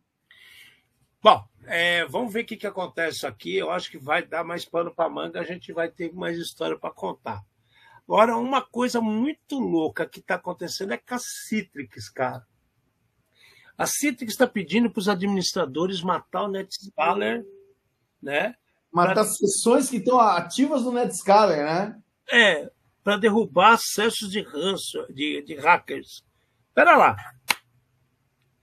Bom, 1.22 1.48
é, 1.66 2.05
vamos 2.05 2.34
ver 2.34 2.41
o 2.41 2.45
que, 2.45 2.57
que 2.57 2.68
acontece 2.68 3.26
aqui. 3.26 3.55
Eu 3.55 3.72
acho 3.72 3.89
que 3.89 3.97
vai 3.97 4.26
dar 4.26 4.43
mais 4.43 4.66
pano 4.66 4.93
para 4.93 5.09
manga, 5.09 5.39
a 5.39 5.45
gente 5.45 5.72
vai 5.72 5.89
ter 5.89 6.14
mais 6.14 6.38
história 6.38 6.78
para 6.78 6.93
contar. 6.93 7.43
Agora, 8.07 8.38
uma 8.38 8.61
coisa 8.61 8.99
muito 8.99 9.59
louca 9.59 10.07
que 10.07 10.20
está 10.20 10.36
acontecendo 10.36 10.93
é 10.93 10.97
com 10.97 11.16
a 11.16 11.20
Citrix, 11.20 12.09
cara. 12.09 12.45
A 13.78 13.86
Citrix 13.86 14.34
está 14.34 14.45
pedindo 14.45 14.89
para 14.89 14.99
os 14.99 15.09
administradores 15.09 16.01
matar 16.01 16.43
o 16.43 16.47
NetScaler, 16.47 17.45
né? 18.22 18.55
Matar 18.91 19.16
pra... 19.16 19.26
sessões 19.26 19.89
que 19.89 19.97
estão 19.97 20.20
ativas 20.20 20.84
no 20.84 20.91
Netscaler, 20.91 21.66
né? 21.66 21.99
É, 22.32 22.72
para 23.03 23.18
derrubar 23.18 23.74
acessos 23.74 24.30
de, 24.30 24.41
ranço, 24.41 25.05
de, 25.11 25.41
de 25.41 25.55
hackers. 25.55 26.24
Pera 26.76 26.95
lá. 26.95 27.16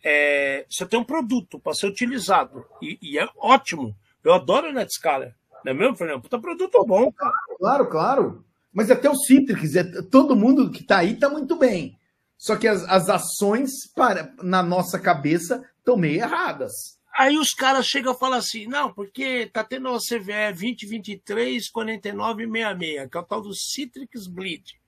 É, 0.03 0.64
você 0.68 0.86
tem 0.86 0.98
um 0.98 1.05
produto 1.05 1.59
para 1.59 1.74
ser 1.74 1.86
utilizado 1.86 2.64
e, 2.80 2.98
e, 3.03 3.18
é 3.18 3.28
ótimo. 3.36 3.94
Eu 4.24 4.32
adoro 4.32 4.68
o 4.68 4.72
Netscaler. 4.72 5.34
Não 5.64 5.72
é 5.72 5.74
mesmo, 5.74 5.96
Fernando? 5.96 6.22
Puta 6.22 6.38
produto 6.38 6.84
bom, 6.86 7.12
cara. 7.12 7.34
Claro, 7.59 7.86
claro. 7.88 8.44
Mas 8.72 8.90
até 8.90 9.11
o 9.11 9.16
Citrix, 9.16 9.76
é, 9.76 9.84
todo 10.11 10.36
mundo 10.36 10.70
que 10.70 10.80
está 10.80 10.98
aí 10.98 11.12
está 11.12 11.28
muito 11.28 11.57
bem. 11.57 11.98
Só 12.38 12.57
que 12.57 12.66
as, 12.66 12.82
as 12.84 13.11
ações 13.11 13.70
para, 13.94 14.32
na 14.42 14.62
nossa 14.62 14.98
cabeça 14.98 15.62
estão 15.78 15.96
meio 15.96 16.20
erradas. 16.20 16.72
Aí 17.14 17.36
os 17.36 17.51
caras 17.51 17.86
chegam 17.86 18.14
e 18.14 18.18
falam 18.18 18.38
assim: 18.38 18.66
não, 18.66 18.92
porque 18.92 19.51
tá 19.53 19.62
tendo 19.62 19.88
a 19.88 19.98
CVE 19.98 20.53
2023 20.53 21.68
4966, 21.68 23.11
que 23.11 23.16
é 23.16 23.20
o 23.20 23.24
tal 23.24 23.42
do 23.42 23.55
Citrix 23.55 24.26
Bleed. 24.26 24.80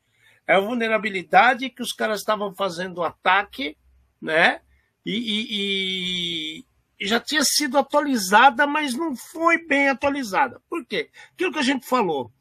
É 0.46 0.54
a 0.54 0.60
vulnerabilidade 0.60 1.68
que 1.70 1.82
os 1.82 1.92
caras 1.92 2.20
estavam 2.20 2.54
fazendo 2.54 3.02
ataque, 3.02 3.76
né? 4.20 4.60
E, 5.04 5.12
e, 5.14 6.64
e, 7.00 7.06
já 7.06 7.18
tinha 7.18 7.42
sido 7.44 7.78
atualizada, 7.78 8.66
mas 8.66 8.94
não 8.94 9.16
foi 9.16 9.58
bem 9.66 9.88
atualizada. 9.88 10.60
Por 10.68 10.84
quê? 10.84 11.10
Aquilo 11.32 11.52
que 11.52 11.58
a 11.58 11.62
gente 11.62 11.86
falou. 11.86 12.32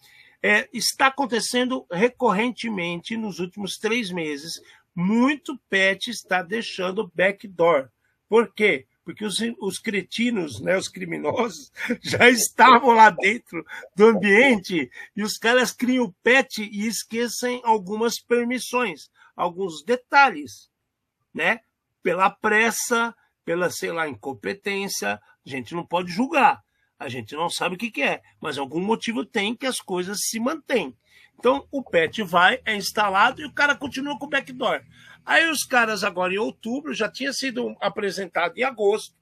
É, 0.44 0.68
está 0.74 1.08
acontecendo 1.08 1.86
recorrentemente 1.92 3.16
nos 3.16 3.40
últimos 3.40 3.78
três 3.78 4.12
meses. 4.12 4.62
Muito 4.96 5.60
pet 5.70 6.10
está 6.10 6.42
deixando 6.42 7.12
backdoor. 7.16 7.90
Por 8.28 8.54
quê? 8.54 8.88
porque 9.04 9.26
os, 9.26 9.40
os 9.60 9.80
cretinos, 9.80 10.62
né, 10.62 10.78
os 10.78 10.88
criminosos, 10.88 11.72
já 12.02 12.30
estavam 12.30 12.92
lá 12.92 13.10
dentro 13.10 13.66
do 13.96 14.06
ambiente 14.06 14.90
e 15.16 15.24
os 15.24 15.38
caras 15.38 15.72
criam 15.72 16.06
o 16.06 16.14
pet 16.24 16.62
e 16.64 16.88
esquecem 16.88 17.62
algumas 17.64 18.20
permissões, 18.20 19.10
alguns 19.36 19.84
detalhes, 19.84 20.70
né? 21.34 21.62
Pela 22.04 22.30
pressa, 22.30 23.16
pela, 23.46 23.70
sei 23.70 23.92
lá, 23.92 24.08
incompetência, 24.08 25.14
a 25.46 25.50
gente 25.50 25.74
não 25.74 25.86
pode 25.86 26.12
julgar. 26.12 26.62
A 27.00 27.10
gente 27.10 27.36
não 27.36 27.50
sabe 27.50 27.76
o 27.76 27.78
que, 27.78 27.90
que 27.90 28.04
é, 28.04 28.22
mas 28.40 28.60
algum 28.60 28.80
motivo 28.80 29.26
tem 29.26 29.56
que 29.56 29.66
as 29.66 29.80
coisas 29.80 30.20
se 30.22 30.40
mantêm. 30.40 30.96
Então 31.40 31.68
o 31.72 31.84
pet 31.84 32.22
vai, 32.22 32.62
é 32.64 32.76
instalado 32.76 33.42
e 33.42 33.46
o 33.46 33.54
cara 33.54 33.76
continua 33.76 34.18
com 34.20 34.28
o 34.28 34.30
backdoor. 34.30 34.84
Aí 35.26 35.50
os 35.50 35.64
caras 35.64 36.04
agora 36.04 36.34
em 36.34 36.38
outubro, 36.38 36.94
já 36.94 37.10
tinha 37.10 37.34
sido 37.34 37.76
apresentado 37.82 38.56
em 38.58 38.64
agosto, 38.64 39.16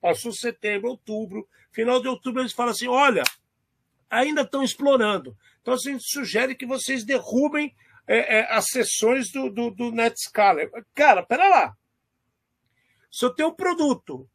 passou 0.00 0.32
setembro, 0.32 0.90
outubro, 0.90 1.48
final 1.70 2.02
de 2.02 2.08
outubro 2.08 2.42
eles 2.42 2.52
falam 2.52 2.72
assim, 2.72 2.88
olha, 2.88 3.22
ainda 4.10 4.42
estão 4.42 4.64
explorando. 4.64 5.36
Então 5.62 5.74
a 5.74 5.76
gente 5.76 6.04
sugere 6.04 6.56
que 6.56 6.66
vocês 6.66 7.04
derrubem 7.04 7.72
é, 8.06 8.38
é, 8.38 8.52
as 8.52 8.66
sessões 8.66 9.30
do, 9.30 9.48
do, 9.48 9.70
do 9.70 9.92
Netscaler. 9.92 10.70
Cara, 10.94 11.22
pera 11.22 11.48
lá. 11.48 11.76
Se 13.14 13.24
eu 13.24 13.30
tenho 13.30 13.50
um 13.50 13.54
produto 13.54 14.28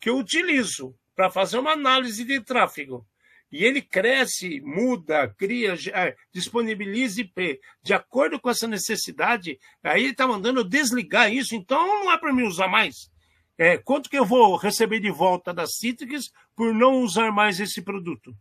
que 0.00 0.10
eu 0.10 0.18
utilizo 0.18 0.92
para 1.14 1.30
fazer 1.30 1.56
uma 1.56 1.70
análise 1.70 2.24
de 2.24 2.40
tráfego. 2.40 3.06
E 3.52 3.64
ele 3.64 3.80
cresce, 3.80 4.60
muda, 4.60 5.32
cria, 5.38 5.74
é, 5.92 6.16
disponibiliza 6.32 7.20
IP 7.20 7.60
de 7.80 7.94
acordo 7.94 8.40
com 8.40 8.50
essa 8.50 8.66
necessidade. 8.66 9.56
Aí 9.84 10.02
ele 10.02 10.10
está 10.10 10.26
mandando 10.26 10.68
desligar 10.68 11.32
isso, 11.32 11.54
então 11.54 11.86
não 11.86 12.10
é 12.10 12.18
para 12.18 12.32
mim 12.32 12.42
usar 12.42 12.66
mais. 12.66 13.08
É, 13.56 13.78
quanto 13.78 14.10
que 14.10 14.18
eu 14.18 14.24
vou 14.24 14.56
receber 14.56 14.98
de 14.98 15.12
volta 15.12 15.54
da 15.54 15.68
Citrix 15.68 16.32
por 16.56 16.74
não 16.74 17.04
usar 17.04 17.30
mais 17.30 17.60
esse 17.60 17.82
produto? 17.82 18.36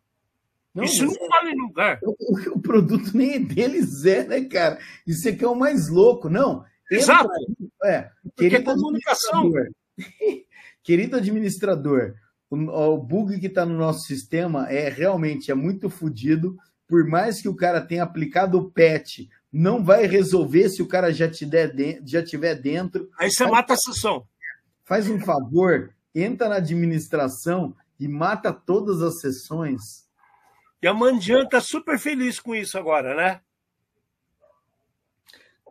Não, 0.74 0.86
isso 0.86 1.06
não 1.06 1.28
vale 1.30 1.52
em 1.52 1.62
lugar. 1.62 2.00
O, 2.02 2.56
o, 2.56 2.60
produto 2.60 3.16
nem 3.16 3.36
é 3.36 3.40
deles 3.40 4.04
é, 4.06 4.26
né, 4.26 4.42
cara? 4.46 4.80
Isso 5.06 5.30
aqui 5.30 5.46
é 5.46 5.48
o 5.48 5.54
mais 5.54 5.88
louco. 5.88 6.32
Não. 6.32 6.66
Exato. 6.90 7.30
É, 7.84 8.10
Porque 8.36 8.56
é 8.56 8.62
comunicação. 8.64 9.52
querido 10.84 11.18
administrador, 11.18 12.16
o, 12.50 12.56
o 12.56 12.98
bug 12.98 13.40
que 13.40 13.48
está 13.48 13.66
no 13.66 13.78
nosso 13.78 14.02
sistema 14.02 14.70
é 14.70 14.90
realmente 14.90 15.52
é 15.52 15.56
muito 15.56 15.90
fodido. 15.90 16.58
Por 16.88 17.08
mais 17.08 17.42
que 17.42 17.50
o 17.50 17.56
cara 17.56 17.82
tenha 17.82 18.04
aplicado 18.04 18.58
o 18.58 18.70
patch, 18.70 19.22
não 19.52 19.84
vai 19.84 20.06
resolver 20.06 20.70
se 20.70 20.82
o 20.82 20.88
cara 20.88 21.12
já, 21.12 21.30
te 21.30 21.46
de, 21.46 22.02
já 22.06 22.24
tiver 22.24 22.56
dentro. 22.56 23.10
Aí 23.18 23.32
você 23.32 23.46
mata 23.46 23.74
a 23.74 23.78
sessão. 23.78 24.28
Faz 24.84 25.10
um 25.10 25.20
favor, 25.20 25.94
entra 26.14 26.50
na 26.50 26.56
administração 26.56 27.76
e 28.00 28.08
mata 28.08 28.52
todas 28.52 29.02
as 29.02 29.20
sessões. 29.22 30.08
E 30.82 30.88
a 30.88 30.94
Mandian 30.94 31.48
tá 31.48 31.62
super 31.62 31.98
feliz 31.98 32.40
com 32.40 32.54
isso 32.54 32.78
agora, 32.78 33.16
né? 33.16 33.42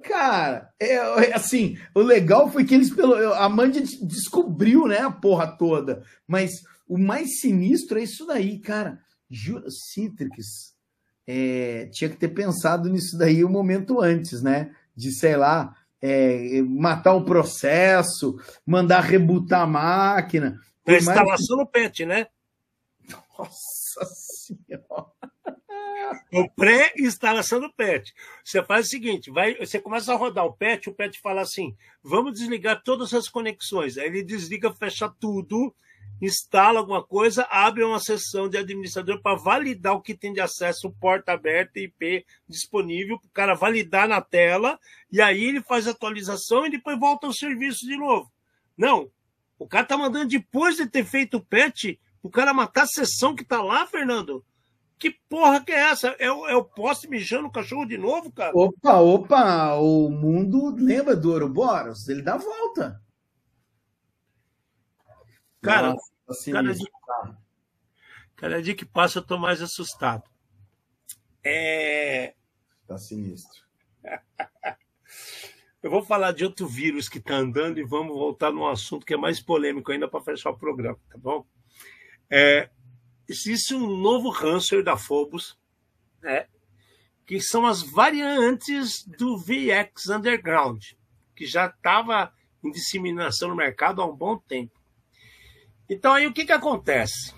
Cara, 0.03 0.71
é, 0.81 0.95
é, 0.95 1.35
assim, 1.35 1.79
o 1.95 2.01
legal 2.01 2.51
foi 2.51 2.65
que 2.65 2.75
eles 2.75 2.93
pelo 2.95 3.15
a 3.35 3.49
Mandia 3.49 3.83
descobriu, 4.03 4.87
né, 4.87 4.99
a 4.99 5.11
porra 5.11 5.57
toda. 5.57 6.03
Mas 6.27 6.63
o 6.87 6.99
mais 6.99 7.41
sinistro 7.41 7.99
é 7.99 8.03
isso 8.03 8.27
daí, 8.27 8.59
cara. 8.59 9.01
Jura, 9.31 9.65
Citrix 9.71 10.75
é, 11.27 11.87
tinha 11.93 12.11
que 12.11 12.17
ter 12.17 12.29
pensado 12.29 12.89
nisso 12.89 13.17
daí 13.17 13.45
um 13.45 13.49
momento 13.49 14.01
antes, 14.01 14.43
né? 14.43 14.75
De, 14.95 15.11
sei 15.13 15.37
lá, 15.37 15.75
é, 16.01 16.61
matar 16.63 17.15
o 17.15 17.25
processo, 17.25 18.37
mandar 18.67 19.01
rebutar 19.01 19.63
a 19.63 19.67
máquina. 19.67 20.59
A 20.87 20.93
instalação 20.93 21.57
mais... 21.57 21.67
no 21.67 21.67
PET, 21.67 22.05
né? 22.05 22.27
Nossa 23.39 24.05
Senhora! 24.05 25.32
O 26.33 26.49
pré-instalação 26.49 27.61
do 27.61 27.73
PET. 27.73 28.15
Você 28.45 28.63
faz 28.63 28.87
o 28.87 28.91
seguinte: 28.91 29.31
vai, 29.31 29.55
você 29.55 29.81
começa 29.81 30.13
a 30.13 30.17
rodar 30.17 30.45
o 30.45 30.53
PET, 30.53 30.89
o 30.89 30.95
PET 30.95 31.21
fala 31.21 31.43
assim: 31.43 31.77
vamos 32.03 32.33
desligar 32.33 32.83
todas 32.83 33.13
as 33.15 33.29
conexões. 33.29 33.99
Aí 33.99 34.07
ele 34.07 34.23
desliga, 34.23 34.73
fecha 34.73 35.09
tudo, 35.09 35.75
instala 36.21 36.79
alguma 36.79 37.03
coisa, 37.03 37.47
abre 37.51 37.83
uma 37.83 37.99
sessão 37.99 38.49
de 38.49 38.57
administrador 38.57 39.21
para 39.21 39.37
validar 39.37 39.95
o 39.95 40.01
que 40.01 40.15
tem 40.15 40.33
de 40.33 40.41
acesso, 40.41 40.95
porta 41.01 41.33
aberta, 41.33 41.81
IP 41.81 42.25
disponível, 42.49 43.19
para 43.19 43.27
o 43.27 43.33
cara 43.33 43.55
validar 43.55 44.07
na 44.07 44.21
tela, 44.21 44.79
e 45.11 45.21
aí 45.21 45.45
ele 45.45 45.61
faz 45.61 45.89
a 45.89 45.91
atualização 45.91 46.65
e 46.65 46.71
depois 46.71 46.99
volta 46.99 47.27
ao 47.27 47.33
serviço 47.33 47.85
de 47.87 47.97
novo. 47.97 48.31
Não. 48.77 49.11
O 49.59 49.67
cara 49.67 49.85
tá 49.85 49.97
mandando 49.97 50.29
depois 50.29 50.77
de 50.77 50.87
ter 50.87 51.05
feito 51.05 51.37
o 51.37 51.45
patch, 51.45 51.97
o 52.23 52.31
cara 52.31 52.55
matar 52.55 52.83
a 52.83 52.87
sessão 52.87 53.35
que 53.35 53.45
tá 53.45 53.61
lá, 53.63 53.87
Fernando. 53.87 54.45
Que 55.03 55.11
porra 55.11 55.65
que 55.65 55.73
é 55.73 55.91
essa? 55.91 56.15
É 56.21 56.31
o, 56.31 56.47
é 56.47 56.55
o 56.55 56.63
poste 56.63 57.09
mijando 57.09 57.49
o 57.49 57.51
cachorro 57.51 57.85
de 57.85 57.99
novo, 57.99 58.31
cara? 58.31 58.53
Opa, 58.55 59.01
opa, 59.01 59.75
o 59.75 60.09
mundo 60.09 60.73
lembra 60.77 61.17
do 61.17 61.33
Ouroboros? 61.33 62.09
Ele 62.09 62.23
dá 62.23 62.37
volta. 62.37 63.03
Cara, 65.61 65.95
Nossa, 65.95 66.53
tá 66.53 66.53
cada, 66.53 66.73
dia, 66.73 66.87
cada 68.37 68.63
dia 68.63 68.77
que 68.77 68.85
passa 68.85 69.19
eu 69.19 69.25
tô 69.25 69.37
mais 69.37 69.61
assustado. 69.61 70.23
É... 71.43 72.37
Tá 72.87 72.97
sinistro. 72.97 73.61
eu 75.83 75.91
vou 75.91 76.05
falar 76.05 76.31
de 76.31 76.45
outro 76.45 76.69
vírus 76.69 77.09
que 77.09 77.19
tá 77.19 77.35
andando 77.35 77.81
e 77.81 77.85
vamos 77.85 78.15
voltar 78.15 78.53
num 78.53 78.69
assunto 78.69 79.05
que 79.05 79.15
é 79.15 79.17
mais 79.17 79.41
polêmico 79.41 79.91
ainda 79.91 80.07
para 80.07 80.23
fechar 80.23 80.51
o 80.51 80.57
programa, 80.57 81.01
tá 81.11 81.19
bom? 81.19 81.45
É, 82.31 82.71
existe 83.29 83.75
um 83.75 83.97
novo 83.97 84.31
ransomware 84.31 84.85
da 84.85 84.97
Phobos, 84.97 85.59
né, 86.23 86.47
que 87.27 87.41
são 87.41 87.67
as 87.67 87.83
variantes 87.83 89.05
do 89.07 89.39
VX 89.39 90.09
Underground, 90.09 90.85
que 91.35 91.47
já 91.47 91.67
estava 91.67 92.33
em 92.63 92.71
disseminação 92.71 93.49
no 93.49 93.57
mercado 93.57 94.03
há 94.03 94.07
um 94.07 94.15
bom 94.15 94.37
tempo. 94.37 94.79
Então 95.89 96.13
aí 96.13 96.27
o 96.27 96.33
que, 96.33 96.45
que 96.45 96.53
acontece? 96.53 97.35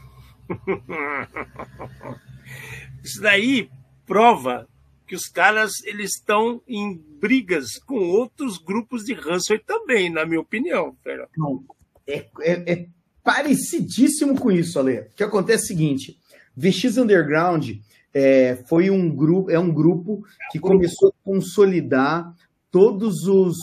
Isso 3.02 3.20
daí 3.20 3.70
prova 4.06 4.68
que 5.06 5.14
os 5.14 5.28
caras 5.28 5.82
eles 5.84 6.14
estão 6.14 6.62
em 6.66 6.96
brigas 6.96 7.78
com 7.78 7.96
outros 7.96 8.58
grupos 8.58 9.04
de 9.04 9.12
ransomware 9.12 9.64
também, 9.64 10.10
na 10.10 10.24
minha 10.24 10.40
opinião. 10.40 10.96
Não, 11.36 11.64
é, 12.06 12.28
é, 12.40 12.72
é 12.72 12.88
parecidíssimo 13.24 14.38
com 14.38 14.52
isso, 14.52 14.78
Ale. 14.78 15.00
O 15.00 15.06
que 15.16 15.24
acontece 15.24 15.62
é 15.62 15.64
o 15.64 15.68
seguinte: 15.68 16.18
VX 16.54 16.98
Underground 16.98 17.70
é, 18.12 18.56
foi 18.68 18.90
um 18.90 19.10
grupo, 19.12 19.50
é 19.50 19.58
um 19.58 19.72
grupo 19.72 20.24
que 20.52 20.60
começou 20.60 21.08
a 21.08 21.24
consolidar 21.24 22.32
todos 22.70 23.26
os 23.26 23.56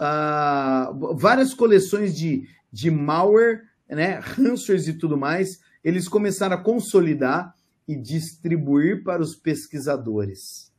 uh, 0.00 1.16
várias 1.16 1.52
coleções 1.52 2.16
de, 2.16 2.48
de 2.72 2.90
malware, 2.90 3.62
né, 3.88 4.18
ransomwares 4.22 4.88
e 4.88 4.94
tudo 4.94 5.16
mais. 5.16 5.60
Eles 5.82 6.08
começaram 6.08 6.56
a 6.56 6.62
consolidar 6.62 7.54
e 7.86 7.96
distribuir 7.96 9.02
para 9.02 9.22
os 9.22 9.34
pesquisadores. 9.34 10.72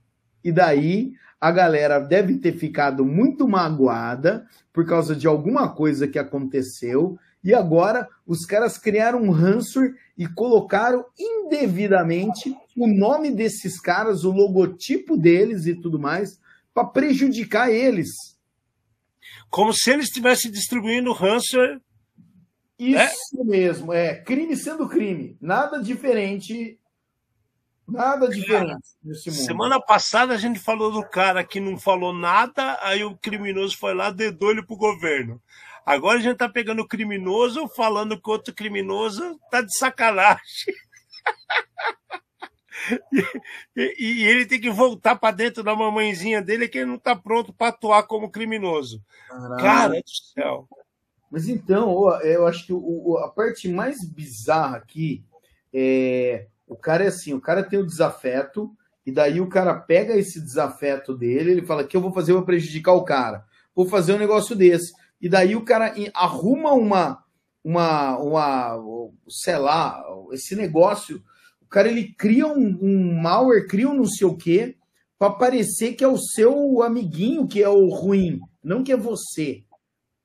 E 0.43 0.51
daí 0.51 1.13
a 1.41 1.51
galera 1.51 1.99
deve 1.99 2.37
ter 2.37 2.53
ficado 2.53 3.05
muito 3.05 3.47
magoada 3.47 4.45
por 4.73 4.85
causa 4.85 5.15
de 5.15 5.25
alguma 5.25 5.69
coisa 5.69 6.07
que 6.07 6.19
aconteceu 6.19 7.17
e 7.43 7.53
agora 7.53 8.07
os 8.27 8.45
caras 8.45 8.77
criaram 8.77 9.21
um 9.21 9.31
ransomware 9.31 9.95
e 10.17 10.27
colocaram 10.27 11.05
indevidamente 11.17 12.55
o 12.75 12.87
nome 12.87 13.31
desses 13.31 13.79
caras, 13.79 14.23
o 14.23 14.31
logotipo 14.31 15.15
deles 15.15 15.65
e 15.65 15.73
tudo 15.73 15.97
mais, 15.97 16.39
para 16.73 16.85
prejudicar 16.85 17.71
eles. 17.71 18.09
Como 19.49 19.73
se 19.73 19.91
eles 19.91 20.05
estivessem 20.05 20.51
distribuindo 20.51 21.13
ransomware. 21.13 21.81
Isso 22.77 23.41
é? 23.41 23.43
mesmo, 23.43 23.93
é. 23.93 24.15
Crime 24.15 24.55
sendo 24.55 24.87
crime. 24.87 25.37
Nada 25.41 25.81
diferente. 25.81 26.79
Nada 27.87 28.29
diferente 28.29 28.87
nesse 29.03 29.29
mundo. 29.29 29.39
Semana 29.39 29.81
passada 29.81 30.33
a 30.33 30.37
gente 30.37 30.59
falou 30.59 30.91
do 30.91 31.03
cara 31.03 31.43
que 31.43 31.59
não 31.59 31.77
falou 31.77 32.13
nada, 32.13 32.77
aí 32.81 33.03
o 33.03 33.17
criminoso 33.17 33.75
foi 33.77 33.93
lá, 33.93 34.11
dedou 34.11 34.51
ele 34.51 34.63
pro 34.63 34.77
governo. 34.77 35.41
Agora 35.89 36.19
a 36.19 36.21
gente 36.21 36.37
tá 36.37 36.47
pegando 36.47 36.83
o 36.83 36.87
criminoso, 36.87 37.67
falando 37.69 38.21
que 38.21 38.29
outro 38.29 38.53
criminoso 38.53 39.39
tá 39.49 39.59
de 39.59 39.75
sacanagem. 39.75 40.71
e, 43.75 43.95
e, 43.97 44.27
ele 44.27 44.45
tem 44.45 44.61
que 44.61 44.69
voltar 44.69 45.15
para 45.15 45.35
dentro 45.35 45.63
da 45.63 45.75
mamãezinha 45.75 46.43
dele 46.43 46.67
que 46.67 46.77
ele 46.77 46.91
não 46.91 46.99
tá 46.99 47.15
pronto 47.15 47.51
para 47.51 47.69
atuar 47.69 48.03
como 48.03 48.29
criminoso. 48.29 49.03
Caralho. 49.27 49.63
Cara 49.63 49.93
do 49.95 50.09
céu. 50.35 50.69
Mas 51.31 51.49
então, 51.49 52.07
eu 52.21 52.45
acho 52.45 52.67
que 52.67 52.73
o, 52.73 53.17
a 53.17 53.27
parte 53.27 53.67
mais 53.67 54.07
bizarra 54.07 54.77
aqui 54.77 55.25
é 55.73 56.45
o 56.67 56.75
cara 56.75 57.05
é 57.05 57.07
assim, 57.07 57.33
o 57.33 57.41
cara 57.41 57.63
tem 57.63 57.79
o 57.79 57.85
desafeto, 57.85 58.71
e 59.03 59.11
daí 59.11 59.41
o 59.41 59.49
cara 59.49 59.73
pega 59.73 60.15
esse 60.15 60.39
desafeto 60.39 61.17
dele, 61.17 61.53
ele 61.53 61.65
fala 61.65 61.83
que 61.83 61.97
eu 61.97 62.01
vou 62.01 62.13
fazer 62.13 62.33
para 62.33 62.43
prejudicar 62.43 62.93
o 62.93 63.03
cara. 63.03 63.43
Vou 63.75 63.87
fazer 63.87 64.13
um 64.13 64.19
negócio 64.19 64.55
desse 64.55 64.93
e 65.21 65.27
daí 65.27 65.55
o 65.55 65.65
cara 65.65 65.93
arruma 66.13 66.73
uma, 66.73 67.23
uma, 67.63 68.17
uma 68.17 69.11
sei 69.27 69.57
lá, 69.57 70.03
esse 70.31 70.55
negócio. 70.55 71.23
O 71.61 71.67
cara 71.67 71.89
ele 71.89 72.13
cria 72.13 72.47
um, 72.47 72.79
um 72.81 73.21
malware, 73.21 73.67
cria 73.67 73.89
um 73.89 73.93
não 73.93 74.05
sei 74.05 74.27
o 74.27 74.37
quê, 74.37 74.77
para 75.17 75.33
parecer 75.33 75.93
que 75.93 76.03
é 76.03 76.07
o 76.07 76.17
seu 76.17 76.81
amiguinho 76.81 77.47
que 77.47 77.61
é 77.61 77.69
o 77.69 77.89
ruim, 77.89 78.39
não 78.63 78.83
que 78.83 78.91
é 78.91 78.97
você. 78.97 79.63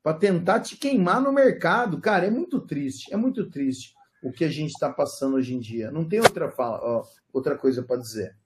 Para 0.02 0.16
tentar 0.16 0.60
te 0.60 0.76
queimar 0.76 1.20
no 1.20 1.32
mercado. 1.32 2.00
Cara, 2.00 2.26
é 2.26 2.30
muito 2.30 2.60
triste, 2.60 3.12
é 3.12 3.16
muito 3.16 3.48
triste 3.50 3.94
o 4.22 4.30
que 4.30 4.44
a 4.44 4.48
gente 4.48 4.70
está 4.70 4.92
passando 4.92 5.36
hoje 5.36 5.54
em 5.54 5.58
dia. 5.58 5.90
Não 5.90 6.06
tem 6.06 6.20
outra, 6.20 6.50
fala, 6.50 6.78
ó, 6.82 7.02
outra 7.32 7.56
coisa 7.56 7.82
para 7.82 8.00
dizer. 8.00 8.36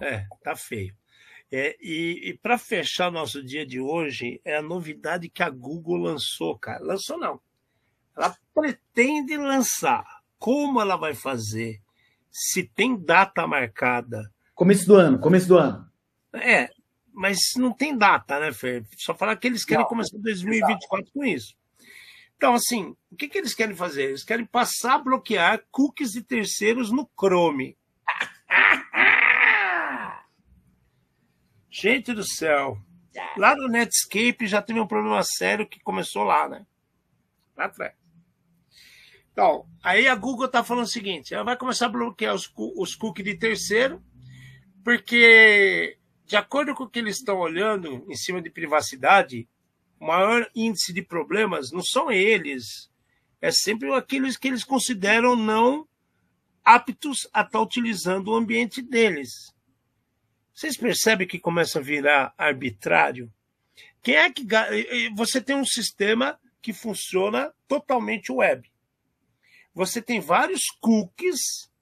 É, 0.00 0.26
tá 0.42 0.54
feio. 0.54 0.94
É, 1.52 1.76
e, 1.80 2.30
e 2.30 2.38
para 2.38 2.56
fechar 2.56 3.10
nosso 3.10 3.42
dia 3.42 3.66
de 3.66 3.80
hoje, 3.80 4.40
é 4.44 4.56
a 4.56 4.62
novidade 4.62 5.28
que 5.28 5.42
a 5.42 5.50
Google 5.50 5.96
lançou, 5.96 6.56
cara. 6.56 6.82
Lançou 6.84 7.18
não. 7.18 7.40
Ela 8.16 8.36
pretende 8.54 9.36
lançar. 9.36 10.04
Como 10.38 10.80
ela 10.80 10.96
vai 10.96 11.14
fazer? 11.14 11.80
Se 12.30 12.62
tem 12.62 12.96
data 12.96 13.46
marcada. 13.46 14.32
Começo 14.54 14.86
do 14.86 14.94
ano, 14.94 15.18
começo 15.18 15.48
do 15.48 15.58
ano. 15.58 15.90
É, 16.32 16.70
mas 17.12 17.38
não 17.56 17.72
tem 17.72 17.96
data, 17.96 18.38
né, 18.38 18.52
Fer? 18.52 18.84
Só 18.96 19.14
falar 19.14 19.36
que 19.36 19.48
eles 19.48 19.64
querem 19.64 19.82
não, 19.82 19.88
começar 19.88 20.16
2024 20.18 20.78
exato. 20.78 21.12
com 21.12 21.24
isso. 21.24 21.56
Então, 22.36 22.54
assim, 22.54 22.96
o 23.10 23.16
que, 23.16 23.28
que 23.28 23.36
eles 23.36 23.54
querem 23.54 23.74
fazer? 23.74 24.04
Eles 24.04 24.24
querem 24.24 24.46
passar 24.46 24.94
a 24.94 24.98
bloquear 24.98 25.62
cookies 25.70 26.12
de 26.12 26.22
terceiros 26.22 26.90
no 26.90 27.10
Chrome. 27.18 27.76
Gente 31.70 32.12
do 32.12 32.24
céu. 32.24 32.76
Lá 33.36 33.54
no 33.54 33.68
Netscape 33.68 34.46
já 34.46 34.60
teve 34.60 34.80
um 34.80 34.86
problema 34.86 35.22
sério 35.22 35.68
que 35.68 35.80
começou 35.80 36.24
lá, 36.24 36.48
né? 36.48 36.66
Lá 37.56 37.66
atrás. 37.66 37.94
Então, 39.32 39.64
aí 39.82 40.08
a 40.08 40.14
Google 40.14 40.46
está 40.46 40.64
falando 40.64 40.84
o 40.84 40.90
seguinte: 40.90 41.32
ela 41.32 41.44
vai 41.44 41.56
começar 41.56 41.86
a 41.86 41.90
bloquear 41.90 42.34
os, 42.34 42.52
os 42.56 42.94
cookies 42.94 43.24
de 43.24 43.36
terceiro, 43.36 44.02
porque, 44.84 45.96
de 46.26 46.36
acordo 46.36 46.74
com 46.74 46.84
o 46.84 46.88
que 46.88 46.98
eles 46.98 47.18
estão 47.18 47.38
olhando 47.38 48.04
em 48.08 48.16
cima 48.16 48.42
de 48.42 48.50
privacidade, 48.50 49.48
o 49.98 50.06
maior 50.06 50.48
índice 50.54 50.92
de 50.92 51.02
problemas 51.02 51.70
não 51.70 51.82
são 51.82 52.10
eles, 52.10 52.90
é 53.40 53.50
sempre 53.50 53.92
aqueles 53.94 54.36
que 54.36 54.48
eles 54.48 54.64
consideram 54.64 55.36
não 55.36 55.86
aptos 56.64 57.28
a 57.32 57.40
estar 57.40 57.50
tá 57.50 57.60
utilizando 57.60 58.28
o 58.28 58.34
ambiente 58.34 58.82
deles. 58.82 59.54
Vocês 60.60 60.76
percebem 60.76 61.26
que 61.26 61.38
começa 61.38 61.78
a 61.78 61.82
virar 61.82 62.34
arbitrário? 62.36 63.32
Quem 64.02 64.16
é 64.16 64.30
que 64.30 64.46
você 65.16 65.40
tem 65.40 65.56
um 65.56 65.64
sistema 65.64 66.38
que 66.60 66.74
funciona 66.74 67.50
totalmente 67.66 68.30
web? 68.30 68.70
Você 69.72 70.02
tem 70.02 70.20
vários 70.20 70.64
cookies 70.78 71.72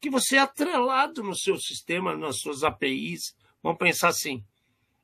que 0.00 0.10
você 0.10 0.34
é 0.34 0.40
atrelado 0.40 1.22
no 1.22 1.36
seu 1.36 1.60
sistema, 1.60 2.16
nas 2.16 2.40
suas 2.40 2.64
APIs. 2.64 3.36
Vamos 3.62 3.78
pensar 3.78 4.08
assim. 4.08 4.44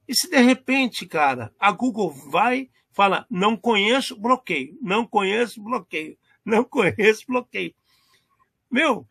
E 0.09 0.15
se 0.17 0.29
de 0.29 0.41
repente, 0.41 1.07
cara, 1.07 1.55
a 1.57 1.71
Google 1.71 2.11
vai 2.11 2.69
fala, 2.91 3.29
não 3.31 3.57
conheço, 3.57 4.19
bloqueio, 4.19 4.77
não 4.83 5.07
conheço, 5.07 5.63
bloqueio, 5.63 6.19
não 6.45 6.65
conheço, 6.67 7.25
bloqueio. 7.29 7.73
Meu, 8.69 9.07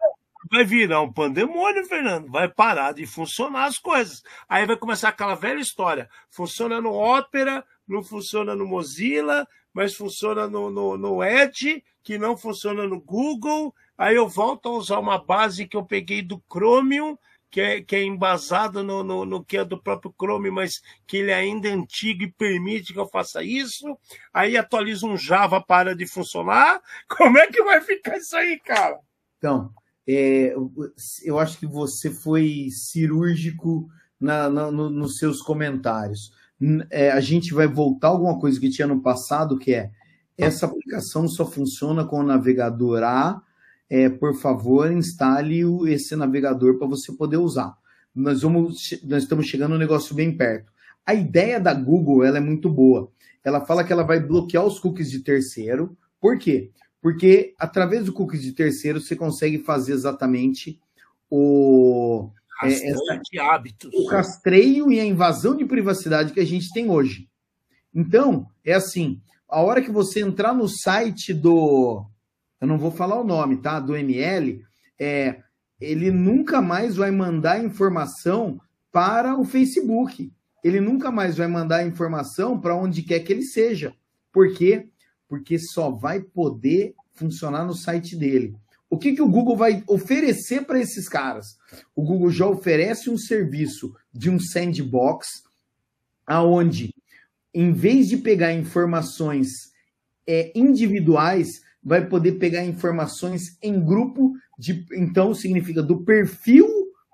vai 0.49 0.63
virar 0.63 1.01
um 1.01 1.11
pandemônio, 1.11 1.85
Fernando. 1.85 2.29
Vai 2.29 2.47
parar 2.47 2.93
de 2.93 3.05
funcionar 3.05 3.65
as 3.65 3.77
coisas. 3.77 4.23
Aí 4.47 4.65
vai 4.65 4.77
começar 4.77 5.09
aquela 5.09 5.35
velha 5.35 5.59
história. 5.59 6.09
Funciona 6.29 6.81
no 6.81 6.93
Opera, 6.93 7.65
não 7.87 8.03
funciona 8.03 8.55
no 8.55 8.65
Mozilla, 8.65 9.47
mas 9.73 9.95
funciona 9.95 10.47
no, 10.47 10.69
no, 10.69 10.97
no 10.97 11.23
Edge, 11.23 11.83
que 12.03 12.17
não 12.17 12.37
funciona 12.37 12.87
no 12.87 12.99
Google. 12.99 13.73
Aí 13.97 14.15
eu 14.15 14.27
volto 14.27 14.69
a 14.69 14.73
usar 14.73 14.99
uma 14.99 15.23
base 15.23 15.67
que 15.67 15.77
eu 15.77 15.85
peguei 15.85 16.21
do 16.21 16.41
Chromium, 16.51 17.17
que 17.53 17.61
é, 17.61 17.81
que 17.81 17.95
é 17.95 18.03
embasado 18.03 18.83
no, 18.83 19.03
no, 19.03 19.25
no, 19.25 19.45
que 19.45 19.57
é 19.57 19.63
do 19.63 19.79
próprio 19.79 20.11
Chrome, 20.19 20.49
mas 20.49 20.81
que 21.05 21.17
ele 21.17 21.31
ainda 21.31 21.69
é 21.69 21.71
antigo 21.71 22.23
e 22.23 22.31
permite 22.31 22.91
que 22.91 22.99
eu 22.99 23.07
faça 23.07 23.43
isso. 23.43 23.95
Aí 24.33 24.57
atualiza 24.57 25.05
um 25.05 25.15
Java, 25.15 25.61
para 25.61 25.95
de 25.95 26.07
funcionar. 26.07 26.81
Como 27.07 27.37
é 27.37 27.45
que 27.45 27.63
vai 27.63 27.79
ficar 27.79 28.17
isso 28.17 28.35
aí, 28.35 28.59
cara? 28.59 28.99
Então, 29.37 29.71
é, 30.07 30.55
eu 31.23 31.39
acho 31.39 31.57
que 31.57 31.65
você 31.65 32.09
foi 32.09 32.67
cirúrgico 32.71 33.87
na, 34.19 34.49
na, 34.49 34.71
no, 34.71 34.89
nos 34.89 35.17
seus 35.17 35.41
comentários. 35.41 36.31
É, 36.89 37.11
a 37.11 37.19
gente 37.19 37.53
vai 37.53 37.67
voltar 37.67 38.09
alguma 38.09 38.39
coisa 38.39 38.59
que 38.59 38.69
tinha 38.69 38.87
no 38.87 39.01
passado, 39.01 39.57
que 39.57 39.73
é 39.73 39.91
essa 40.37 40.65
aplicação 40.65 41.27
só 41.27 41.45
funciona 41.45 42.05
com 42.05 42.19
o 42.19 42.23
navegador 42.23 43.03
A. 43.03 43.41
É, 43.89 44.09
por 44.09 44.33
favor, 44.35 44.91
instale 44.91 45.61
esse 45.91 46.15
navegador 46.15 46.77
para 46.77 46.87
você 46.87 47.11
poder 47.11 47.37
usar. 47.37 47.75
Nós, 48.15 48.41
vamos, 48.41 48.89
nós 49.03 49.23
estamos 49.23 49.45
chegando 49.45 49.75
um 49.75 49.79
negócio 49.79 50.15
bem 50.15 50.35
perto. 50.35 50.71
A 51.05 51.13
ideia 51.13 51.59
da 51.59 51.73
Google 51.73 52.23
ela 52.23 52.37
é 52.37 52.41
muito 52.41 52.69
boa. 52.69 53.11
Ela 53.43 53.61
fala 53.61 53.83
que 53.83 53.91
ela 53.91 54.03
vai 54.03 54.19
bloquear 54.19 54.65
os 54.65 54.79
cookies 54.79 55.11
de 55.11 55.19
terceiro. 55.19 55.97
Por 56.19 56.39
quê? 56.39 56.71
Porque 57.03 57.53
através 57.59 58.05
do 58.05 58.13
cookies 58.13 58.41
de 58.41 58.53
terceiro 58.53 59.01
você 59.01 59.13
consegue 59.13 59.59
fazer 59.59 59.91
exatamente 59.91 60.79
o 61.29 62.29
é, 62.63 62.67
essa, 62.71 63.21
de 63.29 63.37
hábitos. 63.37 63.93
o 63.93 64.07
rastreio 64.07 64.89
e 64.89 65.01
a 65.01 65.05
invasão 65.05 65.53
de 65.53 65.65
privacidade 65.65 66.31
que 66.31 66.39
a 66.39 66.45
gente 66.45 66.71
tem 66.71 66.89
hoje. 66.89 67.27
Então, 67.93 68.47
é 68.63 68.73
assim, 68.73 69.21
a 69.49 69.59
hora 69.61 69.81
que 69.81 69.91
você 69.91 70.21
entrar 70.21 70.53
no 70.53 70.69
site 70.69 71.33
do 71.33 72.05
eu 72.61 72.67
não 72.67 72.77
vou 72.77 72.89
falar 72.89 73.19
o 73.19 73.25
nome, 73.25 73.57
tá? 73.57 73.81
Do 73.81 73.97
ML, 73.97 74.63
é, 74.97 75.41
ele 75.81 76.09
nunca 76.09 76.61
mais 76.61 76.95
vai 76.95 77.11
mandar 77.11 77.61
informação 77.61 78.61
para 78.93 79.37
o 79.37 79.43
Facebook. 79.43 80.31
Ele 80.63 80.79
nunca 80.79 81.11
mais 81.11 81.35
vai 81.35 81.47
mandar 81.47 81.85
informação 81.85 82.57
para 82.57 82.73
onde 82.73 83.03
quer 83.03 83.19
que 83.19 83.33
ele 83.33 83.41
seja. 83.41 83.93
Por 84.31 84.53
quê? 84.53 84.87
Porque 85.27 85.57
só 85.59 85.89
vai 85.89 86.21
poder 86.21 86.93
funcionar 87.13 87.65
no 87.65 87.73
site 87.73 88.15
dele. 88.15 88.55
O 88.89 88.97
que, 88.97 89.13
que 89.13 89.21
o 89.21 89.29
Google 89.29 89.57
vai 89.57 89.83
oferecer 89.87 90.65
para 90.65 90.79
esses 90.79 91.09
caras? 91.09 91.57
O 91.95 92.03
Google 92.03 92.29
já 92.29 92.47
oferece 92.47 93.09
um 93.09 93.17
serviço 93.17 93.95
de 94.13 94.29
um 94.29 94.39
sandbox, 94.39 95.27
aonde, 96.27 96.93
em 97.53 97.71
vez 97.71 98.07
de 98.07 98.17
pegar 98.17 98.53
informações 98.53 99.49
é, 100.27 100.51
individuais, 100.55 101.61
vai 101.83 102.07
poder 102.07 102.33
pegar 102.33 102.63
informações 102.63 103.57
em 103.61 103.83
grupo, 103.83 104.33
de, 104.57 104.85
então 104.93 105.33
significa 105.33 105.81
do 105.81 106.03
perfil 106.03 106.67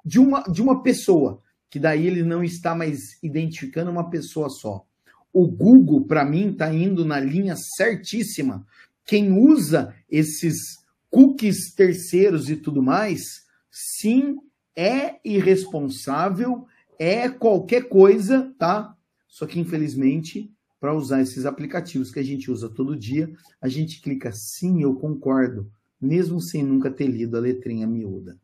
de 0.06 0.20
uma, 0.20 0.44
de 0.44 0.62
uma 0.62 0.84
pessoa, 0.84 1.42
que 1.70 1.80
daí 1.80 2.06
ele 2.06 2.24
não 2.24 2.44
está 2.44 2.76
mais 2.76 3.22
identificando 3.24 3.90
uma 3.90 4.10
pessoa 4.10 4.50
só. 4.50 4.86
O 5.32 5.48
Google, 5.48 6.06
para 6.06 6.26
mim, 6.26 6.52
está 6.52 6.74
indo 6.74 7.06
na 7.06 7.20
linha 7.20 7.56
certíssima. 7.56 8.66
Quem 9.06 9.32
usa 9.32 9.94
esses 10.10 10.80
cookies 11.10 11.74
terceiros 11.74 12.50
e 12.50 12.56
tudo 12.56 12.82
mais, 12.82 13.44
sim, 13.72 14.38
é 14.76 15.20
irresponsável, 15.24 16.66
é 16.98 17.30
qualquer 17.30 17.90
coisa, 17.90 18.54
tá? 18.58 18.96
Só 19.28 19.46
que, 19.46 19.60
infelizmente, 19.60 20.52
para 20.80 20.96
usar 20.96 21.22
esses 21.22 21.46
aplicativos 21.46 22.12
que 22.12 22.20
a 22.20 22.24
gente 22.24 22.50
usa 22.50 22.70
todo 22.70 22.96
dia, 22.96 23.32
a 23.62 23.68
gente 23.68 24.02
clica 24.02 24.32
sim, 24.32 24.82
eu 24.82 24.96
concordo, 24.96 25.70
mesmo 26.02 26.40
sem 26.40 26.64
nunca 26.64 26.90
ter 26.90 27.08
lido 27.08 27.36
a 27.38 27.42
letrinha 27.42 27.86
miúda. 27.86 28.38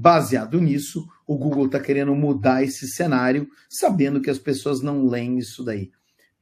Baseado 0.00 0.58
nisso, 0.62 1.06
o 1.26 1.36
Google 1.36 1.66
está 1.66 1.78
querendo 1.78 2.14
mudar 2.14 2.62
esse 2.62 2.88
cenário, 2.88 3.46
sabendo 3.68 4.22
que 4.22 4.30
as 4.30 4.38
pessoas 4.38 4.80
não 4.80 5.06
leem 5.06 5.36
isso 5.36 5.62
daí. 5.62 5.90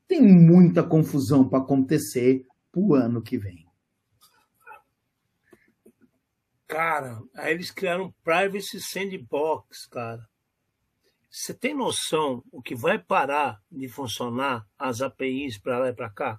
Tem 0.06 0.22
muita 0.22 0.80
confusão 0.84 1.48
para 1.48 1.58
acontecer 1.58 2.46
o 2.72 2.94
ano 2.94 3.20
que 3.20 3.36
vem. 3.36 3.66
Cara, 6.68 7.18
aí 7.34 7.52
eles 7.52 7.72
criaram 7.72 8.04
um 8.04 8.12
Privacy 8.22 8.80
Sandbox, 8.80 9.86
cara. 9.86 10.24
Você 11.28 11.52
tem 11.52 11.74
noção 11.74 12.44
o 12.52 12.62
que 12.62 12.76
vai 12.76 12.96
parar 12.96 13.58
de 13.72 13.88
funcionar 13.88 14.64
as 14.78 15.02
APIs 15.02 15.58
para 15.58 15.80
lá 15.80 15.88
e 15.88 15.92
para 15.92 16.10
cá? 16.10 16.38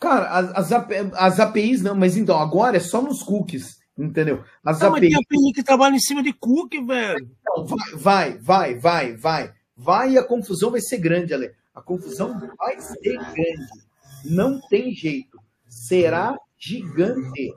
Cara, 0.00 0.28
as, 0.30 0.72
as, 0.72 1.12
as 1.14 1.38
APIs 1.38 1.80
não, 1.80 1.94
mas 1.94 2.16
então, 2.16 2.36
agora 2.40 2.76
é 2.76 2.80
só 2.80 3.00
nos 3.00 3.22
cookies. 3.22 3.78
Entendeu? 3.96 4.44
As 4.64 4.80
não, 4.80 4.94
APIs... 4.94 5.10
Mas 5.10 5.26
tem 5.26 5.38
API 5.40 5.52
que 5.54 5.62
trabalha 5.62 5.94
em 5.94 6.00
cima 6.00 6.22
de 6.22 6.32
cookie, 6.32 6.84
velho. 6.84 7.30
Então, 7.40 7.64
vai, 7.96 8.36
vai, 8.36 8.74
vai, 8.74 9.16
vai, 9.16 9.54
vai. 9.74 10.10
e 10.12 10.18
a 10.18 10.24
confusão 10.24 10.70
vai 10.70 10.80
ser 10.80 10.98
grande, 10.98 11.32
Ale. 11.32 11.52
A 11.74 11.80
confusão 11.80 12.38
vai 12.58 12.78
ser 12.80 13.16
grande. 13.16 13.86
Não 14.24 14.60
tem 14.68 14.92
jeito. 14.94 15.38
Será 15.68 16.36
gigante. 16.58 17.52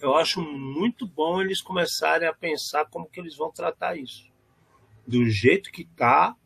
Eu 0.00 0.14
acho 0.14 0.42
muito 0.42 1.06
bom 1.06 1.40
eles 1.40 1.62
começarem 1.62 2.28
a 2.28 2.34
pensar 2.34 2.84
como 2.86 3.08
que 3.08 3.18
eles 3.18 3.36
vão 3.36 3.50
tratar 3.50 3.96
isso. 3.96 4.30
Do 5.06 5.24
jeito 5.30 5.72
que 5.72 5.84
tá, 5.84 6.36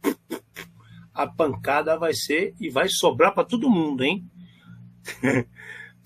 a 1.13 1.27
pancada 1.27 1.97
vai 1.99 2.15
ser 2.15 2.55
e 2.61 2.71
vai 2.71 2.89
sobrar 2.89 3.35
para 3.35 3.45
todo 3.45 3.71
mundo, 3.71 4.05
hein? 4.05 4.29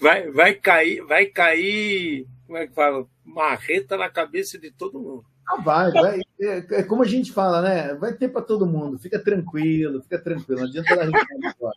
vai, 0.03 0.31
vai 0.31 0.55
cair, 0.55 1.01
vai 1.07 1.27
cair, 1.27 2.27
como 2.45 2.59
é 2.59 2.67
que 2.67 2.75
fala? 2.75 3.07
Marreta 3.25 3.97
na 3.97 4.11
cabeça 4.11 4.59
de 4.59 4.71
todo 4.73 5.01
mundo. 5.01 5.25
Ah, 5.49 5.61
vai, 5.61 5.91
vai. 5.93 6.21
É, 6.41 6.81
é 6.81 6.83
como 6.83 7.03
a 7.03 7.07
gente 7.07 7.33
fala, 7.33 7.63
né? 7.63 7.95
Vai 7.95 8.13
ter 8.13 8.29
para 8.29 8.43
todo 8.43 8.67
mundo. 8.67 8.99
Fica 8.99 9.23
tranquilo, 9.23 10.03
fica 10.03 10.19
tranquilo. 10.19 10.61
Não 10.61 10.69
adianta 10.69 10.97
dar 10.97 11.05
agora. 11.05 11.77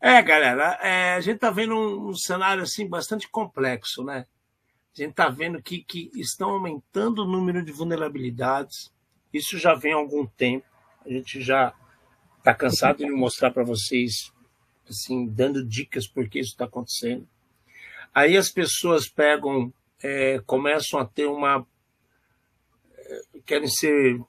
É, 0.00 0.22
galera, 0.22 0.78
é, 0.82 1.14
a 1.14 1.20
gente 1.20 1.36
está 1.36 1.50
vendo 1.50 1.74
um, 1.74 2.08
um, 2.08 2.14
cenário 2.14 2.62
assim 2.62 2.88
bastante 2.88 3.28
complexo, 3.28 4.02
né? 4.04 4.26
A 4.94 5.00
gente 5.00 5.10
está 5.10 5.28
vendo 5.28 5.62
que, 5.62 5.82
que 5.82 6.10
estão 6.14 6.50
aumentando 6.50 7.22
o 7.22 7.28
número 7.28 7.64
de 7.64 7.72
vulnerabilidades. 7.72 8.92
Isso 9.32 9.58
já 9.58 9.74
vem 9.74 9.92
há 9.92 9.96
algum 9.96 10.26
tempo. 10.26 10.66
A 11.04 11.08
gente 11.08 11.40
já 11.40 11.72
está 12.38 12.54
cansado 12.54 12.98
de 12.98 13.10
mostrar 13.10 13.50
para 13.50 13.62
vocês 13.62 14.32
assim, 14.88 15.26
dando 15.26 15.64
dicas 15.64 16.06
por 16.06 16.28
que 16.28 16.40
isso 16.40 16.52
está 16.52 16.64
acontecendo. 16.64 17.26
Aí 18.14 18.36
as 18.36 18.50
pessoas 18.50 19.08
pegam, 19.08 19.72
é, 20.02 20.40
começam 20.46 21.00
a 21.00 21.04
ter 21.04 21.26
uma. 21.26 21.66
É, 22.96 23.20
querem 23.46 23.68
ser 23.68 24.20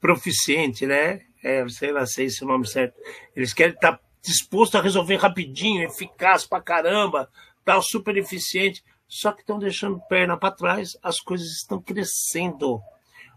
proficiente, 0.00 0.86
né? 0.86 1.24
É, 1.42 1.66
sei 1.68 1.92
lá 1.92 2.06
se 2.06 2.26
é 2.26 2.44
nome 2.44 2.66
certo. 2.66 2.94
Eles 3.34 3.52
querem 3.52 3.74
estar 3.74 3.98
tá 3.98 4.04
disposto 4.22 4.76
a 4.76 4.82
resolver 4.82 5.16
rapidinho, 5.16 5.82
eficaz 5.82 6.46
pra 6.46 6.60
caramba, 6.60 7.30
tal, 7.64 7.82
super 7.82 8.16
eficiente. 8.16 8.84
Só 9.08 9.32
que 9.32 9.40
estão 9.40 9.58
deixando 9.58 10.00
perna 10.08 10.36
para 10.36 10.54
trás, 10.54 10.96
as 11.02 11.20
coisas 11.20 11.48
estão 11.48 11.80
crescendo. 11.80 12.80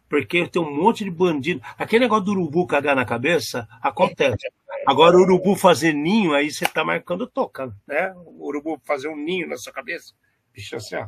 Porque 0.09 0.47
tem 0.47 0.61
um 0.61 0.75
monte 0.75 1.03
de 1.03 1.11
bandido. 1.11 1.61
Aquele 1.77 2.05
negócio 2.05 2.25
do 2.25 2.31
urubu 2.31 2.65
cagar 2.65 2.95
na 2.95 3.05
cabeça 3.05 3.67
acontece. 3.79 4.51
Agora, 4.85 5.15
o 5.15 5.21
urubu 5.21 5.55
fazer 5.55 5.93
ninho, 5.93 6.33
aí 6.33 6.51
você 6.51 6.65
tá 6.65 6.83
marcando 6.83 7.27
toca, 7.27 7.75
né? 7.87 8.11
O 8.15 8.47
urubu 8.47 8.81
fazer 8.83 9.07
um 9.07 9.15
ninho 9.15 9.47
na 9.47 9.55
sua 9.55 9.71
cabeça. 9.71 10.15
Bicho, 10.51 10.75
assim, 10.75 10.95
ó. 10.95 11.07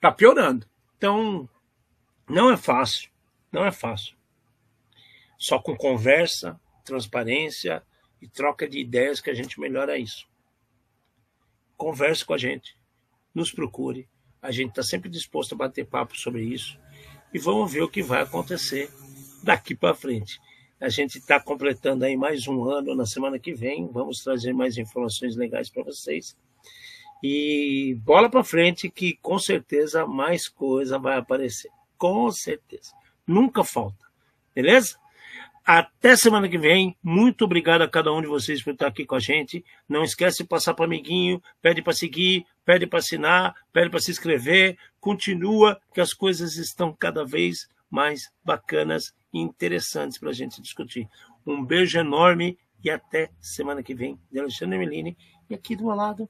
Tá 0.00 0.10
piorando. 0.10 0.66
Então, 0.96 1.48
não 2.28 2.50
é 2.50 2.56
fácil. 2.56 3.10
Não 3.52 3.64
é 3.64 3.70
fácil. 3.70 4.16
Só 5.36 5.58
com 5.58 5.76
conversa, 5.76 6.58
transparência 6.84 7.82
e 8.22 8.28
troca 8.28 8.66
de 8.66 8.78
ideias 8.78 9.20
que 9.20 9.28
a 9.28 9.34
gente 9.34 9.60
melhora 9.60 9.98
isso. 9.98 10.26
Converse 11.76 12.24
com 12.24 12.32
a 12.32 12.38
gente. 12.38 12.76
Nos 13.34 13.52
procure. 13.52 14.08
A 14.40 14.50
gente 14.50 14.70
está 14.70 14.82
sempre 14.82 15.10
disposto 15.10 15.54
a 15.54 15.58
bater 15.58 15.84
papo 15.84 16.16
sobre 16.16 16.42
isso. 16.42 16.80
E 17.32 17.38
vamos 17.38 17.72
ver 17.72 17.82
o 17.82 17.88
que 17.88 18.02
vai 18.02 18.22
acontecer 18.22 18.90
daqui 19.42 19.74
para 19.74 19.94
frente. 19.94 20.38
A 20.80 20.88
gente 20.88 21.18
está 21.18 21.40
completando 21.40 22.04
aí 22.04 22.16
mais 22.16 22.46
um 22.46 22.68
ano 22.68 22.94
na 22.94 23.06
semana 23.06 23.38
que 23.38 23.54
vem. 23.54 23.88
Vamos 23.90 24.22
trazer 24.22 24.52
mais 24.52 24.76
informações 24.76 25.36
legais 25.36 25.70
para 25.70 25.82
vocês. 25.82 26.36
E 27.22 27.96
bola 28.04 28.28
para 28.28 28.42
frente 28.42 28.90
que 28.90 29.16
com 29.22 29.38
certeza 29.38 30.06
mais 30.06 30.48
coisa 30.48 30.98
vai 30.98 31.16
aparecer. 31.16 31.70
Com 31.96 32.30
certeza. 32.30 32.92
Nunca 33.26 33.62
falta. 33.64 34.04
Beleza? 34.54 34.98
Até 35.64 36.16
semana 36.16 36.48
que 36.48 36.58
vem. 36.58 36.96
Muito 37.02 37.44
obrigado 37.44 37.82
a 37.82 37.88
cada 37.88 38.12
um 38.12 38.20
de 38.20 38.26
vocês 38.26 38.62
por 38.62 38.72
estar 38.72 38.88
aqui 38.88 39.06
com 39.06 39.14
a 39.14 39.20
gente. 39.20 39.64
Não 39.88 40.02
esquece 40.02 40.42
de 40.42 40.48
passar 40.48 40.74
para 40.74 40.84
amiguinho, 40.84 41.40
pede 41.62 41.80
para 41.80 41.92
seguir, 41.92 42.44
pede 42.64 42.86
para 42.86 42.98
assinar, 42.98 43.54
pede 43.72 43.90
para 43.90 44.00
se 44.00 44.10
inscrever. 44.10 44.76
Continua 45.00 45.80
que 45.92 46.00
as 46.00 46.12
coisas 46.12 46.56
estão 46.56 46.94
cada 46.94 47.24
vez 47.24 47.68
mais 47.90 48.30
bacanas 48.44 49.12
e 49.32 49.38
interessantes 49.38 50.18
para 50.18 50.30
a 50.30 50.34
gente 50.34 50.62
discutir. 50.62 51.08
Um 51.46 51.64
beijo 51.64 51.98
enorme 51.98 52.58
e 52.82 52.90
até 52.90 53.30
semana 53.40 53.82
que 53.82 53.94
vem. 53.94 54.18
De 54.30 54.38
Alexandre 54.38 54.78
Melini 54.78 55.16
e 55.48 55.54
aqui 55.54 55.76
do 55.76 55.84
meu 55.84 55.94
lado, 55.94 56.28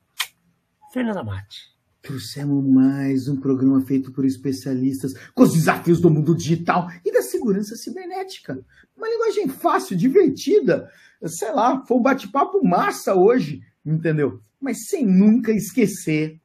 Fernanda 0.92 1.22
Mate. 1.22 1.72
Trouxemos 2.02 2.64
mais 2.64 3.28
um 3.28 3.36
programa 3.40 3.80
feito 3.82 4.10
por 4.10 4.24
especialistas 4.24 5.14
com 5.32 5.44
os 5.44 5.52
desafios 5.52 6.00
do 6.00 6.10
mundo 6.10 6.34
digital 6.34 6.90
e 7.04 7.12
da 7.12 7.22
segurança 7.22 7.76
cibernética. 7.76 8.60
Uma 8.96 9.08
linguagem 9.08 9.48
fácil, 9.48 9.96
divertida. 9.96 10.90
Sei 11.24 11.52
lá, 11.52 11.84
foi 11.86 11.96
um 11.96 12.02
bate-papo 12.02 12.64
massa 12.66 13.14
hoje, 13.14 13.62
entendeu? 13.86 14.42
Mas 14.62 14.86
sem 14.86 15.04
nunca 15.04 15.50
esquecer 15.52 16.40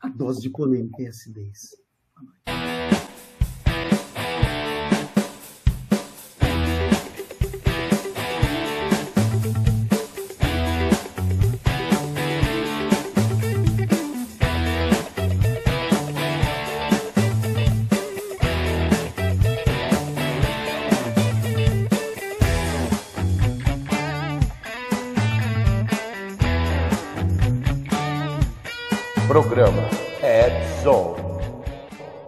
a 0.00 0.08
dose 0.08 0.40
de 0.40 0.48
polêmica 0.48 1.02
e 1.02 1.06
acidez. 1.06 1.76
Programa 29.50 29.88
Ed 30.22 30.62
Zone. 30.80 31.19